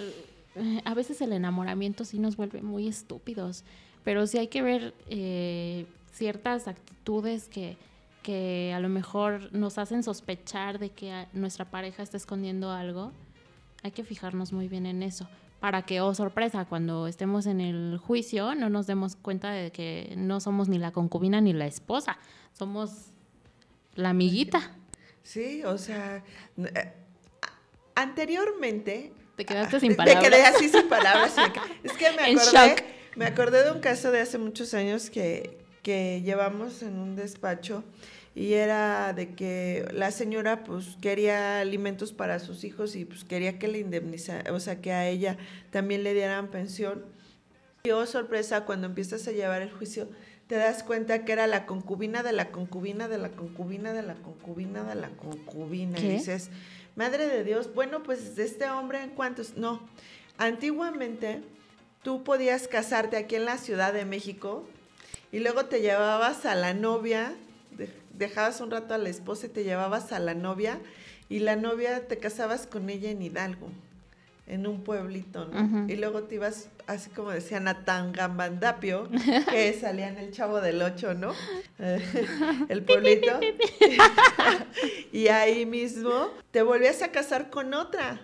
eh, 0.56 0.82
a 0.84 0.94
veces 0.94 1.22
el 1.22 1.34
enamoramiento 1.34 2.04
sí 2.04 2.18
nos 2.18 2.38
vuelve 2.38 2.62
muy 2.62 2.88
estúpidos, 2.88 3.64
pero 4.04 4.26
sí 4.26 4.40
hay 4.40 4.48
que 4.48 4.64
ver 4.64 4.96
eh, 5.10 5.86
ciertas 6.12 6.68
actitudes 6.68 7.48
que, 7.48 7.78
que 8.24 8.74
a 8.76 8.80
lo 8.80 8.90
mejor 8.90 9.54
nos 9.54 9.78
hacen 9.78 10.02
sospechar 10.02 10.80
de 10.80 10.90
que 10.90 11.28
nuestra 11.34 11.66
pareja 11.66 12.02
está 12.02 12.18
escondiendo 12.18 12.72
algo. 12.72 13.12
Hay 13.84 13.92
que 13.92 14.04
fijarnos 14.04 14.54
muy 14.54 14.68
bien 14.68 14.86
en 14.88 15.04
eso 15.04 15.28
para 15.62 15.84
que, 15.84 16.02
oh 16.02 16.14
sorpresa, 16.14 16.66
cuando 16.66 17.08
estemos 17.08 17.46
en 17.46 17.62
el 17.62 17.98
juicio 17.98 18.54
no 18.56 18.70
nos 18.70 18.88
demos 18.88 19.16
cuenta 19.16 19.52
de 19.52 19.72
que 19.72 20.14
no 20.18 20.42
somos 20.42 20.68
ni 20.68 20.78
la 20.80 20.92
concubina 20.92 21.40
ni 21.40 21.54
la 21.54 21.68
esposa, 21.68 22.18
somos 22.52 23.12
la 23.96 24.10
amiguita. 24.10 24.76
Sí, 25.24 25.64
o 25.64 25.78
sea, 25.78 26.24
eh, 26.58 26.94
anteriormente... 27.96 29.14
Te 29.36 29.46
quedaste 29.46 29.80
sin 29.80 29.92
Te 29.92 29.96
palabras. 29.98 30.24
quedé 30.30 30.44
así 30.46 30.70
sin 30.70 30.90
palabras. 30.90 31.34
me- 31.38 31.44
Es 31.90 31.94
que 31.94 32.12
me 32.12 32.24
acordé, 32.34 32.86
me 33.16 33.26
acordé 33.26 33.64
de 33.64 33.72
un 33.72 33.80
caso 33.80 34.12
de 34.12 34.20
hace 34.22 34.38
muchos 34.38 34.74
años 34.74 35.10
que, 35.10 35.58
que 35.84 36.22
llevamos 36.24 36.82
en 36.84 36.98
un 36.98 37.16
despacho 37.16 37.84
y 38.34 38.54
era 38.54 39.14
de 39.14 39.34
que 39.34 39.86
la 39.94 40.12
señora 40.12 40.64
pues 40.64 40.98
quería 41.02 41.60
alimentos 41.60 42.14
para 42.14 42.40
sus 42.40 42.64
hijos 42.64 42.96
y 42.96 43.06
pues 43.06 43.24
quería 43.24 43.60
que 43.60 43.68
le 43.68 43.80
indemnizara, 43.80 44.54
o 44.54 44.60
sea, 44.60 44.80
que 44.80 44.94
a 44.94 45.08
ella 45.08 45.38
también 45.70 46.04
le 46.04 46.14
dieran 46.14 46.50
pensión. 46.50 47.06
Y 47.84 47.92
oh, 47.92 48.06
sorpresa, 48.06 48.66
cuando 48.66 48.88
empiezas 48.88 49.28
a 49.28 49.32
llevar 49.32 49.62
el 49.62 49.72
juicio, 49.72 50.08
te 50.48 50.56
das 50.56 50.84
cuenta 50.84 51.26
que 51.26 51.32
era 51.32 51.48
la 51.48 51.66
concubina 51.66 52.24
de 52.24 52.32
la 52.32 52.52
concubina 52.52 53.08
de 53.08 53.18
la 53.18 53.30
concubina 53.30 53.94
de 53.94 54.04
la 54.04 54.16
concubina 54.16 54.84
de 54.84 54.96
la 54.96 55.10
concubina. 55.10 55.98
¿Qué? 55.98 56.06
Y 56.06 56.10
dices, 56.10 56.50
madre 56.96 57.28
de 57.28 57.44
Dios, 57.44 57.74
bueno, 57.74 58.04
pues 58.04 58.36
de 58.36 58.44
este 58.44 58.70
hombre 58.70 59.02
en 59.02 59.10
cuantos. 59.12 59.58
No, 59.58 59.82
antiguamente 60.38 61.42
tú 62.04 62.24
podías 62.24 62.68
casarte 62.68 63.18
aquí 63.18 63.36
en 63.36 63.46
la 63.46 63.58
Ciudad 63.58 63.94
de 63.94 64.06
México 64.06 64.68
y 65.32 65.40
luego 65.40 65.66
te 65.66 65.82
llevabas 65.82 66.46
a 66.46 66.56
la 66.56 66.74
novia, 66.74 67.34
dejabas 68.22 68.62
un 68.62 68.70
rato 68.70 68.94
a 68.94 68.98
la 69.00 69.10
esposa 69.10 69.48
y 69.48 69.50
te 69.50 69.64
llevabas 69.64 70.12
a 70.12 70.20
la 70.20 70.36
novia 70.36 70.80
y 71.28 71.40
la 71.40 71.56
novia 71.56 72.08
te 72.08 72.18
casabas 72.18 72.68
con 72.68 72.90
ella 72.90 73.10
en 73.10 73.22
Hidalgo, 73.22 73.70
en 74.48 74.68
un 74.68 74.84
pueblito, 74.84 75.46
¿no? 75.46 75.90
Y 75.90 75.96
luego 75.96 76.24
te 76.24 76.36
ibas, 76.36 76.70
así 76.86 77.10
como 77.10 77.32
decían, 77.32 77.68
a 77.68 77.84
Tangambandapio, 77.84 79.10
que 79.50 79.74
salía 79.74 80.10
en 80.10 80.18
el 80.18 80.32
Chavo 80.32 80.62
del 80.62 80.82
Ocho, 80.82 81.14
¿no? 81.16 81.34
El 82.70 82.84
pueblito. 82.84 83.40
y 85.12 85.30
ahí 85.30 85.66
mismo 85.66 86.30
te 86.52 86.62
volvías 86.62 87.02
a 87.02 87.12
casar 87.12 87.50
con 87.50 87.74
otra. 87.74 88.22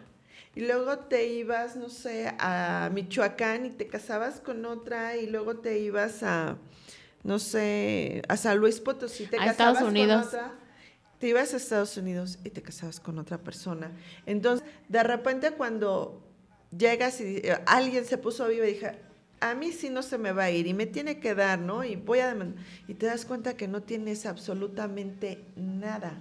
Y 0.53 0.61
luego 0.61 0.99
te 0.99 1.27
ibas, 1.27 1.75
no 1.75 1.89
sé, 1.89 2.33
a 2.39 2.89
Michoacán 2.93 3.65
y 3.65 3.69
te 3.69 3.87
casabas 3.87 4.41
con 4.41 4.65
otra. 4.65 5.15
Y 5.15 5.27
luego 5.27 5.57
te 5.57 5.79
ibas 5.79 6.23
a, 6.23 6.57
no 7.27 7.39
sé, 7.39 8.21
a 8.29 8.37
San 8.37 8.57
Luis 8.57 8.79
Potosí. 8.79 9.25
Te 9.25 9.35
A 9.35 9.39
casabas 9.39 9.51
Estados 9.51 9.79
con 9.79 9.89
Unidos. 9.89 10.27
otra. 10.27 10.53
Te 11.19 11.27
ibas 11.27 11.53
a 11.53 11.57
Estados 11.57 11.97
Unidos 11.97 12.39
y 12.45 12.51
te 12.51 12.61
casabas 12.61 13.01
con 13.01 13.19
otra 13.19 13.37
persona. 13.37 13.91
Entonces, 14.25 14.65
de 14.87 15.03
repente 15.03 15.51
cuando 15.51 16.23
llegas 16.75 17.19
y 17.19 17.37
eh, 17.37 17.59
alguien 17.65 18.05
se 18.05 18.17
puso 18.17 18.47
viva 18.47 18.65
y 18.65 18.73
dije, 18.75 18.93
a 19.41 19.55
mí 19.55 19.73
sí 19.73 19.89
no 19.89 20.03
se 20.03 20.17
me 20.17 20.31
va 20.31 20.45
a 20.45 20.51
ir 20.51 20.67
y 20.67 20.73
me 20.73 20.85
tiene 20.85 21.19
que 21.19 21.35
dar, 21.35 21.59
¿no? 21.59 21.83
Y 21.83 21.97
voy 21.97 22.19
a. 22.19 22.33
Y 22.87 22.93
te 22.93 23.07
das 23.07 23.25
cuenta 23.25 23.57
que 23.57 23.67
no 23.67 23.81
tienes 23.81 24.25
absolutamente 24.25 25.43
nada, 25.57 26.13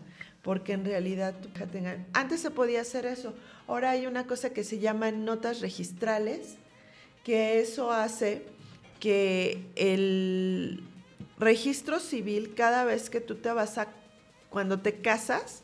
porque 0.42 0.72
en 0.72 0.84
realidad 0.84 1.34
tú 1.40 1.48
Antes 2.14 2.40
se 2.40 2.50
podía 2.50 2.80
hacer 2.80 3.06
eso. 3.06 3.32
Ahora 3.68 3.90
hay 3.90 4.08
una 4.08 4.26
cosa 4.26 4.50
que 4.50 4.64
se 4.64 4.80
llama 4.80 5.12
notas 5.12 5.60
registrales, 5.60 6.56
que 7.22 7.60
eso 7.60 7.92
hace 7.92 8.44
que 8.98 9.66
el 9.76 10.82
registro 11.38 12.00
civil, 12.00 12.54
cada 12.54 12.84
vez 12.84 13.10
que 13.10 13.20
tú 13.20 13.36
te 13.36 13.50
vas 13.52 13.78
a, 13.78 13.88
cuando 14.50 14.80
te 14.80 15.00
casas, 15.00 15.62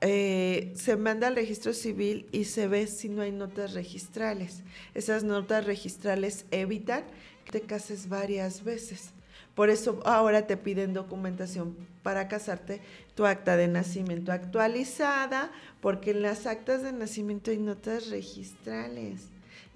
eh, 0.00 0.72
se 0.76 0.96
manda 0.96 1.26
al 1.26 1.34
registro 1.34 1.72
civil 1.72 2.26
y 2.30 2.44
se 2.44 2.68
ve 2.68 2.86
si 2.86 3.08
no 3.08 3.22
hay 3.22 3.32
notas 3.32 3.74
registrales. 3.74 4.62
Esas 4.94 5.24
notas 5.24 5.64
registrales 5.64 6.44
evitan 6.50 7.04
que 7.44 7.52
te 7.52 7.60
cases 7.62 8.08
varias 8.08 8.62
veces. 8.62 9.10
Por 9.56 9.70
eso 9.70 10.00
ahora 10.04 10.46
te 10.46 10.56
piden 10.56 10.94
documentación 10.94 11.76
para 12.04 12.28
casarte, 12.28 12.80
tu 13.16 13.26
acta 13.26 13.56
de 13.56 13.66
nacimiento 13.66 14.30
actualizada, 14.30 15.50
porque 15.80 16.12
en 16.12 16.22
las 16.22 16.46
actas 16.46 16.84
de 16.84 16.92
nacimiento 16.92 17.50
hay 17.50 17.58
notas 17.58 18.08
registrales. 18.08 19.26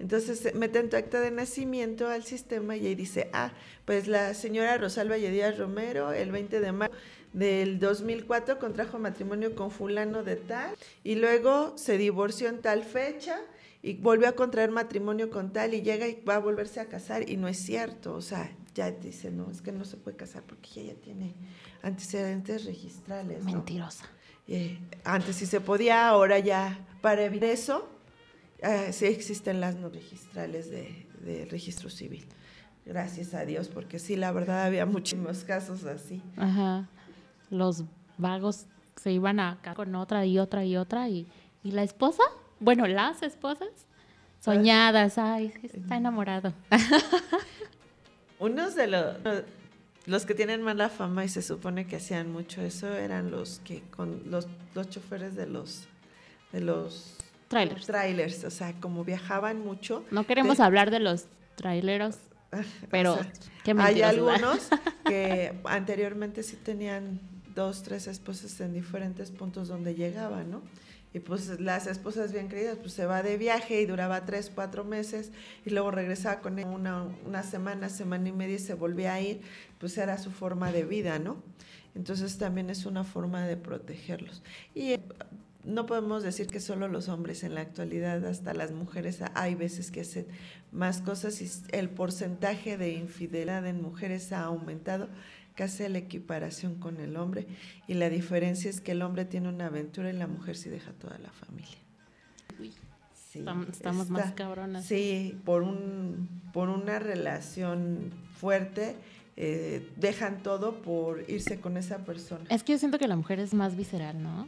Entonces 0.03 0.45
eh, 0.45 0.51
meten 0.53 0.89
tu 0.89 0.97
acta 0.97 1.21
de 1.21 1.31
nacimiento 1.31 2.09
al 2.09 2.25
sistema 2.25 2.75
y 2.75 2.87
ahí 2.87 2.93
dice, 2.93 3.29
ah, 3.31 3.53
pues 3.85 4.09
la 4.09 4.33
señora 4.33 4.77
Rosalba 4.77 5.15
Díaz 5.15 5.57
Romero, 5.57 6.11
el 6.11 6.29
20 6.29 6.59
de 6.59 6.71
mayo 6.73 6.91
del 7.31 7.79
2004 7.79 8.59
contrajo 8.59 8.99
matrimonio 8.99 9.55
con 9.55 9.71
fulano 9.71 10.23
de 10.23 10.35
tal 10.35 10.75
y 11.05 11.15
luego 11.15 11.77
se 11.77 11.97
divorció 11.97 12.49
en 12.49 12.61
tal 12.61 12.83
fecha 12.83 13.39
y 13.81 13.93
volvió 13.93 14.27
a 14.27 14.33
contraer 14.33 14.71
matrimonio 14.71 15.29
con 15.29 15.53
tal 15.53 15.73
y 15.73 15.81
llega 15.81 16.05
y 16.05 16.21
va 16.21 16.35
a 16.35 16.39
volverse 16.39 16.81
a 16.81 16.87
casar 16.87 17.29
y 17.29 17.37
no 17.37 17.47
es 17.47 17.57
cierto, 17.57 18.13
o 18.13 18.21
sea, 18.21 18.51
ya 18.75 18.91
dice, 18.91 19.31
no, 19.31 19.49
es 19.51 19.61
que 19.61 19.71
no 19.71 19.85
se 19.85 19.95
puede 19.95 20.17
casar 20.17 20.43
porque 20.43 20.81
ella 20.81 20.95
ya 20.95 20.99
tiene 20.99 21.33
antecedentes 21.81 22.65
registrales. 22.65 23.41
Mentirosa. 23.45 24.05
Eh, 24.49 24.77
antes 25.05 25.37
sí 25.37 25.45
se 25.45 25.61
podía, 25.61 26.09
ahora 26.09 26.39
ya 26.39 26.85
para 27.01 27.23
evitar 27.23 27.49
eso, 27.49 27.92
eh, 28.63 28.93
sí 28.93 29.05
existen 29.05 29.59
las 29.59 29.75
no 29.75 29.89
registrales 29.89 30.69
de, 30.69 31.05
de 31.23 31.45
registro 31.45 31.89
civil. 31.89 32.25
Gracias 32.85 33.33
a 33.33 33.45
Dios, 33.45 33.69
porque 33.69 33.99
sí, 33.99 34.15
la 34.15 34.31
verdad 34.31 34.63
había 34.63 34.85
muchísimos 34.85 35.43
casos 35.43 35.85
así. 35.85 36.21
Ajá. 36.37 36.87
Los 37.49 37.83
vagos 38.17 38.65
se 39.01 39.11
iban 39.11 39.39
a 39.39 39.51
acá 39.51 39.73
con 39.73 39.93
otra 39.95 40.25
y 40.25 40.39
otra 40.39 40.65
y 40.65 40.77
otra 40.77 41.09
y, 41.09 41.27
y 41.63 41.71
la 41.71 41.83
esposa, 41.83 42.23
bueno, 42.59 42.87
las 42.87 43.21
esposas, 43.21 43.69
soñadas, 44.39 45.17
ay, 45.17 45.53
está 45.61 45.97
enamorado. 45.97 46.53
Unos 48.39 48.75
de 48.75 48.87
los, 48.87 49.17
los 50.05 50.25
que 50.25 50.35
tienen 50.35 50.61
mala 50.61 50.89
fama 50.89 51.23
y 51.23 51.29
se 51.29 51.41
supone 51.41 51.87
que 51.87 51.97
hacían 51.97 52.31
mucho 52.31 52.61
eso 52.61 52.93
eran 52.93 53.31
los 53.31 53.59
que 53.59 53.81
con 53.89 54.23
los, 54.29 54.47
los 54.73 54.89
choferes 54.89 55.35
de 55.35 55.47
los 55.47 55.87
de 56.51 56.59
los 56.59 57.17
Trailers. 57.53 57.85
trailers, 57.85 58.43
o 58.43 58.51
sea, 58.51 58.73
como 58.79 59.03
viajaban 59.03 59.59
mucho. 59.59 60.03
No 60.11 60.25
queremos 60.25 60.57
de- 60.57 60.63
hablar 60.63 60.91
de 60.91 60.99
los 60.99 61.25
traileros, 61.55 62.17
pero 62.89 63.13
O 63.13 63.17
sea, 63.17 63.31
qué 63.63 63.73
hay 63.77 64.01
algunos 64.01 64.69
que 65.05 65.53
anteriormente 65.65 66.43
sí 66.43 66.55
tenían 66.55 67.19
dos, 67.55 67.83
tres 67.83 68.07
esposas 68.07 68.59
en 68.61 68.73
diferentes 68.73 69.31
puntos 69.31 69.67
donde 69.67 69.95
llegaban, 69.95 70.49
¿no? 70.51 70.61
Y 71.15 71.19
pues 71.19 71.59
las 71.59 71.85
esposas 71.85 72.31
bien 72.31 72.49
queridas, 72.49 72.77
pues 72.79 72.93
se 72.93 73.05
va 73.05 73.21
de 73.21 73.37
viaje 73.37 73.79
y 73.79 73.85
duraba 73.85 74.25
tres, 74.25 74.51
cuatro 74.53 74.83
meses 74.83 75.31
y 75.63 75.69
luego 75.69 75.91
regresaba 75.91 76.39
con 76.41 76.57
él 76.57 76.65
una, 76.65 77.03
una 77.27 77.43
semana, 77.43 77.89
semana 77.89 78.29
y 78.29 78.31
media 78.31 78.55
y 78.55 78.59
se 78.59 78.73
volvía 78.73 79.13
a 79.13 79.21
ir, 79.21 79.41
pues 79.77 79.95
era 79.99 80.17
su 80.17 80.31
forma 80.31 80.71
de 80.71 80.85
vida, 80.85 81.19
¿no? 81.19 81.37
Entonces 81.93 82.39
también 82.39 82.71
es 82.71 82.87
una 82.87 83.03
forma 83.03 83.45
de 83.45 83.57
protegerlos. 83.57 84.41
Y 84.73 84.95
no 85.63 85.85
podemos 85.85 86.23
decir 86.23 86.47
que 86.47 86.59
solo 86.59 86.87
los 86.87 87.07
hombres 87.09 87.43
en 87.43 87.55
la 87.55 87.61
actualidad, 87.61 88.25
hasta 88.25 88.53
las 88.53 88.71
mujeres 88.71 89.19
hay 89.35 89.55
veces 89.55 89.91
que 89.91 90.01
hacen 90.01 90.27
más 90.71 91.01
cosas 91.01 91.41
y 91.41 91.49
el 91.71 91.89
porcentaje 91.89 92.77
de 92.77 92.93
infidelidad 92.93 93.65
en 93.65 93.81
mujeres 93.81 94.31
ha 94.33 94.43
aumentado 94.43 95.07
casi 95.55 95.83
a 95.83 95.89
la 95.89 95.99
equiparación 95.99 96.75
con 96.75 96.97
el 96.99 97.15
hombre 97.15 97.45
y 97.87 97.93
la 97.93 98.09
diferencia 98.09 98.69
es 98.69 98.81
que 98.81 98.91
el 98.93 99.01
hombre 99.03 99.23
tiene 99.25 99.49
una 99.49 99.67
aventura 99.67 100.09
y 100.09 100.13
la 100.13 100.27
mujer 100.27 100.57
sí 100.57 100.69
deja 100.69 100.91
toda 100.93 101.17
la 101.19 101.29
familia. 101.31 101.77
Sí, 103.31 103.39
Estam- 103.39 103.69
estamos 103.69 104.09
más 104.09 104.33
cabronas. 104.33 104.85
Sí, 104.85 105.39
por, 105.45 105.63
un, 105.63 106.27
por 106.53 106.69
una 106.69 106.99
relación 106.99 108.11
fuerte, 108.39 108.95
eh, 109.37 109.89
dejan 109.95 110.43
todo 110.43 110.81
por 110.81 111.27
irse 111.29 111.59
con 111.59 111.77
esa 111.77 111.99
persona. 111.99 112.45
Es 112.49 112.63
que 112.63 112.73
yo 112.73 112.77
siento 112.77 112.99
que 112.99 113.07
la 113.07 113.15
mujer 113.15 113.39
es 113.39 113.53
más 113.53 113.75
visceral, 113.75 114.21
¿no? 114.21 114.47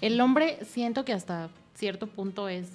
El 0.00 0.20
hombre 0.20 0.58
siento 0.64 1.04
que 1.04 1.12
hasta 1.12 1.50
cierto 1.74 2.06
punto 2.06 2.48
es 2.48 2.68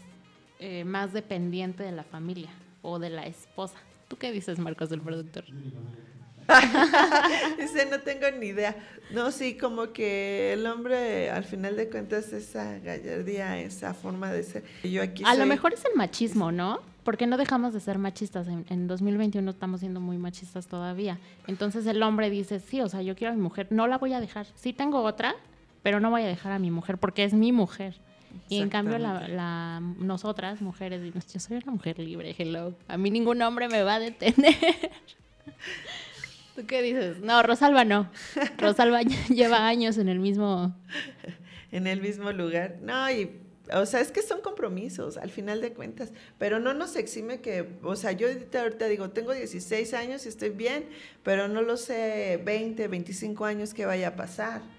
eh, 0.59 0.83
más 0.83 1.13
dependiente 1.13 1.83
de 1.83 1.91
la 1.91 2.03
familia 2.03 2.49
o 2.81 2.99
de 2.99 3.09
la 3.09 3.25
esposa. 3.25 3.77
¿Tú 4.07 4.17
qué 4.17 4.31
dices, 4.31 4.59
Marcos, 4.59 4.89
del 4.89 5.01
productor? 5.01 5.45
Dice, 7.59 7.87
no 7.91 7.99
tengo 7.99 8.25
ni 8.39 8.47
idea. 8.47 8.75
No, 9.11 9.31
sí, 9.31 9.57
como 9.57 9.91
que 9.91 10.53
el 10.53 10.65
hombre, 10.65 11.29
al 11.29 11.43
final 11.43 11.75
de 11.75 11.89
cuentas, 11.89 12.31
esa 12.33 12.79
gallardía, 12.79 13.59
esa 13.59 13.93
forma 13.93 14.31
de 14.31 14.43
ser. 14.43 14.63
Yo 14.83 15.03
aquí 15.03 15.23
A 15.25 15.35
lo 15.35 15.45
mejor 15.45 15.73
es 15.73 15.83
el 15.85 15.95
machismo, 15.95 16.51
¿no? 16.51 16.79
Porque 17.03 17.27
no 17.27 17.37
dejamos 17.37 17.73
de 17.73 17.79
ser 17.79 17.97
machistas. 17.97 18.47
En, 18.47 18.65
en 18.69 18.87
2021 18.87 19.49
estamos 19.49 19.81
siendo 19.81 19.99
muy 19.99 20.17
machistas 20.17 20.67
todavía. 20.67 21.19
Entonces 21.47 21.85
el 21.85 22.01
hombre 22.01 22.29
dice, 22.29 22.59
sí, 22.59 22.81
o 22.81 22.89
sea, 22.89 23.01
yo 23.01 23.15
quiero 23.15 23.33
a 23.33 23.35
mi 23.35 23.41
mujer, 23.41 23.67
no 23.69 23.87
la 23.87 23.97
voy 23.97 24.13
a 24.13 24.19
dejar. 24.19 24.47
Sí 24.55 24.73
tengo 24.73 25.03
otra, 25.03 25.35
pero 25.87 26.01
no 26.01 26.09
voy 26.09 26.23
a 26.23 26.27
dejar 26.27 26.51
a 26.51 26.59
mi 26.59 26.69
mujer 26.69 26.97
porque 26.97 27.23
es 27.23 27.33
mi 27.33 27.53
mujer. 27.53 27.95
Y 28.49 28.59
en 28.59 28.67
cambio 28.67 28.97
la, 28.97 29.79
nosotras, 29.99 30.61
mujeres, 30.61 31.01
yo 31.33 31.39
soy 31.39 31.61
una 31.63 31.71
mujer 31.71 31.97
libre, 31.97 32.35
hello. 32.37 32.75
A 32.89 32.97
mí 32.97 33.09
ningún 33.09 33.41
hombre 33.41 33.69
me 33.69 33.83
va 33.83 33.95
a 33.95 33.99
detener. 34.01 34.53
¿Tú 36.57 36.65
qué 36.67 36.81
dices? 36.81 37.21
No, 37.21 37.41
Rosalba 37.41 37.85
no. 37.85 38.11
Rosalba 38.57 39.01
lleva 39.29 39.65
años 39.65 39.97
en 39.97 40.09
el 40.09 40.19
mismo... 40.19 40.75
en 41.71 41.87
el 41.87 42.01
mismo 42.01 42.33
lugar. 42.33 42.79
No, 42.81 43.09
y, 43.09 43.39
o 43.73 43.85
sea, 43.85 44.01
es 44.01 44.11
que 44.11 44.21
son 44.21 44.41
compromisos, 44.41 45.15
al 45.15 45.29
final 45.29 45.61
de 45.61 45.71
cuentas, 45.71 46.11
pero 46.37 46.59
no 46.59 46.73
nos 46.73 46.97
exime 46.97 47.39
que, 47.39 47.65
o 47.81 47.95
sea, 47.95 48.11
yo 48.11 48.27
ahorita, 48.27 48.61
ahorita 48.61 48.87
digo, 48.87 49.11
tengo 49.11 49.31
16 49.31 49.93
años 49.93 50.25
y 50.25 50.27
estoy 50.27 50.49
bien, 50.49 50.89
pero 51.23 51.47
no 51.47 51.61
lo 51.61 51.77
sé 51.77 52.41
20, 52.43 52.89
25 52.89 53.45
años 53.45 53.73
que 53.73 53.85
vaya 53.85 54.09
a 54.09 54.15
pasar. 54.17 54.75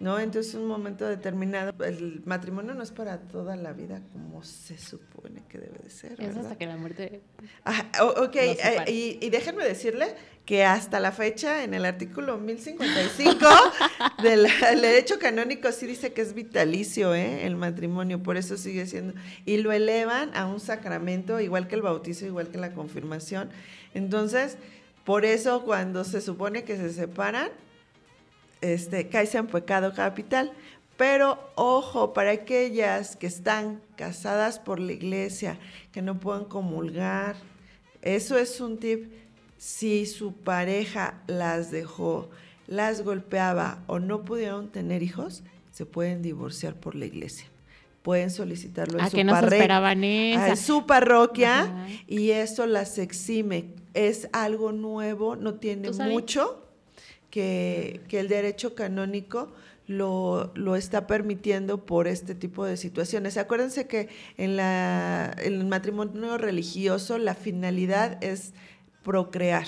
¿No? 0.00 0.18
Entonces, 0.18 0.54
un 0.54 0.66
momento 0.66 1.06
determinado, 1.06 1.72
el 1.84 2.22
matrimonio 2.24 2.74
no 2.74 2.82
es 2.82 2.90
para 2.90 3.18
toda 3.18 3.56
la 3.56 3.72
vida 3.72 4.02
como 4.12 4.42
se 4.44 4.76
supone 4.76 5.42
que 5.48 5.58
debe 5.58 5.78
de 5.82 5.90
ser. 5.90 6.20
Es 6.20 6.36
hasta 6.36 6.56
que 6.56 6.66
la 6.66 6.76
muerte... 6.76 7.22
Ah, 7.64 7.84
ok, 8.18 8.36
eh, 8.36 8.84
y, 8.88 9.18
y 9.24 9.30
déjenme 9.30 9.64
decirle 9.64 10.14
que 10.44 10.64
hasta 10.64 11.00
la 11.00 11.10
fecha, 11.10 11.64
en 11.64 11.72
el 11.72 11.86
artículo 11.86 12.36
1055 12.36 13.46
del 14.22 14.42
del 14.42 14.80
derecho 14.80 15.18
canónico, 15.18 15.72
sí 15.72 15.86
dice 15.86 16.12
que 16.12 16.20
es 16.20 16.34
vitalicio 16.34 17.14
¿eh? 17.14 17.46
el 17.46 17.56
matrimonio, 17.56 18.22
por 18.22 18.36
eso 18.36 18.56
sigue 18.56 18.86
siendo. 18.86 19.14
Y 19.46 19.58
lo 19.58 19.72
elevan 19.72 20.36
a 20.36 20.46
un 20.46 20.60
sacramento, 20.60 21.40
igual 21.40 21.66
que 21.66 21.76
el 21.76 21.82
bautizo, 21.82 22.26
igual 22.26 22.48
que 22.48 22.58
la 22.58 22.72
confirmación. 22.72 23.48
Entonces, 23.94 24.58
por 25.04 25.24
eso 25.24 25.64
cuando 25.64 26.04
se 26.04 26.20
supone 26.20 26.64
que 26.64 26.76
se 26.76 26.92
separan, 26.92 27.48
este, 28.72 29.08
caes 29.08 29.34
en 29.34 29.46
pecado 29.46 29.92
capital. 29.94 30.52
Pero 30.96 31.38
ojo, 31.56 32.12
para 32.12 32.30
aquellas 32.30 33.16
que 33.16 33.26
están 33.26 33.80
casadas 33.96 34.58
por 34.60 34.78
la 34.78 34.92
iglesia, 34.92 35.58
que 35.92 36.02
no 36.02 36.20
puedan 36.20 36.44
comulgar, 36.44 37.36
eso 38.02 38.38
es 38.38 38.60
un 38.60 38.78
tip. 38.78 39.10
Si 39.58 40.06
su 40.06 40.32
pareja 40.34 41.20
las 41.26 41.70
dejó, 41.70 42.30
las 42.66 43.02
golpeaba 43.02 43.78
o 43.86 43.98
no 43.98 44.24
pudieron 44.24 44.68
tener 44.68 45.02
hijos, 45.02 45.42
se 45.72 45.84
pueden 45.86 46.22
divorciar 46.22 46.74
por 46.74 46.94
la 46.94 47.06
iglesia. 47.06 47.46
Pueden 48.02 48.30
solicitarlo 48.30 48.98
en 48.98 49.04
¿A 49.06 49.10
su 49.10 49.16
que 49.16 49.24
no 49.24 49.34
se 49.34 49.40
parre- 49.40 49.56
esperaban 49.56 50.04
esa? 50.04 50.52
a 50.52 50.56
su 50.56 50.86
parroquia 50.86 51.62
Ajá. 51.62 51.86
y 52.06 52.30
eso 52.30 52.66
las 52.66 52.98
exime. 52.98 53.64
Es 53.94 54.28
algo 54.32 54.72
nuevo, 54.72 55.36
no 55.36 55.54
tiene 55.54 55.90
mucho 55.90 56.63
que, 57.34 58.00
el 58.12 58.28
derecho 58.28 58.76
canónico 58.76 59.52
lo, 59.88 60.52
lo 60.54 60.76
está 60.76 61.08
permitiendo 61.08 61.84
por 61.84 62.06
este 62.06 62.36
tipo 62.36 62.64
de 62.64 62.76
situaciones. 62.76 63.36
Acuérdense 63.36 63.88
que 63.88 64.08
en, 64.38 64.56
la, 64.56 65.34
en 65.38 65.54
el 65.54 65.66
matrimonio 65.66 66.38
religioso 66.38 67.18
la 67.18 67.34
finalidad 67.34 68.22
es 68.22 68.54
procrear, 69.02 69.66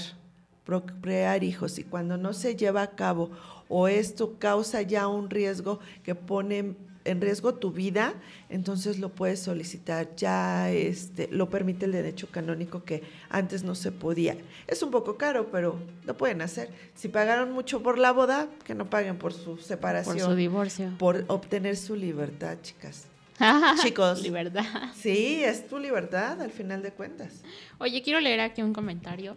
procrear 0.64 1.42
hijos 1.42 1.80
y 1.80 1.82
cuando 1.82 2.16
no 2.16 2.34
se 2.34 2.54
lleva 2.54 2.82
a 2.82 2.94
cabo 2.94 3.32
o 3.68 3.88
esto 3.88 4.36
causa 4.38 4.82
ya 4.82 5.08
un 5.08 5.28
riesgo 5.28 5.80
que 6.04 6.14
pone 6.14 6.76
en 7.06 7.20
riesgo 7.20 7.54
tu 7.54 7.72
vida, 7.72 8.14
entonces 8.48 8.98
lo 8.98 9.10
puedes 9.10 9.40
solicitar. 9.40 10.14
Ya 10.16 10.70
este, 10.70 11.28
lo 11.30 11.48
permite 11.48 11.86
el 11.86 11.92
derecho 11.92 12.28
canónico 12.30 12.84
que 12.84 13.02
antes 13.30 13.62
no 13.62 13.74
se 13.74 13.92
podía. 13.92 14.36
Es 14.66 14.82
un 14.82 14.90
poco 14.90 15.16
caro, 15.16 15.50
pero 15.50 15.78
lo 16.04 16.16
pueden 16.16 16.42
hacer. 16.42 16.70
Si 16.94 17.08
pagaron 17.08 17.52
mucho 17.52 17.82
por 17.82 17.98
la 17.98 18.12
boda, 18.12 18.48
que 18.64 18.74
no 18.74 18.90
paguen 18.90 19.18
por 19.18 19.32
su 19.32 19.56
separación. 19.58 20.16
Por 20.16 20.26
su 20.26 20.34
divorcio. 20.34 20.92
Por 20.98 21.24
obtener 21.28 21.76
su 21.76 21.96
libertad, 21.96 22.58
chicas. 22.62 23.06
Chicos. 23.82 24.22
Libertad. 24.22 24.64
Sí, 24.94 25.42
es 25.44 25.68
tu 25.68 25.78
libertad 25.78 26.40
al 26.40 26.50
final 26.50 26.82
de 26.82 26.92
cuentas. 26.92 27.42
Oye, 27.78 28.02
quiero 28.02 28.20
leer 28.20 28.40
aquí 28.40 28.62
un 28.62 28.72
comentario. 28.72 29.36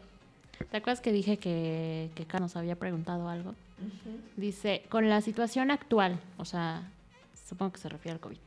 ¿Te 0.72 0.78
acuerdas 0.78 1.01
que 1.01 1.11
dije 1.11 1.38
que, 1.38 2.09
que 2.15 2.26
Carlos 2.26 2.53
nos 2.53 2.55
había 2.55 2.76
preguntado 2.76 3.28
algo? 3.30 3.55
Dice, 4.36 4.84
con 4.89 5.09
la 5.09 5.22
situación 5.22 5.72
actual, 5.72 6.20
o 6.38 6.45
sea, 6.45 6.89
supongo 7.50 7.74
que 7.74 7.80
se 7.80 7.89
refiere 7.89 8.14
al 8.14 8.20
COVID. 8.20 8.38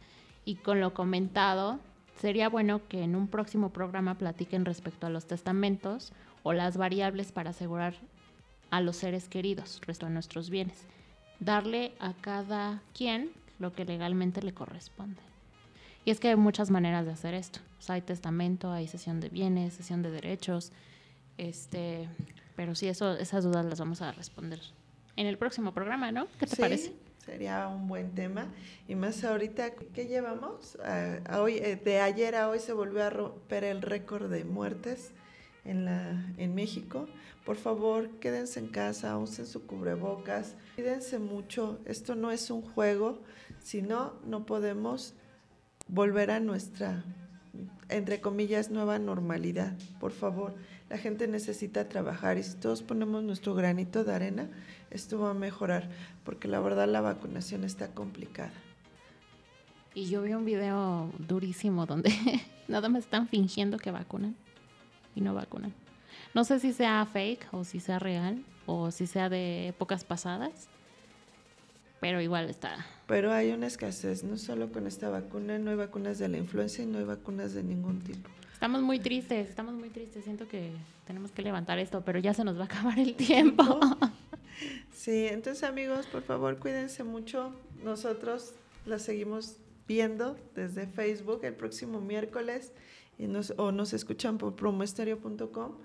Y 0.45 0.57
con 0.57 0.81
lo 0.81 0.95
comentado, 0.95 1.79
sería 2.21 2.49
bueno 2.49 2.87
que 2.89 3.03
en 3.03 3.15
un 3.15 3.29
próximo 3.29 3.71
programa 3.71 4.17
platiquen 4.17 4.65
respecto 4.65 5.07
a 5.07 5.11
los 5.11 5.27
testamentos 5.27 6.13
o 6.43 6.53
las 6.53 6.77
variables 6.77 7.33
para 7.33 7.51
asegurar 7.51 7.95
a 8.71 8.81
los 8.81 8.97
seres 8.97 9.29
queridos, 9.29 9.81
resto 9.87 10.07
de 10.07 10.13
nuestros 10.13 10.51
bienes. 10.51 10.87
Darle 11.41 11.93
a 11.99 12.15
cada 12.15 12.81
quien 12.97 13.31
lo 13.59 13.73
que 13.75 13.85
legalmente 13.85 14.43
le 14.43 14.55
corresponde. 14.55 15.21
Y 16.05 16.11
es 16.11 16.19
que 16.19 16.29
hay 16.29 16.37
muchas 16.37 16.71
maneras 16.71 17.05
de 17.07 17.13
hacer 17.13 17.35
esto. 17.35 17.61
O 17.79 17.83
sea, 17.83 17.97
hay 17.97 18.01
testamento, 18.01 18.73
hay 18.73 18.89
sesión 18.89 19.21
de 19.21 19.29
bienes, 19.29 19.75
sesión 19.75 20.03
de 20.03 20.11
derechos. 20.11 20.73
Este, 21.39 22.09
pero 22.57 22.75
sí, 22.75 22.89
eso, 22.89 23.15
esas 23.15 23.45
dudas 23.45 23.65
las 23.67 23.79
vamos 23.79 24.03
a 24.03 24.11
responder 24.13 24.61
en 25.17 25.27
el 25.27 25.39
próximo 25.39 25.73
programa, 25.73 26.11
¿no? 26.11 26.27
¿Qué 26.39 26.47
te 26.47 26.57
Sí, 26.57 26.63
parece? 26.63 26.93
Sería 27.25 27.69
un 27.69 27.87
buen 27.87 28.15
tema. 28.15 28.49
Y 28.89 28.95
más 28.97 29.23
ahorita, 29.25 29.71
¿qué 29.95 30.07
llevamos? 30.07 30.77
A- 30.85 31.41
hoy, 31.41 31.57
eh, 31.59 31.77
de 31.77 32.01
ayer 32.01 32.35
a 32.35 32.49
hoy 32.49 32.59
se 32.59 32.73
volvió 32.73 33.05
a 33.05 33.11
romper 33.11 33.65
el 33.65 33.81
récord 33.83 34.29
de 34.31 34.45
muertes 34.45 35.13
en, 35.65 35.85
la, 35.85 36.11
en 36.37 36.55
México. 36.55 37.07
Por 37.47 37.57
favor, 37.57 38.09
quédense 38.19 38.59
en 38.61 38.69
casa, 38.69 39.17
usen 39.19 39.47
su 39.47 39.67
cubrebocas, 39.67 40.57
cuídense 40.75 41.19
mucho. 41.19 41.81
Esto 41.85 42.15
no 42.17 42.31
es 42.33 42.51
un 42.51 42.63
juego, 42.63 43.21
si 43.63 43.83
no, 43.83 44.15
no 44.25 44.45
podemos 44.45 45.15
volver 45.89 46.31
a 46.33 46.41
nuestra, 46.41 47.05
entre 47.89 48.21
comillas, 48.21 48.71
nueva 48.71 48.99
normalidad. 48.99 49.77
Por 50.01 50.11
favor, 50.13 50.55
la 50.93 50.99
gente 50.99 51.27
necesita 51.27 51.89
trabajar 51.89 52.37
y 52.37 52.43
si 52.43 52.55
todos 52.57 52.83
ponemos 52.83 53.23
nuestro 53.23 53.55
granito 53.55 54.05
de 54.05 54.15
arena, 54.15 54.47
esto 54.91 55.19
va 55.19 55.31
a 55.31 55.35
mejorar, 55.35 55.89
porque 56.23 56.49
la 56.49 56.61
verdad 56.61 56.87
la 56.87 57.01
vacunación 57.01 57.65
está 57.65 57.89
complicada. 57.89 58.53
Y 59.95 60.11
yo 60.11 60.21
vi 60.21 60.35
un 60.35 60.45
video 60.45 61.11
durísimo 61.19 61.87
donde 61.87 62.13
nada 62.69 62.91
más 62.91 63.05
están 63.05 63.27
fingiendo 63.27 63.79
que 63.79 63.91
vacunan 63.91 64.37
y 65.15 65.23
no 65.23 65.33
vacunan. 65.33 65.73
No 66.35 66.45
sé 66.45 66.61
si 66.61 66.75
sea 66.75 67.07
fake 67.11 67.47
o 67.53 67.65
si 67.65 67.81
sea 67.81 67.99
real 67.99 68.45
o 68.67 68.91
si 68.91 69.07
sea 69.07 69.31
de 69.31 69.69
épocas 69.69 70.05
pasadas, 70.05 70.69
pero 72.01 72.21
igual 72.21 72.51
está. 72.51 72.85
Pero 73.07 73.33
hay 73.33 73.51
una 73.53 73.67
escasez, 73.67 74.25
no 74.25 74.37
solo 74.37 74.71
con 74.71 74.87
esta 74.87 75.09
vacuna, 75.09 75.59
no 75.59 75.71
hay 75.71 75.77
vacunas 75.77 76.19
de 76.19 76.29
la 76.29 76.37
influenza 76.37 76.83
y 76.83 76.87
no 76.87 76.99
hay 76.99 77.05
vacunas 77.05 77.55
de 77.55 77.63
ningún 77.63 78.03
tipo. 78.03 78.29
Estamos 78.63 78.81
muy 78.81 79.01
tristes, 79.01 79.49
estamos 79.49 79.75
muy 79.75 79.91
tristes. 79.91 80.23
Siento 80.23 80.47
que 80.47 80.71
tenemos 81.05 81.33
que 81.33 81.43
levantar 81.43 81.81
esto, 81.81 82.05
pero 82.05 82.21
ya 82.21 82.33
se 82.33 82.45
nos 82.45 82.57
va 82.57 82.63
a 82.63 82.65
acabar 82.67 82.97
el 82.97 83.17
tiempo. 83.17 83.65
Sí, 84.95 85.27
entonces 85.27 85.65
amigos, 85.65 86.07
por 86.07 86.23
favor, 86.23 86.59
cuídense 86.59 87.03
mucho. 87.03 87.53
Nosotros 87.83 88.53
la 88.87 89.01
seguimos 89.01 89.57
viendo 89.89 90.37
desde 90.55 90.87
Facebook 90.87 91.41
el 91.43 91.55
próximo 91.55 92.01
miércoles 92.01 92.73
y 93.19 93.27
nos, 93.27 93.53
o 93.57 93.73
nos 93.73 93.93
escuchan 93.95 94.39
por 94.39 94.55
promoestereo.com. 94.55 95.79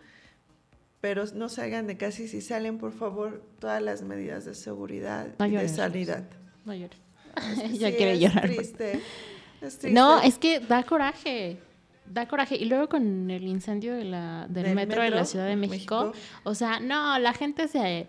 Pero 1.01 1.25
no 1.33 1.49
salgan 1.49 1.87
de 1.87 1.97
casa 1.97 2.21
y 2.21 2.27
si 2.27 2.41
salen, 2.41 2.77
por 2.77 2.91
favor, 2.91 3.41
todas 3.59 3.81
las 3.81 4.03
medidas 4.03 4.45
de 4.45 4.53
seguridad 4.53 5.33
No 5.39 5.47
y 5.47 5.55
de 5.55 5.67
sanidad. 5.67 6.29
No 6.63 6.75
llores. 6.75 6.99
Es 7.35 7.59
que 7.71 7.77
ya 7.79 7.89
sí, 7.89 7.95
quiere 7.95 8.19
llorar. 8.19 8.47
Triste, 8.47 9.01
es 9.61 9.79
triste. 9.79 9.91
No, 9.91 10.21
es 10.21 10.37
que 10.37 10.59
da 10.59 10.83
coraje. 10.83 11.57
Da 12.11 12.27
coraje. 12.27 12.55
Y 12.55 12.65
luego 12.65 12.89
con 12.89 13.29
el 13.29 13.43
incendio 13.47 13.93
de 13.95 14.03
la, 14.03 14.47
del, 14.49 14.63
Del 14.65 14.75
metro, 14.75 15.01
de 15.01 15.09
la 15.09 15.25
Ciudad 15.25 15.47
de 15.47 15.55
México, 15.55 16.07
México. 16.07 16.27
o 16.43 16.55
sea, 16.55 16.79
no, 16.79 17.17
la 17.19 17.33
gente 17.33 17.67
se, 17.67 18.07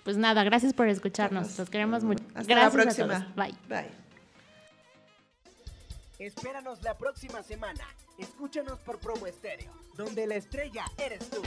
Pues 0.04 0.18
nada, 0.18 0.44
gracias 0.44 0.74
por 0.74 0.88
escucharnos. 0.88 1.58
Los 1.58 1.70
queremos 1.70 2.04
mucho. 2.04 2.24
Hasta 2.36 2.54
gracias 2.54 2.74
la 2.74 2.84
próxima. 2.84 3.34
Bye. 3.36 3.56
Bye. 3.68 3.90
Espéranos 6.20 6.84
la 6.84 6.98
próxima 6.98 7.42
semana. 7.44 7.86
Escúchanos 8.18 8.80
por 8.80 9.00
Promo 9.00 9.26
Estéreo, 9.26 9.72
donde 9.96 10.28
la 10.28 10.36
estrella 10.36 10.84
eres 10.98 11.30
tú. 11.30 11.42